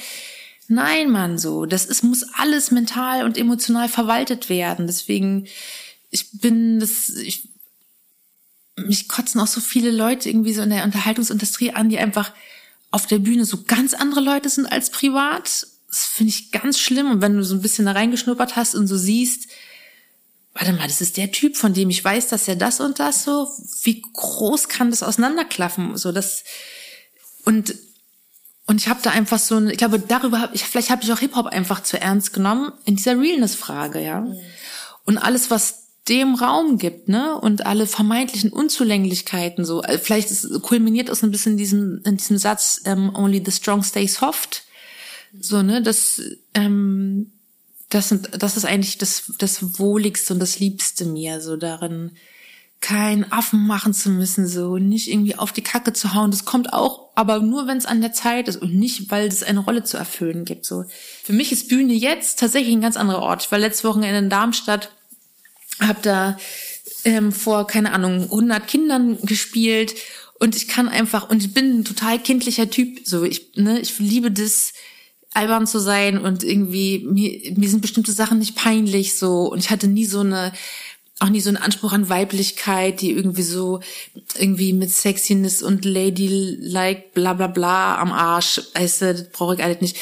Nein, 0.71 1.11
Mann, 1.11 1.37
so. 1.37 1.65
Das 1.65 1.85
ist, 1.85 2.01
muss 2.01 2.23
alles 2.31 2.71
mental 2.71 3.25
und 3.25 3.37
emotional 3.37 3.89
verwaltet 3.89 4.47
werden. 4.47 4.87
Deswegen, 4.87 5.47
ich 6.11 6.39
bin 6.39 6.79
das, 6.79 7.09
ich, 7.09 7.49
mich 8.77 9.09
kotzen 9.09 9.41
auch 9.41 9.47
so 9.47 9.59
viele 9.59 9.91
Leute 9.91 10.29
irgendwie 10.29 10.53
so 10.53 10.61
in 10.61 10.69
der 10.69 10.85
Unterhaltungsindustrie 10.85 11.71
an, 11.71 11.89
die 11.89 11.97
einfach 11.97 12.31
auf 12.89 13.05
der 13.05 13.19
Bühne 13.19 13.43
so 13.43 13.63
ganz 13.63 13.93
andere 13.93 14.21
Leute 14.21 14.47
sind 14.47 14.65
als 14.65 14.91
privat. 14.91 15.67
Das 15.89 16.05
finde 16.05 16.29
ich 16.29 16.53
ganz 16.53 16.79
schlimm. 16.79 17.11
Und 17.11 17.21
wenn 17.21 17.35
du 17.35 17.43
so 17.43 17.55
ein 17.55 17.61
bisschen 17.61 17.85
da 17.85 17.91
reingeschnuppert 17.91 18.55
hast 18.55 18.73
und 18.73 18.87
so 18.87 18.95
siehst, 18.95 19.49
warte 20.53 20.71
mal, 20.71 20.87
das 20.87 21.01
ist 21.01 21.17
der 21.17 21.33
Typ, 21.33 21.57
von 21.57 21.73
dem 21.73 21.89
ich 21.89 22.01
weiß, 22.01 22.29
dass 22.29 22.47
er 22.47 22.55
das 22.55 22.79
und 22.79 22.97
das 22.97 23.25
so, 23.25 23.49
wie 23.83 24.01
groß 24.01 24.69
kann 24.69 24.89
das 24.89 25.03
auseinanderklaffen? 25.03 25.97
So 25.97 26.13
das 26.13 26.45
und 27.43 27.75
und 28.71 28.79
ich 28.79 28.87
habe 28.87 29.01
da 29.03 29.09
einfach 29.09 29.37
so, 29.37 29.57
ein, 29.57 29.69
ich 29.69 29.77
glaube, 29.77 29.99
darüber 29.99 30.39
habe 30.39 30.55
ich, 30.55 30.63
vielleicht 30.63 30.91
habe 30.91 31.03
ich 31.03 31.11
auch 31.11 31.19
Hip 31.19 31.35
Hop 31.35 31.47
einfach 31.47 31.83
zu 31.83 31.99
ernst 31.99 32.31
genommen 32.31 32.71
in 32.85 32.95
dieser 32.95 33.19
Realness-Frage, 33.19 34.01
ja. 34.01 34.25
Und 35.03 35.17
alles, 35.17 35.51
was 35.51 35.89
dem 36.07 36.35
Raum 36.35 36.77
gibt, 36.77 37.09
ne, 37.09 37.37
und 37.37 37.65
alle 37.65 37.85
vermeintlichen 37.85 38.49
Unzulänglichkeiten, 38.49 39.65
so, 39.65 39.83
äh, 39.83 39.97
vielleicht 39.97 40.31
ist, 40.31 40.61
kulminiert 40.61 41.11
aus 41.11 41.21
ein 41.21 41.31
bisschen 41.31 41.51
in 41.51 41.57
diesem, 41.57 42.01
in 42.05 42.15
diesem 42.15 42.37
Satz, 42.37 42.79
ähm, 42.85 43.13
only 43.13 43.43
the 43.45 43.51
strong 43.51 43.83
stay 43.83 44.07
soft, 44.07 44.63
so, 45.37 45.61
ne, 45.61 45.81
das, 45.81 46.21
ähm, 46.53 47.33
das 47.89 48.07
sind, 48.07 48.41
das 48.41 48.55
ist 48.55 48.63
eigentlich 48.63 48.97
das, 48.97 49.33
das 49.37 49.79
Wohligste 49.79 50.33
und 50.33 50.39
das 50.39 50.59
Liebste 50.59 51.03
mir, 51.03 51.41
so 51.41 51.57
darin 51.57 52.11
keinen 52.81 53.31
Affen 53.31 53.67
machen 53.67 53.93
zu 53.93 54.09
müssen, 54.09 54.47
so 54.47 54.77
nicht 54.77 55.07
irgendwie 55.07 55.35
auf 55.35 55.51
die 55.51 55.61
Kacke 55.61 55.93
zu 55.93 56.15
hauen. 56.15 56.31
Das 56.31 56.45
kommt 56.45 56.73
auch, 56.73 57.09
aber 57.15 57.39
nur 57.39 57.67
wenn 57.67 57.77
es 57.77 57.85
an 57.85 58.01
der 58.01 58.11
Zeit 58.11 58.47
ist 58.47 58.57
und 58.57 58.73
nicht, 58.73 59.11
weil 59.11 59.27
es 59.27 59.43
eine 59.43 59.59
Rolle 59.59 59.83
zu 59.83 59.97
erfüllen 59.97 60.45
gibt. 60.45 60.65
So 60.65 60.85
für 61.23 61.33
mich 61.33 61.51
ist 61.51 61.69
Bühne 61.69 61.93
jetzt 61.93 62.39
tatsächlich 62.39 62.73
ein 62.73 62.81
ganz 62.81 62.97
anderer 62.97 63.21
Ort. 63.21 63.43
Ich 63.43 63.51
war 63.51 63.59
letzte 63.59 63.87
Wochenende 63.87 64.17
in 64.17 64.29
Darmstadt, 64.31 64.91
habe 65.79 65.99
da 66.01 66.37
ähm, 67.05 67.31
vor 67.31 67.67
keine 67.67 67.93
Ahnung 67.93 68.23
100 68.23 68.67
Kindern 68.67 69.19
gespielt 69.21 69.93
und 70.39 70.55
ich 70.55 70.67
kann 70.67 70.89
einfach 70.89 71.29
und 71.29 71.43
ich 71.43 71.53
bin 71.53 71.79
ein 71.79 71.85
total 71.85 72.17
kindlicher 72.17 72.67
Typ. 72.67 73.01
So 73.05 73.23
ich 73.23 73.51
ne, 73.55 73.79
ich 73.79 73.99
liebe 73.99 74.31
das 74.31 74.73
albern 75.33 75.67
zu 75.67 75.79
sein 75.79 76.17
und 76.17 76.43
irgendwie 76.43 77.05
mir, 77.07 77.53
mir 77.55 77.69
sind 77.69 77.81
bestimmte 77.81 78.11
Sachen 78.11 78.39
nicht 78.39 78.55
peinlich 78.55 79.17
so 79.17 79.51
und 79.51 79.59
ich 79.59 79.69
hatte 79.69 79.87
nie 79.87 80.05
so 80.05 80.21
eine 80.21 80.51
auch 81.21 81.29
nie 81.29 81.41
so 81.41 81.49
einen 81.49 81.57
Anspruch 81.57 81.93
an 81.93 82.09
Weiblichkeit, 82.09 83.01
die 83.01 83.11
irgendwie 83.11 83.43
so 83.43 83.79
irgendwie 84.37 84.73
mit 84.73 84.89
Sexiness 84.89 85.61
und 85.61 85.85
Ladylike 85.85 87.11
bla 87.13 87.33
bla 87.33 87.47
bla 87.47 87.99
am 87.99 88.11
Arsch, 88.11 88.61
weißt 88.73 89.01
das 89.03 89.29
brauche 89.29 89.55
ich 89.55 89.63
alles 89.63 89.81
nicht. 89.81 89.97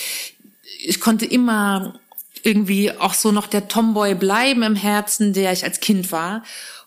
Ich 0.79 0.99
konnte 0.99 1.25
immer 1.25 1.99
irgendwie 2.43 2.91
auch 2.91 3.13
so 3.13 3.31
noch 3.31 3.47
der 3.47 3.67
Tomboy 3.67 4.15
bleiben 4.15 4.63
im 4.63 4.75
Herzen, 4.75 5.33
der 5.33 5.51
ich 5.51 5.65
als 5.65 5.81
Kind 5.81 6.11
war. 6.11 6.43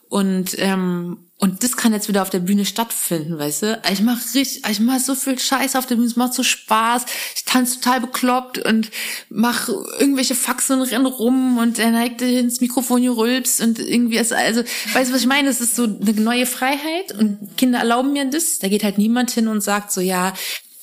Und 0.08 0.56
ähm, 0.58 1.18
und 1.42 1.64
das 1.64 1.76
kann 1.76 1.92
jetzt 1.92 2.06
wieder 2.06 2.22
auf 2.22 2.30
der 2.30 2.38
Bühne 2.38 2.64
stattfinden, 2.64 3.36
weißt 3.36 3.62
du? 3.62 3.82
Ich 3.90 4.00
mach 4.00 4.16
richtig, 4.32 4.62
ich 4.70 4.78
mach 4.78 5.00
so 5.00 5.16
viel 5.16 5.36
Scheiß 5.40 5.74
auf 5.74 5.86
der 5.86 5.96
Bühne, 5.96 6.06
es 6.06 6.14
macht 6.14 6.34
so 6.34 6.44
Spaß. 6.44 7.04
Ich 7.34 7.44
tanze 7.44 7.80
total 7.80 8.00
bekloppt 8.00 8.58
und 8.58 8.92
mach 9.28 9.68
irgendwelche 9.68 10.36
Faxen 10.36 10.80
und 10.80 10.92
renn 10.92 11.04
rum 11.04 11.58
und 11.58 11.80
er 11.80 11.90
neigt 11.90 12.22
ins 12.22 12.60
Mikrofon 12.60 13.00
hier 13.00 13.16
rülpst 13.16 13.60
und 13.60 13.80
irgendwie 13.80 14.18
ist 14.18 14.32
also, 14.32 14.62
weißt 14.92 15.10
du, 15.10 15.14
was 15.14 15.22
ich 15.22 15.26
meine? 15.26 15.48
Es 15.48 15.60
ist 15.60 15.74
so 15.74 15.82
eine 15.82 16.12
neue 16.12 16.46
Freiheit 16.46 17.10
und 17.18 17.56
Kinder 17.56 17.80
erlauben 17.80 18.12
mir 18.12 18.24
das. 18.30 18.60
Da 18.60 18.68
geht 18.68 18.84
halt 18.84 18.98
niemand 18.98 19.32
hin 19.32 19.48
und 19.48 19.62
sagt 19.62 19.90
so, 19.90 20.00
ja, 20.00 20.34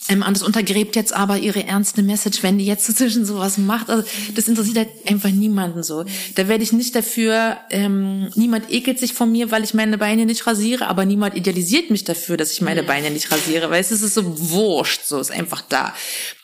ähm, 0.10 0.24
und 0.28 0.36
das 0.36 0.43
untergräbt 0.43 0.95
jetzt 0.95 1.14
aber 1.14 1.38
ihre 1.38 1.66
ernste 1.66 2.01
Message, 2.03 2.43
wenn 2.43 2.57
die 2.57 2.66
jetzt 2.66 2.89
dazwischen 2.89 3.26
sowas 3.26 3.57
macht. 3.57 3.89
Also 3.89 4.07
das 4.36 4.47
interessiert 4.47 4.78
halt 4.78 4.89
einfach 5.07 5.30
niemanden 5.30 5.84
so. 5.84 6.03
Da 6.36 6.47
werde 6.47 6.64
ich 6.64 6.74
nicht 6.74 6.95
dafür, 6.95 7.57
ähm, 7.70 8.30
niemand 8.36 8.72
ekelt 8.72 8.99
sich 8.99 9.14
von 9.14 9.32
mir, 9.32 9.51
weil 9.51 9.64
ich 9.64 9.74
meine 9.74 9.97
Beine 9.97 10.26
nicht 10.26 10.45
rasiere, 10.47 10.88
aber 10.88 11.05
niemand 11.05 11.36
idealisiert 11.36 11.91
mich 11.91 12.03
dafür, 12.03 12.36
dass 12.36 12.51
ich 12.51 12.62
meine 12.62 12.84
Beine 12.84 13.12
nicht 13.12 13.32
rasiere, 13.32 13.70
weil 13.70 13.82
es 13.82 13.91
ist 13.91 14.14
so 14.14 14.24
wurscht, 14.51 15.03
so 15.05 15.20
ist 15.20 15.32
einfach 15.32 15.62
da 15.62 15.93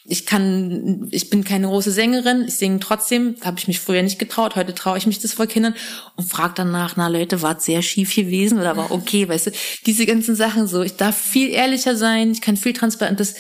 ich 0.08 0.26
kann, 0.26 1.08
ich 1.12 1.30
bin 1.30 1.44
keine 1.44 1.68
große 1.68 1.92
Sängerin, 1.92 2.46
ich 2.48 2.56
singe 2.56 2.80
trotzdem, 2.80 3.36
habe 3.44 3.58
ich 3.58 3.68
mich 3.68 3.80
früher 3.80 4.04
nicht 4.04 4.20
getraut, 4.20 4.56
heute 4.56 4.76
traue 4.76 4.98
ich 4.98 5.08
mich 5.08 5.20
das 5.20 5.34
vor 5.34 5.48
Kindern 5.48 5.74
und 6.16 6.30
frage 6.30 6.54
danach, 6.58 6.96
na 6.96 7.08
Leute, 7.08 7.42
war 7.42 7.60
sehr 7.60 7.82
schief 7.82 8.14
gewesen 8.14 8.60
oder 8.60 8.78
war 8.78 8.92
okay, 8.92 9.28
weißt 9.28 9.48
du, 9.48 9.52
diese 9.86 10.06
ganzen 10.06 10.36
Sachen 10.36 10.68
so, 10.68 10.84
ich 10.84 10.96
darf 10.96 11.18
viel 11.18 11.50
ehrlicher 11.50 11.96
sein, 11.96 12.32
ich 12.32 12.42
kann 12.42 12.56
viel 12.56 12.74
transparent, 12.74 13.20
das, 13.20 13.34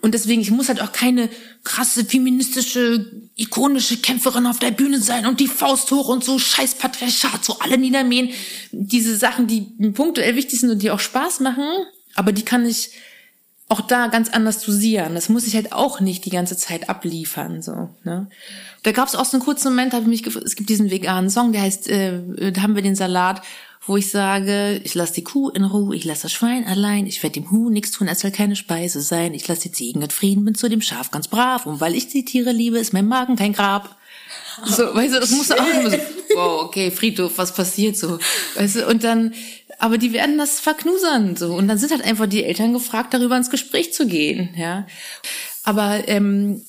und 0.00 0.12
deswegen, 0.12 0.42
ich 0.42 0.50
muss 0.50 0.68
halt 0.68 0.82
auch 0.82 0.92
keine 0.92 1.30
krasse 1.62 2.04
feministische, 2.04 3.10
ikonische 3.36 3.96
Kämpferin 3.96 4.46
auf 4.46 4.58
der 4.58 4.72
Bühne 4.72 5.00
sein 5.00 5.24
und 5.24 5.40
die 5.40 5.48
Faust 5.48 5.90
hoch 5.92 6.08
und 6.08 6.22
so 6.22 6.38
scheiß 6.38 6.74
Patriarchat, 6.74 7.42
so 7.42 7.58
alle 7.60 7.78
niedermähen. 7.78 8.28
Diese 8.70 9.16
Sachen, 9.16 9.46
die 9.46 9.62
punktuell 9.92 10.36
wichtig 10.36 10.60
sind 10.60 10.68
und 10.68 10.82
die 10.82 10.90
auch 10.90 11.00
Spaß 11.00 11.40
machen, 11.40 11.64
aber 12.14 12.32
die 12.32 12.44
kann 12.44 12.66
ich 12.66 12.90
auch 13.68 13.80
da 13.80 14.08
ganz 14.08 14.28
anders 14.28 14.62
dosieren. 14.62 15.14
Das 15.14 15.28
muss 15.28 15.46
ich 15.46 15.54
halt 15.54 15.72
auch 15.72 16.00
nicht 16.00 16.24
die 16.24 16.30
ganze 16.30 16.56
Zeit 16.56 16.88
abliefern. 16.90 17.62
So, 17.62 17.90
ne? 18.04 18.28
Da 18.82 18.92
gab 18.92 19.08
es 19.08 19.14
auch 19.14 19.24
so 19.24 19.36
einen 19.36 19.44
kurzen 19.44 19.70
Moment, 19.70 19.94
habe 19.94 20.02
ich 20.02 20.24
mich 20.24 20.36
es 20.36 20.54
gibt 20.54 20.68
diesen 20.68 20.90
veganen 20.90 21.30
Song, 21.30 21.52
der 21.52 21.62
heißt, 21.62 21.88
äh, 21.88 22.52
da 22.52 22.62
haben 22.62 22.74
wir 22.74 22.82
den 22.82 22.94
Salat, 22.94 23.42
wo 23.86 23.96
ich 23.96 24.10
sage, 24.10 24.80
ich 24.84 24.94
lasse 24.94 25.14
die 25.14 25.24
Kuh 25.24 25.50
in 25.50 25.64
Ruhe, 25.64 25.94
ich 25.94 26.04
lasse 26.04 26.22
das 26.22 26.32
Schwein 26.32 26.66
allein, 26.66 27.06
ich 27.06 27.22
werde 27.22 27.40
dem 27.40 27.50
Huhn 27.50 27.72
nichts 27.72 27.90
tun, 27.90 28.08
es 28.08 28.20
soll 28.20 28.30
keine 28.30 28.56
Speise 28.56 29.00
sein, 29.00 29.34
ich 29.34 29.46
lasse 29.46 29.62
die 29.62 29.72
Ziegen 29.72 30.02
in 30.02 30.10
Frieden, 30.10 30.44
bin 30.44 30.54
zu 30.54 30.68
dem 30.68 30.80
Schaf 30.80 31.10
ganz 31.10 31.28
brav 31.28 31.66
und 31.66 31.80
weil 31.80 31.94
ich 31.94 32.08
die 32.08 32.24
Tiere 32.24 32.52
liebe, 32.52 32.78
ist 32.78 32.92
mein 32.92 33.06
Magen 33.06 33.36
kein 33.36 33.52
Grab. 33.52 33.96
So, 34.64 34.94
weißt 34.94 35.14
du, 35.14 35.20
das 35.20 35.30
muss 35.32 35.50
auch 35.50 35.66
immer 35.66 35.90
so, 35.90 35.96
wow, 36.34 36.62
okay, 36.64 36.90
Friedhof, 36.90 37.36
was 37.36 37.52
passiert 37.52 37.96
so? 37.96 38.18
Weißt 38.54 38.76
du, 38.76 38.86
und 38.86 39.02
dann 39.02 39.34
aber 39.78 39.98
die 39.98 40.12
werden 40.12 40.38
das 40.38 40.60
verknusern 40.60 41.36
so 41.36 41.54
und 41.54 41.68
dann 41.68 41.78
sind 41.78 41.90
halt 41.90 42.04
einfach 42.04 42.26
die 42.26 42.44
Eltern 42.44 42.72
gefragt, 42.72 43.14
darüber 43.14 43.36
ins 43.36 43.50
Gespräch 43.50 43.92
zu 43.92 44.06
gehen, 44.06 44.50
ja. 44.56 44.86
Aber 45.64 46.06
ähm, 46.08 46.62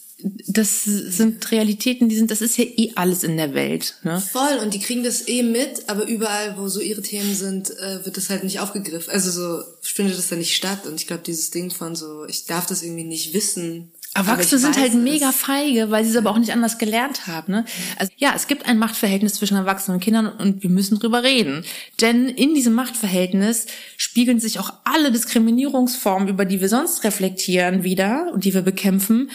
das 0.47 0.83
sind 0.85 1.51
Realitäten, 1.51 2.07
die 2.07 2.15
sind, 2.15 2.31
das 2.31 2.41
ist 2.41 2.57
ja 2.57 2.63
eh 2.63 2.93
alles 2.95 3.23
in 3.23 3.35
der 3.35 3.53
Welt. 3.53 3.95
Ne? 4.03 4.21
Voll, 4.21 4.57
und 4.61 4.73
die 4.73 4.79
kriegen 4.79 5.03
das 5.03 5.27
eh 5.27 5.43
mit, 5.43 5.87
aber 5.87 6.07
überall, 6.07 6.57
wo 6.57 6.67
so 6.67 6.79
ihre 6.79 7.01
Themen 7.01 7.35
sind, 7.35 7.69
äh, 7.77 8.05
wird 8.05 8.15
das 8.15 8.29
halt 8.29 8.43
nicht 8.43 8.59
aufgegriffen. 8.59 9.11
Also 9.11 9.29
so 9.29 9.63
findet 9.81 10.17
das 10.17 10.29
dann 10.29 10.39
nicht 10.39 10.55
statt. 10.55 10.87
Und 10.87 10.95
ich 10.95 11.07
glaube, 11.07 11.23
dieses 11.23 11.51
Ding 11.51 11.69
von 11.69 11.95
so, 11.95 12.25
ich 12.25 12.45
darf 12.45 12.65
das 12.65 12.81
irgendwie 12.81 13.03
nicht 13.03 13.33
wissen, 13.33 13.91
Erwachsene 14.15 14.59
sind 14.59 14.77
halt 14.77 14.93
mega 14.93 15.33
feige, 15.33 15.91
weil 15.91 16.05
sie 16.05 16.11
es 16.11 16.15
aber 16.15 16.31
auch 16.31 16.37
nicht 16.37 16.53
anders 16.53 16.77
gelernt 16.77 17.27
haben. 17.27 17.51
Ne? 17.51 17.65
Also 17.99 18.13
ja, 18.15 18.31
es 18.33 18.47
gibt 18.47 18.65
ein 18.65 18.79
Machtverhältnis 18.79 19.33
zwischen 19.33 19.57
Erwachsenen 19.57 19.95
und 19.95 20.03
Kindern 20.03 20.27
und 20.27 20.63
wir 20.63 20.69
müssen 20.69 20.97
drüber 20.97 21.21
reden. 21.21 21.65
Denn 21.99 22.29
in 22.29 22.55
diesem 22.55 22.73
Machtverhältnis 22.73 23.65
spiegeln 23.97 24.39
sich 24.39 24.57
auch 24.57 24.71
alle 24.85 25.11
Diskriminierungsformen, 25.11 26.29
über 26.29 26.45
die 26.45 26.61
wir 26.61 26.69
sonst 26.69 27.03
reflektieren, 27.03 27.83
wieder 27.83 28.31
und 28.33 28.45
die 28.45 28.53
wir 28.53 28.61
bekämpfen, 28.61 29.29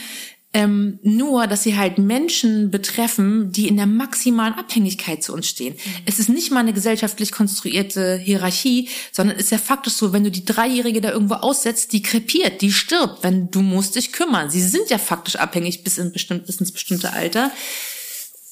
ähm, 0.52 0.98
nur, 1.02 1.46
dass 1.46 1.62
sie 1.62 1.76
halt 1.76 1.98
Menschen 1.98 2.70
betreffen, 2.72 3.52
die 3.52 3.68
in 3.68 3.76
der 3.76 3.86
maximalen 3.86 4.54
Abhängigkeit 4.54 5.22
zu 5.22 5.32
uns 5.32 5.46
stehen. 5.46 5.74
Mhm. 5.74 5.90
Es 6.06 6.18
ist 6.18 6.28
nicht 6.28 6.50
mal 6.50 6.60
eine 6.60 6.72
gesellschaftlich 6.72 7.30
konstruierte 7.30 8.16
Hierarchie, 8.16 8.88
sondern 9.12 9.36
es 9.36 9.44
ist 9.44 9.52
ja 9.52 9.58
faktisch 9.58 9.92
so, 9.92 10.12
wenn 10.12 10.24
du 10.24 10.30
die 10.30 10.44
Dreijährige 10.44 11.00
da 11.00 11.12
irgendwo 11.12 11.34
aussetzt, 11.34 11.92
die 11.92 12.02
krepiert, 12.02 12.62
die 12.62 12.72
stirbt, 12.72 13.22
wenn 13.22 13.50
du 13.52 13.62
musst 13.62 13.94
dich 13.94 14.12
kümmern. 14.12 14.50
Sie 14.50 14.62
sind 14.62 14.90
ja 14.90 14.98
faktisch 14.98 15.36
abhängig 15.36 15.84
bis, 15.84 15.98
in 15.98 16.10
bestimmt, 16.10 16.46
bis 16.46 16.56
ins 16.56 16.72
bestimmte 16.72 17.12
Alter. 17.12 17.52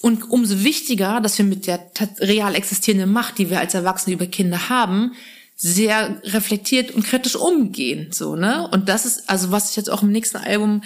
Und 0.01 0.30
umso 0.30 0.62
wichtiger, 0.62 1.20
dass 1.20 1.36
wir 1.38 1.44
mit 1.44 1.66
der 1.66 1.90
real 2.20 2.55
existierenden 2.55 3.11
Macht, 3.11 3.38
die 3.38 3.51
wir 3.51 3.59
als 3.59 3.74
Erwachsene 3.74 4.14
über 4.14 4.26
Kinder 4.26 4.68
haben, 4.68 5.14
sehr 5.57 6.22
reflektiert 6.22 6.92
und 6.92 7.05
kritisch 7.05 7.34
umgehen, 7.34 8.12
so, 8.12 8.36
ne? 8.36 8.68
Und 8.70 8.88
das 8.88 9.05
ist, 9.05 9.28
also 9.28 9.51
was 9.51 9.70
ich 9.70 9.76
jetzt 9.76 9.90
auch 9.90 10.05
im 10.05 10.12
nächsten 10.12 10.36
Album 10.36 10.82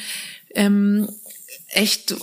ähm, 0.54 1.08
echt 1.68 2.14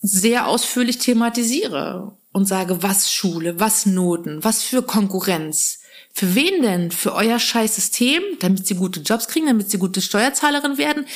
sehr 0.00 0.48
ausführlich 0.48 0.98
thematisiere 0.98 2.16
und 2.32 2.46
sage, 2.46 2.82
was 2.82 3.12
Schule, 3.12 3.60
was 3.60 3.86
Noten, 3.86 4.42
was 4.42 4.62
für 4.62 4.82
Konkurrenz. 4.82 5.78
Für 6.14 6.34
wen 6.34 6.62
denn? 6.62 6.90
Für 6.90 7.14
euer 7.14 7.38
scheiß 7.38 7.74
System, 7.74 8.22
damit 8.40 8.66
sie 8.66 8.74
gute 8.74 9.00
Jobs 9.00 9.28
kriegen, 9.28 9.46
damit 9.46 9.70
sie 9.70 9.78
gute 9.78 10.02
Steuerzahlerin 10.02 10.76
werden? 10.76 11.06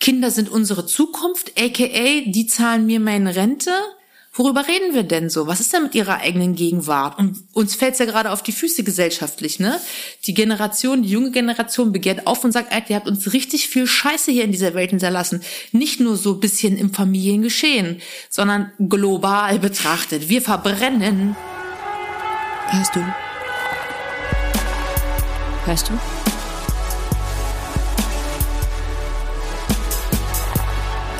Kinder 0.00 0.30
sind 0.30 0.50
unsere 0.50 0.84
Zukunft, 0.84 1.52
aka 1.58 2.20
die 2.26 2.46
zahlen 2.46 2.84
mir 2.84 3.00
meine 3.00 3.36
Rente. 3.36 3.70
Worüber 4.36 4.66
reden 4.66 4.94
wir 4.94 5.04
denn 5.04 5.30
so? 5.30 5.46
Was 5.46 5.60
ist 5.60 5.72
denn 5.72 5.84
mit 5.84 5.94
ihrer 5.94 6.16
eigenen 6.16 6.56
Gegenwart? 6.56 7.20
Und 7.20 7.44
uns 7.52 7.76
fällt's 7.76 8.00
ja 8.00 8.04
gerade 8.04 8.32
auf 8.32 8.42
die 8.42 8.50
Füße 8.50 8.82
gesellschaftlich, 8.82 9.60
ne? 9.60 9.80
Die 10.26 10.34
Generation, 10.34 11.04
die 11.04 11.10
junge 11.10 11.30
Generation 11.30 11.92
begehrt 11.92 12.26
auf 12.26 12.42
und 12.42 12.50
sagt, 12.50 12.72
ey, 12.72 12.82
ihr 12.88 12.96
habt 12.96 13.06
uns 13.06 13.32
richtig 13.32 13.68
viel 13.68 13.86
Scheiße 13.86 14.32
hier 14.32 14.42
in 14.42 14.50
dieser 14.50 14.74
Welt 14.74 14.90
hinterlassen. 14.90 15.40
Nicht 15.70 16.00
nur 16.00 16.16
so 16.16 16.34
bisschen 16.34 16.76
im 16.76 16.92
Familiengeschehen, 16.92 18.00
sondern 18.28 18.72
global 18.80 19.60
betrachtet. 19.60 20.28
Wir 20.28 20.42
verbrennen. 20.42 21.36
Hörst 22.70 22.96
du? 22.96 23.14
Hörst 25.64 25.88
du? 25.88 25.92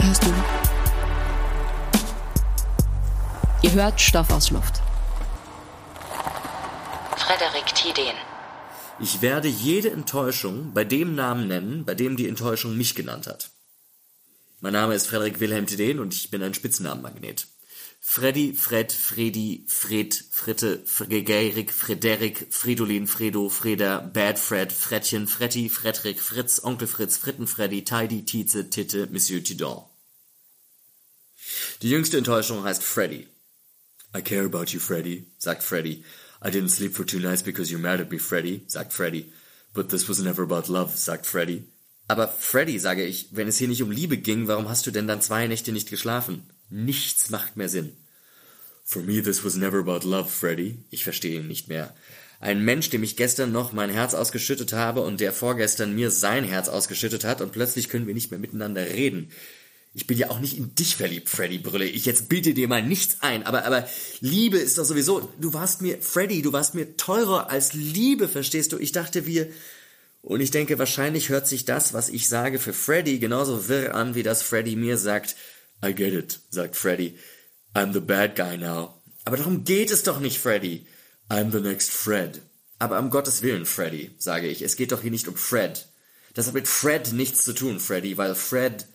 Hörst 0.03 0.25
du? 0.25 0.54
Ihr 3.65 3.73
hört 3.73 3.99
Stoff 3.99 4.29
aus 4.29 4.51
Luft. 4.51 4.83
Frederik 7.17 7.75
Tideen. 7.75 8.15
Ich 9.01 9.23
werde 9.23 9.49
jede 9.49 9.91
Enttäuschung 9.91 10.75
bei 10.75 10.85
dem 10.85 11.15
Namen 11.15 11.49
nennen, 11.49 11.87
bei 11.87 11.95
dem 11.95 12.19
die 12.19 12.29
Enttäuschung 12.29 12.77
mich 12.77 12.95
genannt 12.95 13.27
hat. 13.27 13.49
Mein 14.61 14.75
Name 14.75 14.95
ist 14.95 15.07
Frederik 15.07 15.41
Wilhelm 15.41 15.67
Tideen 15.67 15.99
und 15.99 16.13
ich 16.13 16.31
bin 16.31 16.43
ein 16.43 16.53
Spitznamenmagnet. 16.53 17.47
Freddy, 18.03 18.53
Fred, 18.53 18.93
Fredi, 18.93 19.65
Fred, 19.67 20.13
Fritte, 20.31 20.83
Frederik, 20.85 21.73
Frederik, 21.73 22.47
Fridolin, 22.51 23.07
Fredo, 23.07 23.49
Freda, 23.49 24.01
Bad 24.01 24.39
Fred, 24.39 24.75
Frettchen, 24.75 25.27
Fretti, 25.27 25.71
Fredrik, 25.71 26.21
Fritz, 26.21 26.61
Onkel 26.63 26.87
Fritz, 26.87 27.17
Frittenfreddy, 27.17 27.83
Tidy, 27.83 28.27
Tietze, 28.27 28.69
Titte, 28.69 29.07
Monsieur 29.11 29.43
Tidon. 29.43 29.85
Die 31.81 31.89
jüngste 31.89 32.19
Enttäuschung 32.19 32.63
heißt 32.63 32.83
Freddy. 32.83 33.27
I 34.15 34.21
care 34.23 34.45
about 34.45 34.73
you, 34.73 34.79
Freddy, 34.79 35.25
sagt 35.39 35.63
Freddy. 35.63 36.05
I 36.41 36.51
didn't 36.51 36.71
sleep 36.71 36.95
for 36.95 37.05
two 37.05 37.19
nights 37.19 37.43
because 37.43 37.71
you're 37.73 37.81
mad 37.81 38.01
at 38.01 38.11
me, 38.11 38.19
Freddy, 38.19 38.63
sagt 38.69 38.93
Freddy. 38.93 39.33
But 39.73 39.89
this 39.89 40.09
was 40.09 40.21
never 40.21 40.45
about 40.45 40.69
love, 40.69 40.97
sagt 40.97 41.27
Freddy. 41.27 41.65
Aber 42.07 42.29
Freddy, 42.29 42.79
sage 42.79 43.05
ich, 43.05 43.29
wenn 43.33 43.49
es 43.49 43.59
hier 43.59 43.67
nicht 43.69 43.83
um 43.83 43.91
Liebe 43.91 44.19
ging, 44.19 44.47
warum 44.47 44.69
hast 44.69 44.87
du 44.87 44.91
denn 44.91 45.09
dann 45.09 45.21
zwei 45.23 45.47
Nächte 45.49 45.73
nicht 45.73 45.91
geschlafen? 45.91 46.45
Nichts 46.71 47.31
macht 47.31 47.57
mehr 47.57 47.69
Sinn. 47.69 47.97
For 48.85 49.03
me 49.03 49.23
this 49.23 49.45
was 49.45 49.57
never 49.57 49.79
about 49.79 50.07
love, 50.07 50.29
Freddy. 50.29 50.85
Ich 50.91 51.03
verstehe 51.03 51.41
ihn 51.41 51.49
nicht 51.49 51.69
mehr. 51.69 51.95
Ein 52.41 52.63
Mensch, 52.63 52.91
dem 52.91 53.03
ich 53.03 53.17
gestern 53.17 53.53
noch 53.53 53.73
mein 53.73 53.89
Herz 53.89 54.13
ausgeschüttet 54.13 54.75
habe 54.75 55.01
und 55.01 55.21
der 55.21 55.33
vorgestern 55.33 55.95
mir 55.95 56.11
sein 56.11 56.45
Herz 56.45 56.69
ausgeschüttet 56.69 57.25
hat 57.25 57.41
und 57.41 57.53
plötzlich 57.53 57.89
können 57.89 58.07
wir 58.07 58.15
nicht 58.15 58.31
mehr 58.31 58.41
miteinander 58.41 58.85
reden. 58.85 59.31
Ich 59.97 60.09
bin 60.09 60.19
ja 60.19 60.31
auch 60.31 60.41
nicht 60.41 60.59
in 60.59 60.75
dich 60.75 60.97
verliebt, 60.97 61.29
Freddy 61.29 61.59
Brülle. 61.59 61.85
Ich 61.85 62.05
jetzt 62.05 62.29
bilde 62.29 62.53
dir 62.53 62.67
mal 62.67 62.83
nichts 62.83 63.19
ein, 63.21 63.45
aber, 63.45 63.65
aber 63.65 63.89
Liebe 64.21 64.59
ist 64.59 64.77
doch 64.77 64.85
sowieso, 64.85 65.33
du 65.41 65.55
warst 65.55 65.83
mir, 65.83 66.03
Freddy, 66.03 66.43
du 66.43 66.53
warst 66.53 66.75
mir 66.75 66.97
teurer 66.97 67.49
als 67.49 67.75
Liebe, 67.75 68.29
verstehst 68.29 68.73
du? 68.73 68.79
Ich 68.79 68.91
dachte, 68.91 69.25
wir, 69.25 69.49
und 70.21 70.41
ich 70.41 70.51
denke, 70.51 70.79
wahrscheinlich 70.79 71.29
hört 71.29 71.47
sich 71.47 71.65
das, 71.65 71.93
was 71.93 72.09
ich 72.09 72.29
sage, 72.29 72.59
für 72.59 72.73
Freddy 72.73 73.19
genauso 73.21 73.69
wirr 73.69 73.95
an, 73.95 74.17
wie 74.17 74.25
das 74.25 74.43
Freddy 74.43 74.75
mir 74.75 74.99
sagt. 74.99 75.37
I 75.85 75.95
get 75.95 76.13
it, 76.13 76.41
sagt 76.51 76.77
Freddy. 76.77 77.17
I'm 77.75 77.93
the 77.93 78.01
bad 78.01 78.35
guy 78.35 78.57
now. 78.57 79.01
Aber 79.25 79.37
darum 79.37 79.65
geht 79.65 79.91
es 79.91 80.03
doch 80.03 80.19
nicht, 80.19 80.39
Freddy. 80.39 80.87
I'm 81.29 81.53
the 81.53 81.61
next 81.61 81.91
Fred. 81.91 82.41
Aber 82.79 82.99
um 82.99 83.11
Gottes 83.11 83.43
Willen, 83.43 83.67
Freddy, 83.67 84.11
sage 84.19 84.49
ich. 84.49 84.63
Es 84.63 84.77
geht 84.77 84.93
doch 84.93 85.03
hier 85.03 85.11
nicht 85.11 85.29
um 85.29 85.37
Fred. 85.37 85.87
Das 86.35 86.47
hat 86.47 86.55
mit 86.55 86.69
Fred 86.69 87.13
nichts 87.13 87.45
zu 87.45 87.53
tun, 87.53 87.79
Freddy, 87.79 88.17
weil 88.17 88.35
Fred. 88.35 88.87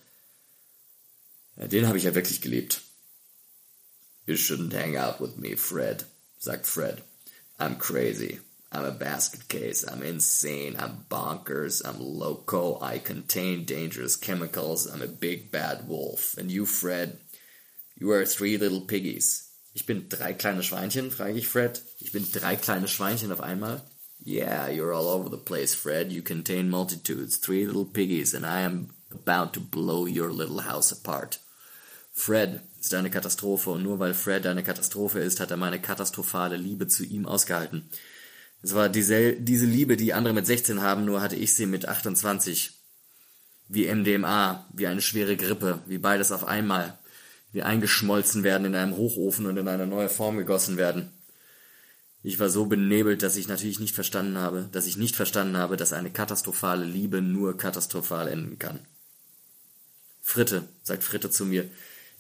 Den 1.60 1.88
habe 1.88 1.98
ich 1.98 2.06
ja 2.06 2.16
wirklich 2.16 2.42
geliebt. 2.42 2.82
You 4.26 4.36
shouldn't 4.36 4.74
hang 4.74 4.96
out 4.96 5.20
with 5.20 5.38
me, 5.38 5.58
Fred, 5.58 6.06
sagt 6.40 6.66
Fred. 6.68 7.02
I'm 7.60 7.78
crazy. 7.78 8.40
I'm 8.72 8.86
a 8.86 8.92
basket 8.92 9.50
case. 9.50 9.84
I'm 9.84 10.04
insane. 10.04 10.76
I'm 10.78 11.06
bonkers. 11.10 11.82
I'm 11.84 12.00
loco. 12.00 12.80
I 12.82 13.00
contain 13.00 13.66
dangerous 13.66 14.16
chemicals. 14.16 14.86
I'm 14.86 15.02
a 15.02 15.08
big 15.08 15.52
bad 15.52 15.88
wolf. 15.88 16.38
And 16.38 16.52
you, 16.52 16.66
Fred, 16.66 17.18
you 17.98 18.12
are 18.12 18.26
three 18.26 18.58
little 18.58 18.82
piggies. 18.82 19.48
Ich 19.74 19.86
bin 19.86 20.08
drei 20.08 20.34
kleine 20.34 20.62
Schweinchen, 20.62 21.12
frage 21.12 21.38
ich 21.38 21.48
Fred. 21.48 21.82
Ich 22.00 22.12
bin 22.12 22.26
drei 22.32 22.56
kleine 22.56 22.88
Schweinchen 22.88 23.32
auf 23.32 23.42
einmal. 23.42 23.82
Yeah, 24.24 24.68
you're 24.68 24.94
all 24.94 25.08
over 25.08 25.30
the 25.30 25.38
place, 25.38 25.74
Fred. 25.74 26.12
You 26.12 26.22
contain 26.22 26.70
multitudes, 26.70 27.38
three 27.38 27.66
little 27.66 27.86
piggies, 27.86 28.34
and 28.34 28.46
I 28.46 28.62
am 28.62 28.90
about 29.12 29.54
to 29.54 29.60
blow 29.60 30.06
your 30.06 30.32
little 30.32 30.60
house 30.60 30.92
apart. 30.92 31.40
Fred 32.14 32.62
ist 32.80 32.94
eine 32.94 33.10
Katastrophe, 33.10 33.72
und 33.72 33.84
nur 33.84 34.00
weil 34.00 34.14
Fred 34.14 34.46
eine 34.46 34.64
Katastrophe 34.64 35.20
ist, 35.20 35.40
hat 35.40 35.52
er 35.52 35.58
meine 35.58 35.80
katastrophale 35.80 36.58
Liebe 36.58 36.88
zu 36.88 37.04
ihm 37.04 37.26
ausgehalten. 37.26 37.90
Es 38.62 38.76
war 38.76 38.90
diese, 38.90 39.34
diese 39.34 39.66
Liebe, 39.66 39.96
die 39.96 40.14
andere 40.14 40.34
mit 40.34 40.46
16 40.46 40.82
haben, 40.82 41.06
nur 41.06 41.22
hatte 41.22 41.36
ich 41.36 41.56
sie 41.56 41.66
mit 41.66 41.88
28. 41.88 42.72
Wie 43.70 43.94
MDMA, 43.94 44.66
wie 44.74 44.88
eine 44.88 45.02
schwere 45.02 45.38
Grippe, 45.38 45.80
wie 45.86 46.00
beides 46.00 46.32
auf 46.32 46.46
einmal 46.46 46.98
wie 47.52 47.64
eingeschmolzen 47.64 48.44
werden 48.44 48.66
in 48.66 48.76
einem 48.76 48.96
Hochofen 48.96 49.46
und 49.46 49.58
in 49.58 49.68
eine 49.68 49.88
neue 49.88 50.10
Form 50.10 50.38
gegossen 50.38 50.78
werden. 50.78 51.12
Ich 52.22 52.40
war 52.40 52.50
so 52.50 52.66
benebelt, 52.66 53.24
dass 53.24 53.38
ich 53.38 53.48
natürlich 53.48 53.80
nicht 53.80 53.96
verstanden 53.96 54.38
habe, 54.38 54.68
dass 54.72 54.86
ich 54.86 54.98
nicht 54.98 55.16
verstanden 55.16 55.58
habe, 55.58 55.78
dass 55.78 55.94
eine 55.94 56.12
katastrophale 56.12 56.86
Liebe 56.86 57.22
nur 57.22 57.58
katastrophal 57.58 58.28
enden 58.28 58.60
kann. 58.60 58.80
Fritte, 60.22 60.68
sagt 60.84 61.04
Fritte 61.04 61.32
zu 61.32 61.46
mir, 61.46 61.70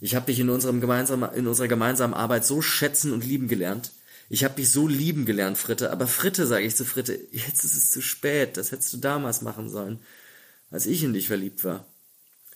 ich 0.02 0.16
habe 0.16 0.28
dich 0.28 0.39
in, 0.39 0.50
unserem 0.50 0.82
gemeinsamen, 0.82 1.34
in 1.34 1.47
unserer 1.47 1.68
gemeinsamen 1.68 2.14
Arbeit 2.14 2.45
so 2.45 2.62
schätzen 2.62 3.12
und 3.12 3.26
lieben 3.26 3.47
gelernt. 3.47 3.91
Ich 4.30 4.43
habe 4.43 4.56
dich 4.56 4.70
so 4.72 4.88
lieben 4.88 5.26
gelernt, 5.26 5.58
Fritte. 5.58 5.91
Aber 5.91 6.08
Fritte, 6.08 6.47
sage 6.47 6.66
ich 6.66 6.76
zu 6.76 6.86
Fritte, 6.86 7.20
jetzt 7.32 7.64
ist 7.64 7.76
es 7.76 7.91
zu 7.91 8.02
spät. 8.02 8.58
Das 8.58 8.72
hättest 8.72 8.93
du 8.93 8.97
damals 8.97 9.41
machen 9.41 9.70
sollen, 9.70 10.00
als 10.72 10.86
ich 10.86 11.04
in 11.04 11.14
dich 11.14 11.28
verliebt 11.28 11.64
war. 11.64 11.86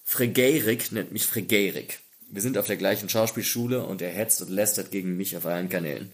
Fregerik 0.04 0.92
nennt 0.92 1.12
mich 1.12 1.26
Fregerik. 1.26 2.00
Wir 2.30 2.42
sind 2.42 2.58
auf 2.58 2.68
der 2.68 2.78
gleichen 2.78 3.10
Schauspielschule 3.10 3.86
und 3.86 4.02
er 4.02 4.12
hetzt 4.12 4.42
und 4.42 4.50
lästert 4.50 4.92
gegen 4.92 5.18
mich 5.18 5.36
auf 5.38 5.46
allen 5.46 5.70
Kanälen. 5.70 6.12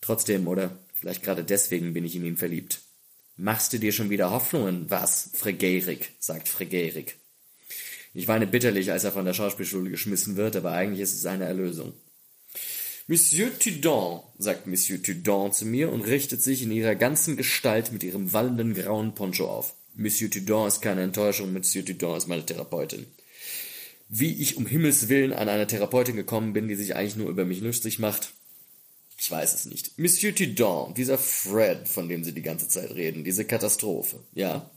Trotzdem, 0.00 0.46
oder 0.48 0.78
vielleicht 0.94 1.22
gerade 1.22 1.44
deswegen 1.44 1.94
bin 1.94 2.04
ich 2.04 2.16
in 2.16 2.24
ihn 2.24 2.36
verliebt. 2.36 2.80
Machst 3.36 3.72
du 3.72 3.78
dir 3.78 3.92
schon 3.92 4.10
wieder 4.10 4.30
Hoffnungen? 4.30 4.90
Was? 4.90 5.30
Fregerik, 5.34 6.12
sagt 6.18 6.48
Fregerik. 6.48 7.16
Ich 8.14 8.28
weine 8.28 8.46
bitterlich, 8.46 8.92
als 8.92 9.04
er 9.04 9.12
von 9.12 9.24
der 9.24 9.34
Schauspielschule 9.34 9.90
geschmissen 9.90 10.36
wird, 10.36 10.56
aber 10.56 10.72
eigentlich 10.72 11.00
ist 11.00 11.14
es 11.14 11.26
eine 11.26 11.44
Erlösung. 11.44 11.92
Monsieur 13.06 13.50
Tudon, 13.58 14.22
sagt 14.38 14.66
Monsieur 14.66 15.02
Tudon 15.02 15.52
zu 15.52 15.66
mir 15.66 15.92
und 15.92 16.02
richtet 16.02 16.42
sich 16.42 16.62
in 16.62 16.70
ihrer 16.70 16.94
ganzen 16.94 17.36
Gestalt 17.36 17.92
mit 17.92 18.02
ihrem 18.02 18.32
wallenden 18.32 18.72
grauen 18.72 19.14
Poncho 19.14 19.46
auf. 19.46 19.74
Monsieur 19.94 20.30
Tudon 20.30 20.68
ist 20.68 20.80
keine 20.80 21.02
Enttäuschung, 21.02 21.52
Monsieur 21.52 21.84
Tudon 21.84 22.16
ist 22.16 22.28
meine 22.28 22.46
Therapeutin 22.46 23.04
wie 24.08 24.32
ich 24.40 24.56
um 24.56 24.66
Himmels 24.66 25.08
Willen 25.08 25.32
an 25.32 25.48
eine 25.48 25.66
Therapeutin 25.66 26.16
gekommen 26.16 26.52
bin, 26.52 26.68
die 26.68 26.74
sich 26.74 26.94
eigentlich 26.94 27.16
nur 27.16 27.30
über 27.30 27.44
mich 27.44 27.60
lustig 27.60 27.98
macht. 27.98 28.32
Ich 29.18 29.30
weiß 29.30 29.54
es 29.54 29.64
nicht. 29.64 29.98
Monsieur 29.98 30.34
Tidon, 30.34 30.94
dieser 30.94 31.18
Fred, 31.18 31.88
von 31.88 32.08
dem 32.08 32.24
Sie 32.24 32.32
die 32.32 32.42
ganze 32.42 32.68
Zeit 32.68 32.90
reden, 32.92 33.24
diese 33.24 33.44
Katastrophe, 33.44 34.20
ja. 34.34 34.70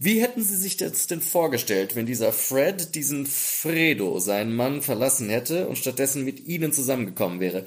Wie 0.00 0.22
hätten 0.22 0.44
Sie 0.44 0.56
sich 0.56 0.76
das 0.76 1.08
denn 1.08 1.20
vorgestellt, 1.20 1.96
wenn 1.96 2.06
dieser 2.06 2.32
Fred 2.32 2.94
diesen 2.94 3.26
Fredo, 3.26 4.20
seinen 4.20 4.54
Mann, 4.54 4.80
verlassen 4.80 5.28
hätte 5.28 5.66
und 5.66 5.76
stattdessen 5.76 6.24
mit 6.24 6.38
Ihnen 6.38 6.72
zusammengekommen 6.72 7.40
wäre? 7.40 7.66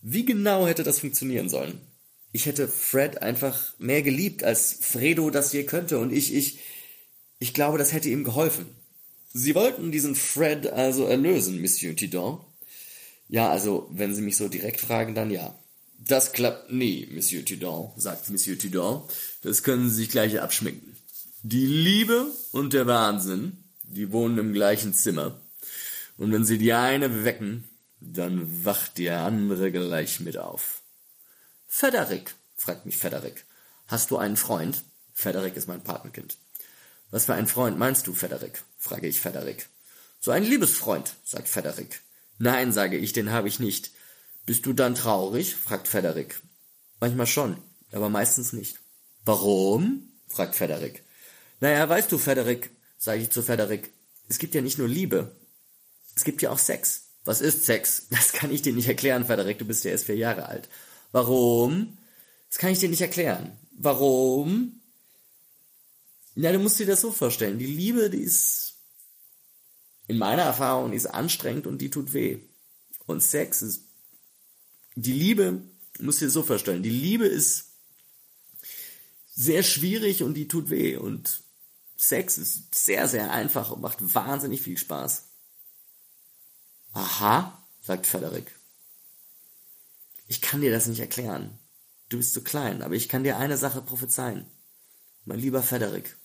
Wie 0.00 0.24
genau 0.24 0.66
hätte 0.66 0.82
das 0.82 1.00
funktionieren 1.00 1.50
sollen? 1.50 1.78
Ich 2.32 2.46
hätte 2.46 2.68
Fred 2.68 3.20
einfach 3.20 3.74
mehr 3.78 4.02
geliebt, 4.02 4.44
als 4.44 4.78
Fredo 4.80 5.28
das 5.28 5.52
je 5.52 5.64
könnte 5.64 5.98
und 5.98 6.10
ich, 6.10 6.34
ich, 6.34 6.58
ich 7.38 7.52
glaube, 7.52 7.76
das 7.76 7.92
hätte 7.92 8.08
ihm 8.08 8.24
geholfen. 8.24 8.66
Sie 9.34 9.54
wollten 9.54 9.92
diesen 9.92 10.14
Fred 10.14 10.68
also 10.68 11.04
erlösen, 11.04 11.60
Monsieur 11.60 11.94
Tidon? 11.94 12.40
Ja, 13.28 13.50
also, 13.50 13.88
wenn 13.90 14.14
Sie 14.14 14.22
mich 14.22 14.38
so 14.38 14.48
direkt 14.48 14.80
fragen, 14.80 15.14
dann 15.14 15.30
ja. 15.30 15.58
Das 15.98 16.32
klappt 16.32 16.72
nie, 16.72 17.08
Monsieur 17.10 17.44
Tidon, 17.44 17.90
sagt 17.96 18.30
Monsieur 18.30 18.58
Tidon. 18.58 19.02
Das 19.42 19.62
können 19.62 19.90
Sie 19.90 19.96
sich 19.96 20.08
gleich 20.08 20.40
abschminken. 20.40 20.97
Die 21.42 21.66
Liebe 21.66 22.26
und 22.50 22.72
der 22.72 22.88
Wahnsinn, 22.88 23.62
die 23.84 24.10
wohnen 24.10 24.38
im 24.38 24.52
gleichen 24.52 24.92
Zimmer. 24.92 25.40
Und 26.16 26.32
wenn 26.32 26.44
Sie 26.44 26.58
die 26.58 26.72
eine 26.72 27.24
wecken, 27.24 27.62
dann 28.00 28.64
wacht 28.64 28.98
die 28.98 29.08
andere 29.10 29.70
gleich 29.70 30.18
mit 30.18 30.36
auf. 30.36 30.82
Federic, 31.68 32.34
fragt 32.56 32.86
mich 32.86 32.96
Federic. 32.96 33.44
Hast 33.86 34.10
du 34.10 34.16
einen 34.16 34.36
Freund? 34.36 34.82
Federic 35.14 35.54
ist 35.54 35.68
mein 35.68 35.84
Patenkind. 35.84 36.38
Was 37.12 37.26
für 37.26 37.34
einen 37.34 37.46
Freund 37.46 37.78
meinst 37.78 38.08
du, 38.08 38.14
Federic? 38.14 38.64
frage 38.76 39.06
ich 39.06 39.20
Federic. 39.20 39.68
So 40.18 40.32
ein 40.32 40.42
Liebesfreund, 40.42 41.14
sagt 41.24 41.48
Federic. 41.48 42.00
Nein, 42.38 42.72
sage 42.72 42.96
ich, 42.96 43.12
den 43.12 43.30
habe 43.30 43.46
ich 43.46 43.60
nicht. 43.60 43.92
Bist 44.44 44.66
du 44.66 44.72
dann 44.72 44.96
traurig? 44.96 45.54
fragt 45.54 45.86
Federic. 45.86 46.40
Manchmal 46.98 47.28
schon, 47.28 47.58
aber 47.92 48.08
meistens 48.08 48.52
nicht. 48.52 48.80
Warum? 49.24 50.10
fragt 50.26 50.56
Federic. 50.56 51.04
Naja, 51.60 51.88
weißt 51.88 52.10
du, 52.12 52.18
Federic, 52.18 52.70
sage 52.98 53.22
ich 53.22 53.30
zu 53.30 53.42
Federic, 53.42 53.92
es 54.28 54.38
gibt 54.38 54.54
ja 54.54 54.60
nicht 54.60 54.78
nur 54.78 54.88
Liebe. 54.88 55.36
Es 56.14 56.24
gibt 56.24 56.42
ja 56.42 56.50
auch 56.50 56.58
Sex. 56.58 57.08
Was 57.24 57.40
ist 57.40 57.64
Sex? 57.64 58.06
Das 58.10 58.32
kann 58.32 58.52
ich 58.52 58.62
dir 58.62 58.72
nicht 58.72 58.88
erklären, 58.88 59.26
Federic, 59.26 59.58
du 59.58 59.64
bist 59.64 59.84
ja 59.84 59.90
erst 59.90 60.06
vier 60.06 60.16
Jahre 60.16 60.46
alt. 60.46 60.68
Warum? 61.12 61.98
Das 62.48 62.58
kann 62.58 62.70
ich 62.70 62.78
dir 62.78 62.88
nicht 62.88 63.00
erklären. 63.00 63.58
Warum? 63.72 64.80
Ja, 66.34 66.52
du 66.52 66.58
musst 66.58 66.78
dir 66.78 66.86
das 66.86 67.00
so 67.00 67.10
vorstellen. 67.10 67.58
Die 67.58 67.66
Liebe, 67.66 68.10
die 68.10 68.22
ist 68.22 68.74
in 70.06 70.18
meiner 70.18 70.42
Erfahrung, 70.42 70.90
die 70.90 70.96
ist 70.96 71.06
anstrengend 71.06 71.66
und 71.66 71.78
die 71.78 71.90
tut 71.90 72.12
weh. 72.12 72.38
Und 73.06 73.22
Sex 73.22 73.62
ist, 73.62 73.82
die 74.94 75.12
Liebe, 75.12 75.62
musst 76.00 76.20
du 76.20 76.26
dir 76.26 76.30
so 76.30 76.42
vorstellen, 76.42 76.82
die 76.82 76.90
Liebe 76.90 77.26
ist 77.26 77.72
sehr 79.34 79.62
schwierig 79.62 80.22
und 80.22 80.34
die 80.34 80.48
tut 80.48 80.70
weh. 80.70 80.96
Und 80.96 81.42
Sex 81.98 82.38
ist 82.38 82.74
sehr, 82.74 83.08
sehr 83.08 83.30
einfach 83.32 83.70
und 83.70 83.82
macht 83.82 83.98
wahnsinnig 84.14 84.62
viel 84.62 84.78
Spaß. 84.78 85.24
Aha, 86.94 87.62
sagt 87.82 88.06
Frederik. 88.06 88.58
Ich 90.28 90.40
kann 90.40 90.62
dir 90.62 90.70
das 90.70 90.86
nicht 90.86 91.00
erklären. 91.00 91.58
Du 92.08 92.16
bist 92.16 92.32
zu 92.32 92.42
klein, 92.42 92.82
aber 92.82 92.94
ich 92.94 93.10
kann 93.10 93.24
dir 93.24 93.36
eine 93.36 93.58
Sache 93.58 93.82
prophezeien. 93.82 94.46
Mein 95.26 95.40
lieber 95.40 95.62
Frederik, 95.62 96.16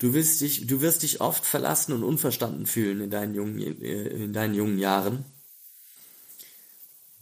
Du 0.00 0.14
wirst 0.14 0.40
dich, 0.40 0.66
du 0.66 0.80
wirst 0.80 1.02
dich 1.02 1.20
oft 1.20 1.44
verlassen 1.44 1.92
und 1.92 2.02
unverstanden 2.02 2.64
fühlen 2.64 3.02
in 3.02 3.10
deinen 3.10 3.34
jungen, 3.34 3.58
äh, 3.60 4.08
in 4.08 4.32
deinen 4.32 4.54
jungen 4.54 4.78
Jahren. 4.78 5.26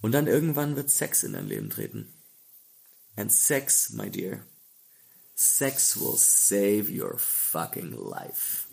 Und 0.01 0.13
dann 0.13 0.29
irgendwann 0.29 0.77
wird 0.77 0.89
Sex 0.89 1.25
in 1.25 1.33
dein 1.33 1.49
Leben 1.49 1.71
treten. 1.71 2.15
And 3.17 3.33
sex, 3.33 3.91
my 3.91 4.09
dear, 4.09 4.47
sex 5.41 5.97
will 5.97 6.17
save 6.17 6.91
your 6.91 7.17
fucking 7.17 7.93
life. 7.93 8.67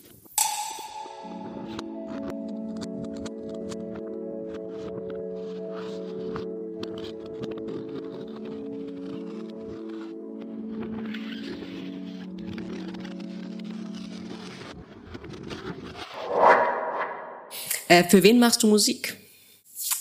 Äh, 17.88 18.02
für 18.08 18.24
wen 18.24 18.40
machst 18.40 18.64
du 18.64 18.66
Musik? 18.66 19.16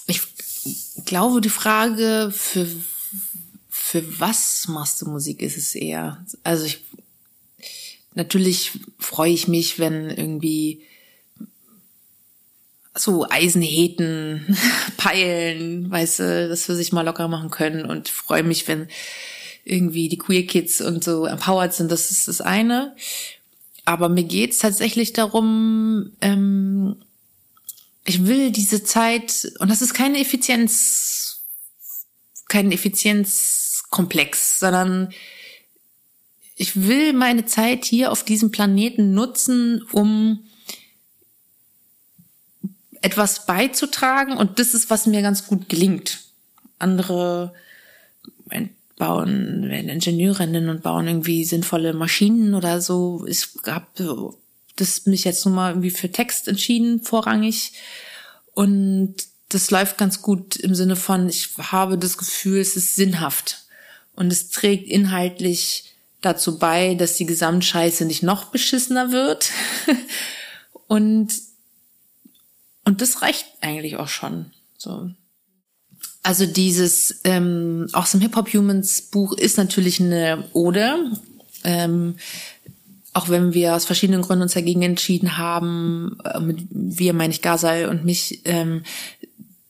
Ich 0.08 0.20
glaube, 1.06 1.42
die 1.42 1.50
Frage, 1.50 2.32
für, 2.36 2.66
für 3.96 4.20
was 4.20 4.68
machst 4.68 5.02
du 5.02 5.10
Musik 5.10 5.42
ist 5.42 5.56
es 5.56 5.74
eher. 5.74 6.26
Also 6.44 6.66
ich, 6.66 6.84
natürlich 8.14 8.72
freue 9.00 9.32
ich 9.32 9.48
mich, 9.48 9.80
wenn 9.80 10.10
irgendwie 10.10 10.84
so 12.94 13.26
Eisenhäten 13.30 14.58
peilen, 14.98 15.90
weißt 15.90 16.20
du, 16.20 16.50
dass 16.50 16.68
wir 16.68 16.76
sich 16.76 16.92
mal 16.92 17.04
locker 17.04 17.30
machen 17.30 17.52
können 17.52 17.86
und 17.86 18.10
freue 18.10 18.44
mich, 18.44 18.68
wenn 18.68 18.90
irgendwie 19.64 20.10
die 20.10 20.18
Queer 20.18 20.46
Kids 20.46 20.82
und 20.82 21.02
so 21.02 21.26
empowered 21.26 21.74
sind, 21.74 21.90
das 21.90 22.12
ist 22.12 22.28
das 22.28 22.42
eine. 22.42 22.98
Aber 23.86 24.10
mir 24.10 24.26
geht's 24.26 24.58
tatsächlich 24.58 25.14
darum, 25.14 26.12
ähm, 26.20 26.98
ich 28.04 28.26
will 28.28 28.52
diese 28.52 28.84
Zeit, 28.84 29.54
und 29.60 29.72
das 29.72 29.82
ist 29.82 29.94
keine 29.94 30.20
Effizienz, 30.20 31.46
kein 32.50 32.74
Effizienzkomplex, 33.96 34.60
sondern 34.60 35.10
ich 36.56 36.88
will 36.88 37.14
meine 37.14 37.46
Zeit 37.46 37.86
hier 37.86 38.12
auf 38.12 38.24
diesem 38.24 38.52
Planeten 38.52 39.14
nutzen, 39.14 39.84
um 39.92 40.46
etwas 43.02 43.46
beizutragen 43.46 44.38
und 44.38 44.60
das 44.60 44.74
ist, 44.74 44.90
was 44.90 45.06
mir 45.06 45.22
ganz 45.22 45.48
gut 45.48 45.70
gelingt. 45.70 46.20
Andere 46.80 47.54
bauen, 48.98 49.70
werden 49.70 49.90
Ingenieurinnen 49.90 50.70
und 50.70 50.82
bauen 50.82 51.08
irgendwie 51.08 51.44
sinnvolle 51.44 51.94
Maschinen 51.94 52.54
oder 52.56 52.80
so. 52.80 53.26
Ich 53.28 53.50
habe 53.66 54.34
das 54.78 55.06
mich 55.06 55.26
jetzt 55.26 55.46
nun 55.46 55.56
mal 55.56 55.72
irgendwie 55.72 55.92
für 55.92 56.12
Text 56.12 56.48
entschieden, 56.48 57.02
vorrangig. 57.02 57.74
Und 58.54 59.16
das 59.50 59.70
läuft 59.70 59.98
ganz 59.98 60.22
gut 60.22 60.56
im 60.56 60.76
Sinne 60.76 60.96
von, 60.96 61.28
ich 61.28 61.50
habe 61.58 61.98
das 61.98 62.18
Gefühl, 62.18 62.60
es 62.60 62.78
ist 62.78 62.96
sinnhaft. 62.96 63.65
Und 64.16 64.32
es 64.32 64.50
trägt 64.50 64.88
inhaltlich 64.88 65.94
dazu 66.22 66.58
bei, 66.58 66.96
dass 66.96 67.18
die 67.18 67.26
Gesamtscheiße 67.26 68.06
nicht 68.06 68.24
noch 68.24 68.46
beschissener 68.46 69.12
wird. 69.12 69.52
und 70.88 71.34
und 72.86 73.02
das 73.02 73.22
reicht 73.22 73.48
eigentlich 73.62 73.98
auch 73.98 74.08
schon. 74.08 74.46
So. 74.78 75.10
Also 76.24 76.46
dieses 76.46 77.22
ähm, 77.24 77.88
Awesome 77.92 78.24
Hip 78.24 78.36
Hop 78.36 78.54
Humans 78.54 79.02
Buch 79.02 79.34
ist 79.34 79.58
natürlich 79.58 80.00
eine 80.00 80.46
Ode. 80.54 81.12
Ähm, 81.64 82.16
auch 83.14 83.30
wenn 83.30 83.54
wir 83.54 83.76
aus 83.76 83.86
verschiedenen 83.86 84.22
Gründen 84.22 84.44
uns 84.44 84.54
dagegen 84.54 84.84
entschieden 84.84 85.38
haben, 85.38 86.18
äh, 86.24 86.40
mit 86.40 86.60
wir 86.70 87.14
meine 87.14 87.34
ich 87.34 87.42
Gazal 87.42 87.88
und 87.88 88.06
mich, 88.06 88.42
ähm, 88.46 88.84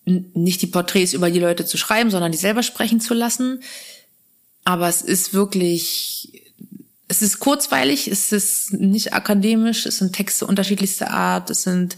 nicht 0.05 0.61
die 0.61 0.67
Porträts 0.67 1.13
über 1.13 1.31
die 1.31 1.39
Leute 1.39 1.65
zu 1.65 1.77
schreiben, 1.77 2.11
sondern 2.11 2.31
die 2.31 2.37
selber 2.37 2.63
sprechen 2.63 2.99
zu 2.99 3.13
lassen. 3.13 3.61
Aber 4.65 4.89
es 4.89 5.01
ist 5.01 5.33
wirklich 5.33 6.45
es 7.07 7.21
ist 7.21 7.39
kurzweilig, 7.39 8.07
es 8.07 8.31
ist 8.31 8.73
nicht 8.73 9.13
akademisch, 9.13 9.85
es 9.85 9.99
sind 9.99 10.13
Texte 10.13 10.47
unterschiedlichster 10.47 11.11
Art, 11.11 11.51
es 11.51 11.61
sind 11.61 11.95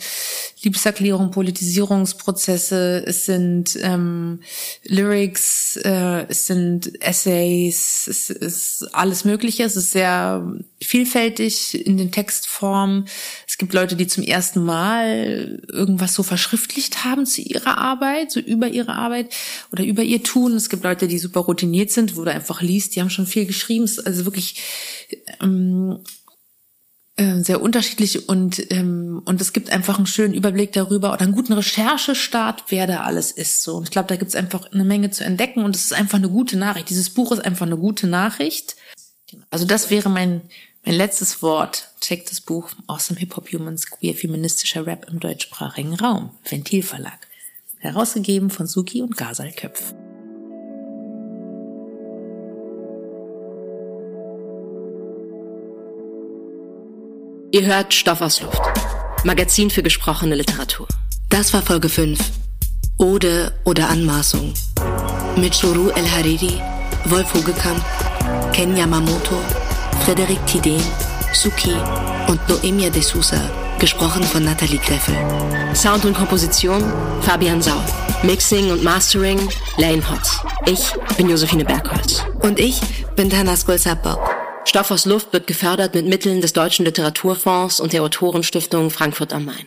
Liebeserklärungen, 0.62 1.30
Politisierungsprozesse, 1.30 3.04
es 3.06 3.26
sind 3.26 3.78
ähm, 3.82 4.40
Lyrics, 4.84 5.76
äh, 5.78 6.26
es 6.30 6.48
sind 6.48 7.00
Essays, 7.02 8.08
es 8.08 8.30
ist 8.32 8.90
alles 8.92 9.24
Mögliche. 9.24 9.64
Es 9.64 9.76
ist 9.76 9.92
sehr 9.92 10.52
vielfältig 10.82 11.86
in 11.86 11.98
den 11.98 12.12
Textformen. 12.12 13.08
Es 13.48 13.60
gibt 13.60 13.74
Leute, 13.74 13.96
die 13.96 14.08
zum 14.08 14.24
ersten 14.24 14.64
Mal 14.66 15.62
irgendwas 15.68 16.16
so 16.16 16.24
verschriftlicht 16.24 17.04
haben 17.04 17.28
zu 17.28 17.42
ihrer 17.42 17.78
Arbeit, 17.78 18.32
so 18.32 18.40
über 18.40 18.68
ihre 18.68 18.94
Arbeit 18.94 19.36
oder 19.72 19.84
über 19.84 20.02
ihr 20.02 20.24
Tun. 20.24 20.54
Es 20.54 20.70
gibt 20.70 20.84
Leute, 20.84 21.08
die 21.08 21.20
super 21.20 21.42
routiniert 21.42 21.92
sind, 21.92 22.16
wo 22.16 22.24
du 22.24 22.32
einfach 22.32 22.62
liest, 22.62 22.96
die 22.96 23.02
haben 23.02 23.12
schon 23.12 23.28
viel 23.28 23.46
geschrieben. 23.46 23.86
Es 23.86 24.00
ist 24.00 24.08
also 24.08 24.26
wirklich 24.26 24.60
ähm, 25.40 26.00
äh, 26.00 26.17
sehr 27.18 27.62
unterschiedlich 27.62 28.30
und 28.30 28.72
ähm, 28.72 29.22
und 29.26 29.42
es 29.42 29.52
gibt 29.52 29.72
einfach 29.72 29.98
einen 29.98 30.06
schönen 30.06 30.36
Überblick 30.36 30.72
darüber 30.74 31.14
oder 31.14 31.22
einen 31.22 31.34
guten 31.34 31.54
Recherchestart, 31.54 32.66
wer 32.70 32.86
da 32.86 33.02
alles 33.02 33.32
ist. 33.32 33.64
So 33.64 33.78
und 33.78 33.84
ich 33.86 33.92
glaube, 33.92 34.08
da 34.08 34.16
gibt 34.16 34.30
es 34.30 34.36
einfach 34.36 34.72
eine 34.72 34.84
Menge 34.84 35.10
zu 35.10 35.24
entdecken 35.24 35.64
und 35.64 35.76
es 35.76 35.86
ist 35.86 35.94
einfach 35.94 36.20
eine 36.20 36.30
gute 36.30 36.58
Nachricht. 36.58 36.90
Dieses 36.90 37.10
Buch 37.10 37.32
ist 37.32 37.44
einfach 37.44 37.66
eine 37.66 37.78
gute 37.78 38.06
Nachricht. 38.08 38.76
Also 39.50 39.66
das 39.66 39.90
wäre 39.90 40.10
mein 40.10 40.42
mein 40.86 40.96
letztes 40.96 41.42
Wort. 41.42 41.90
Check 42.02 42.30
das 42.30 42.40
Buch 42.40 42.70
Awesome 42.86 43.20
Hip 43.20 43.36
Hop 43.36 43.52
Humans 43.52 43.90
Queer 43.90 44.14
feministischer 44.14 44.86
Rap 44.86 45.08
im 45.10 45.20
deutschsprachigen 45.20 45.96
Raum. 45.96 46.30
Ventilverlag. 46.48 47.28
Herausgegeben 47.80 48.50
von 48.50 48.68
Suki 48.68 49.02
und 49.02 49.18
Gazal 49.18 49.52
Köpf. 49.52 49.94
Ihr 57.52 57.66
hört 57.66 57.94
Stoff 57.94 58.20
aus 58.20 58.42
Luft. 58.42 58.62
Magazin 59.24 59.70
für 59.70 59.82
gesprochene 59.82 60.36
Literatur. 60.36 60.86
Das 61.30 61.54
war 61.54 61.62
Folge 61.62 61.88
5. 61.88 62.20
Ode 62.98 63.54
oder 63.64 63.90
Anmaßung. 63.90 64.54
Mit 65.38 65.56
Shuru 65.56 65.90
El 65.92 66.12
Hariri, 66.12 66.62
Wolf 67.06 67.34
Hogekamp, 67.34 67.82
Ken 68.52 68.76
Yamamoto, 68.76 69.42
Frederik 70.04 70.40
Tidén, 70.46 70.82
Suki 71.32 71.74
und 72.28 72.50
Noemia 72.50 72.90
de 72.90 73.02
Sousa, 73.02 73.40
gesprochen 73.80 74.24
von 74.24 74.44
Nathalie 74.44 74.80
Greffel. 74.80 75.16
Sound 75.74 76.04
und 76.04 76.18
Komposition 76.18 76.84
Fabian 77.22 77.62
Sau. 77.62 77.82
Mixing 78.24 78.72
und 78.72 78.84
Mastering 78.84 79.40
Lane 79.78 80.04
Hotz. 80.10 80.42
Ich 80.66 80.92
bin 81.16 81.30
Josephine 81.30 81.64
Bergholz. 81.64 82.26
Und 82.42 82.60
ich 82.60 82.82
bin 83.16 83.30
Tanas 83.30 83.66
Golsabok. 83.66 84.37
Stoff 84.68 84.92
aus 84.92 85.06
Luft 85.06 85.32
wird 85.32 85.48
gefördert 85.48 85.96
mit 85.96 86.08
Mitteln 86.08 86.42
des 86.42 86.52
Deutschen 86.52 86.84
Literaturfonds 86.84 87.80
und 87.80 87.94
der 87.94 88.04
Autorenstiftung 88.04 88.90
Frankfurt 88.90 89.32
am 89.32 89.46
Main. 89.46 89.66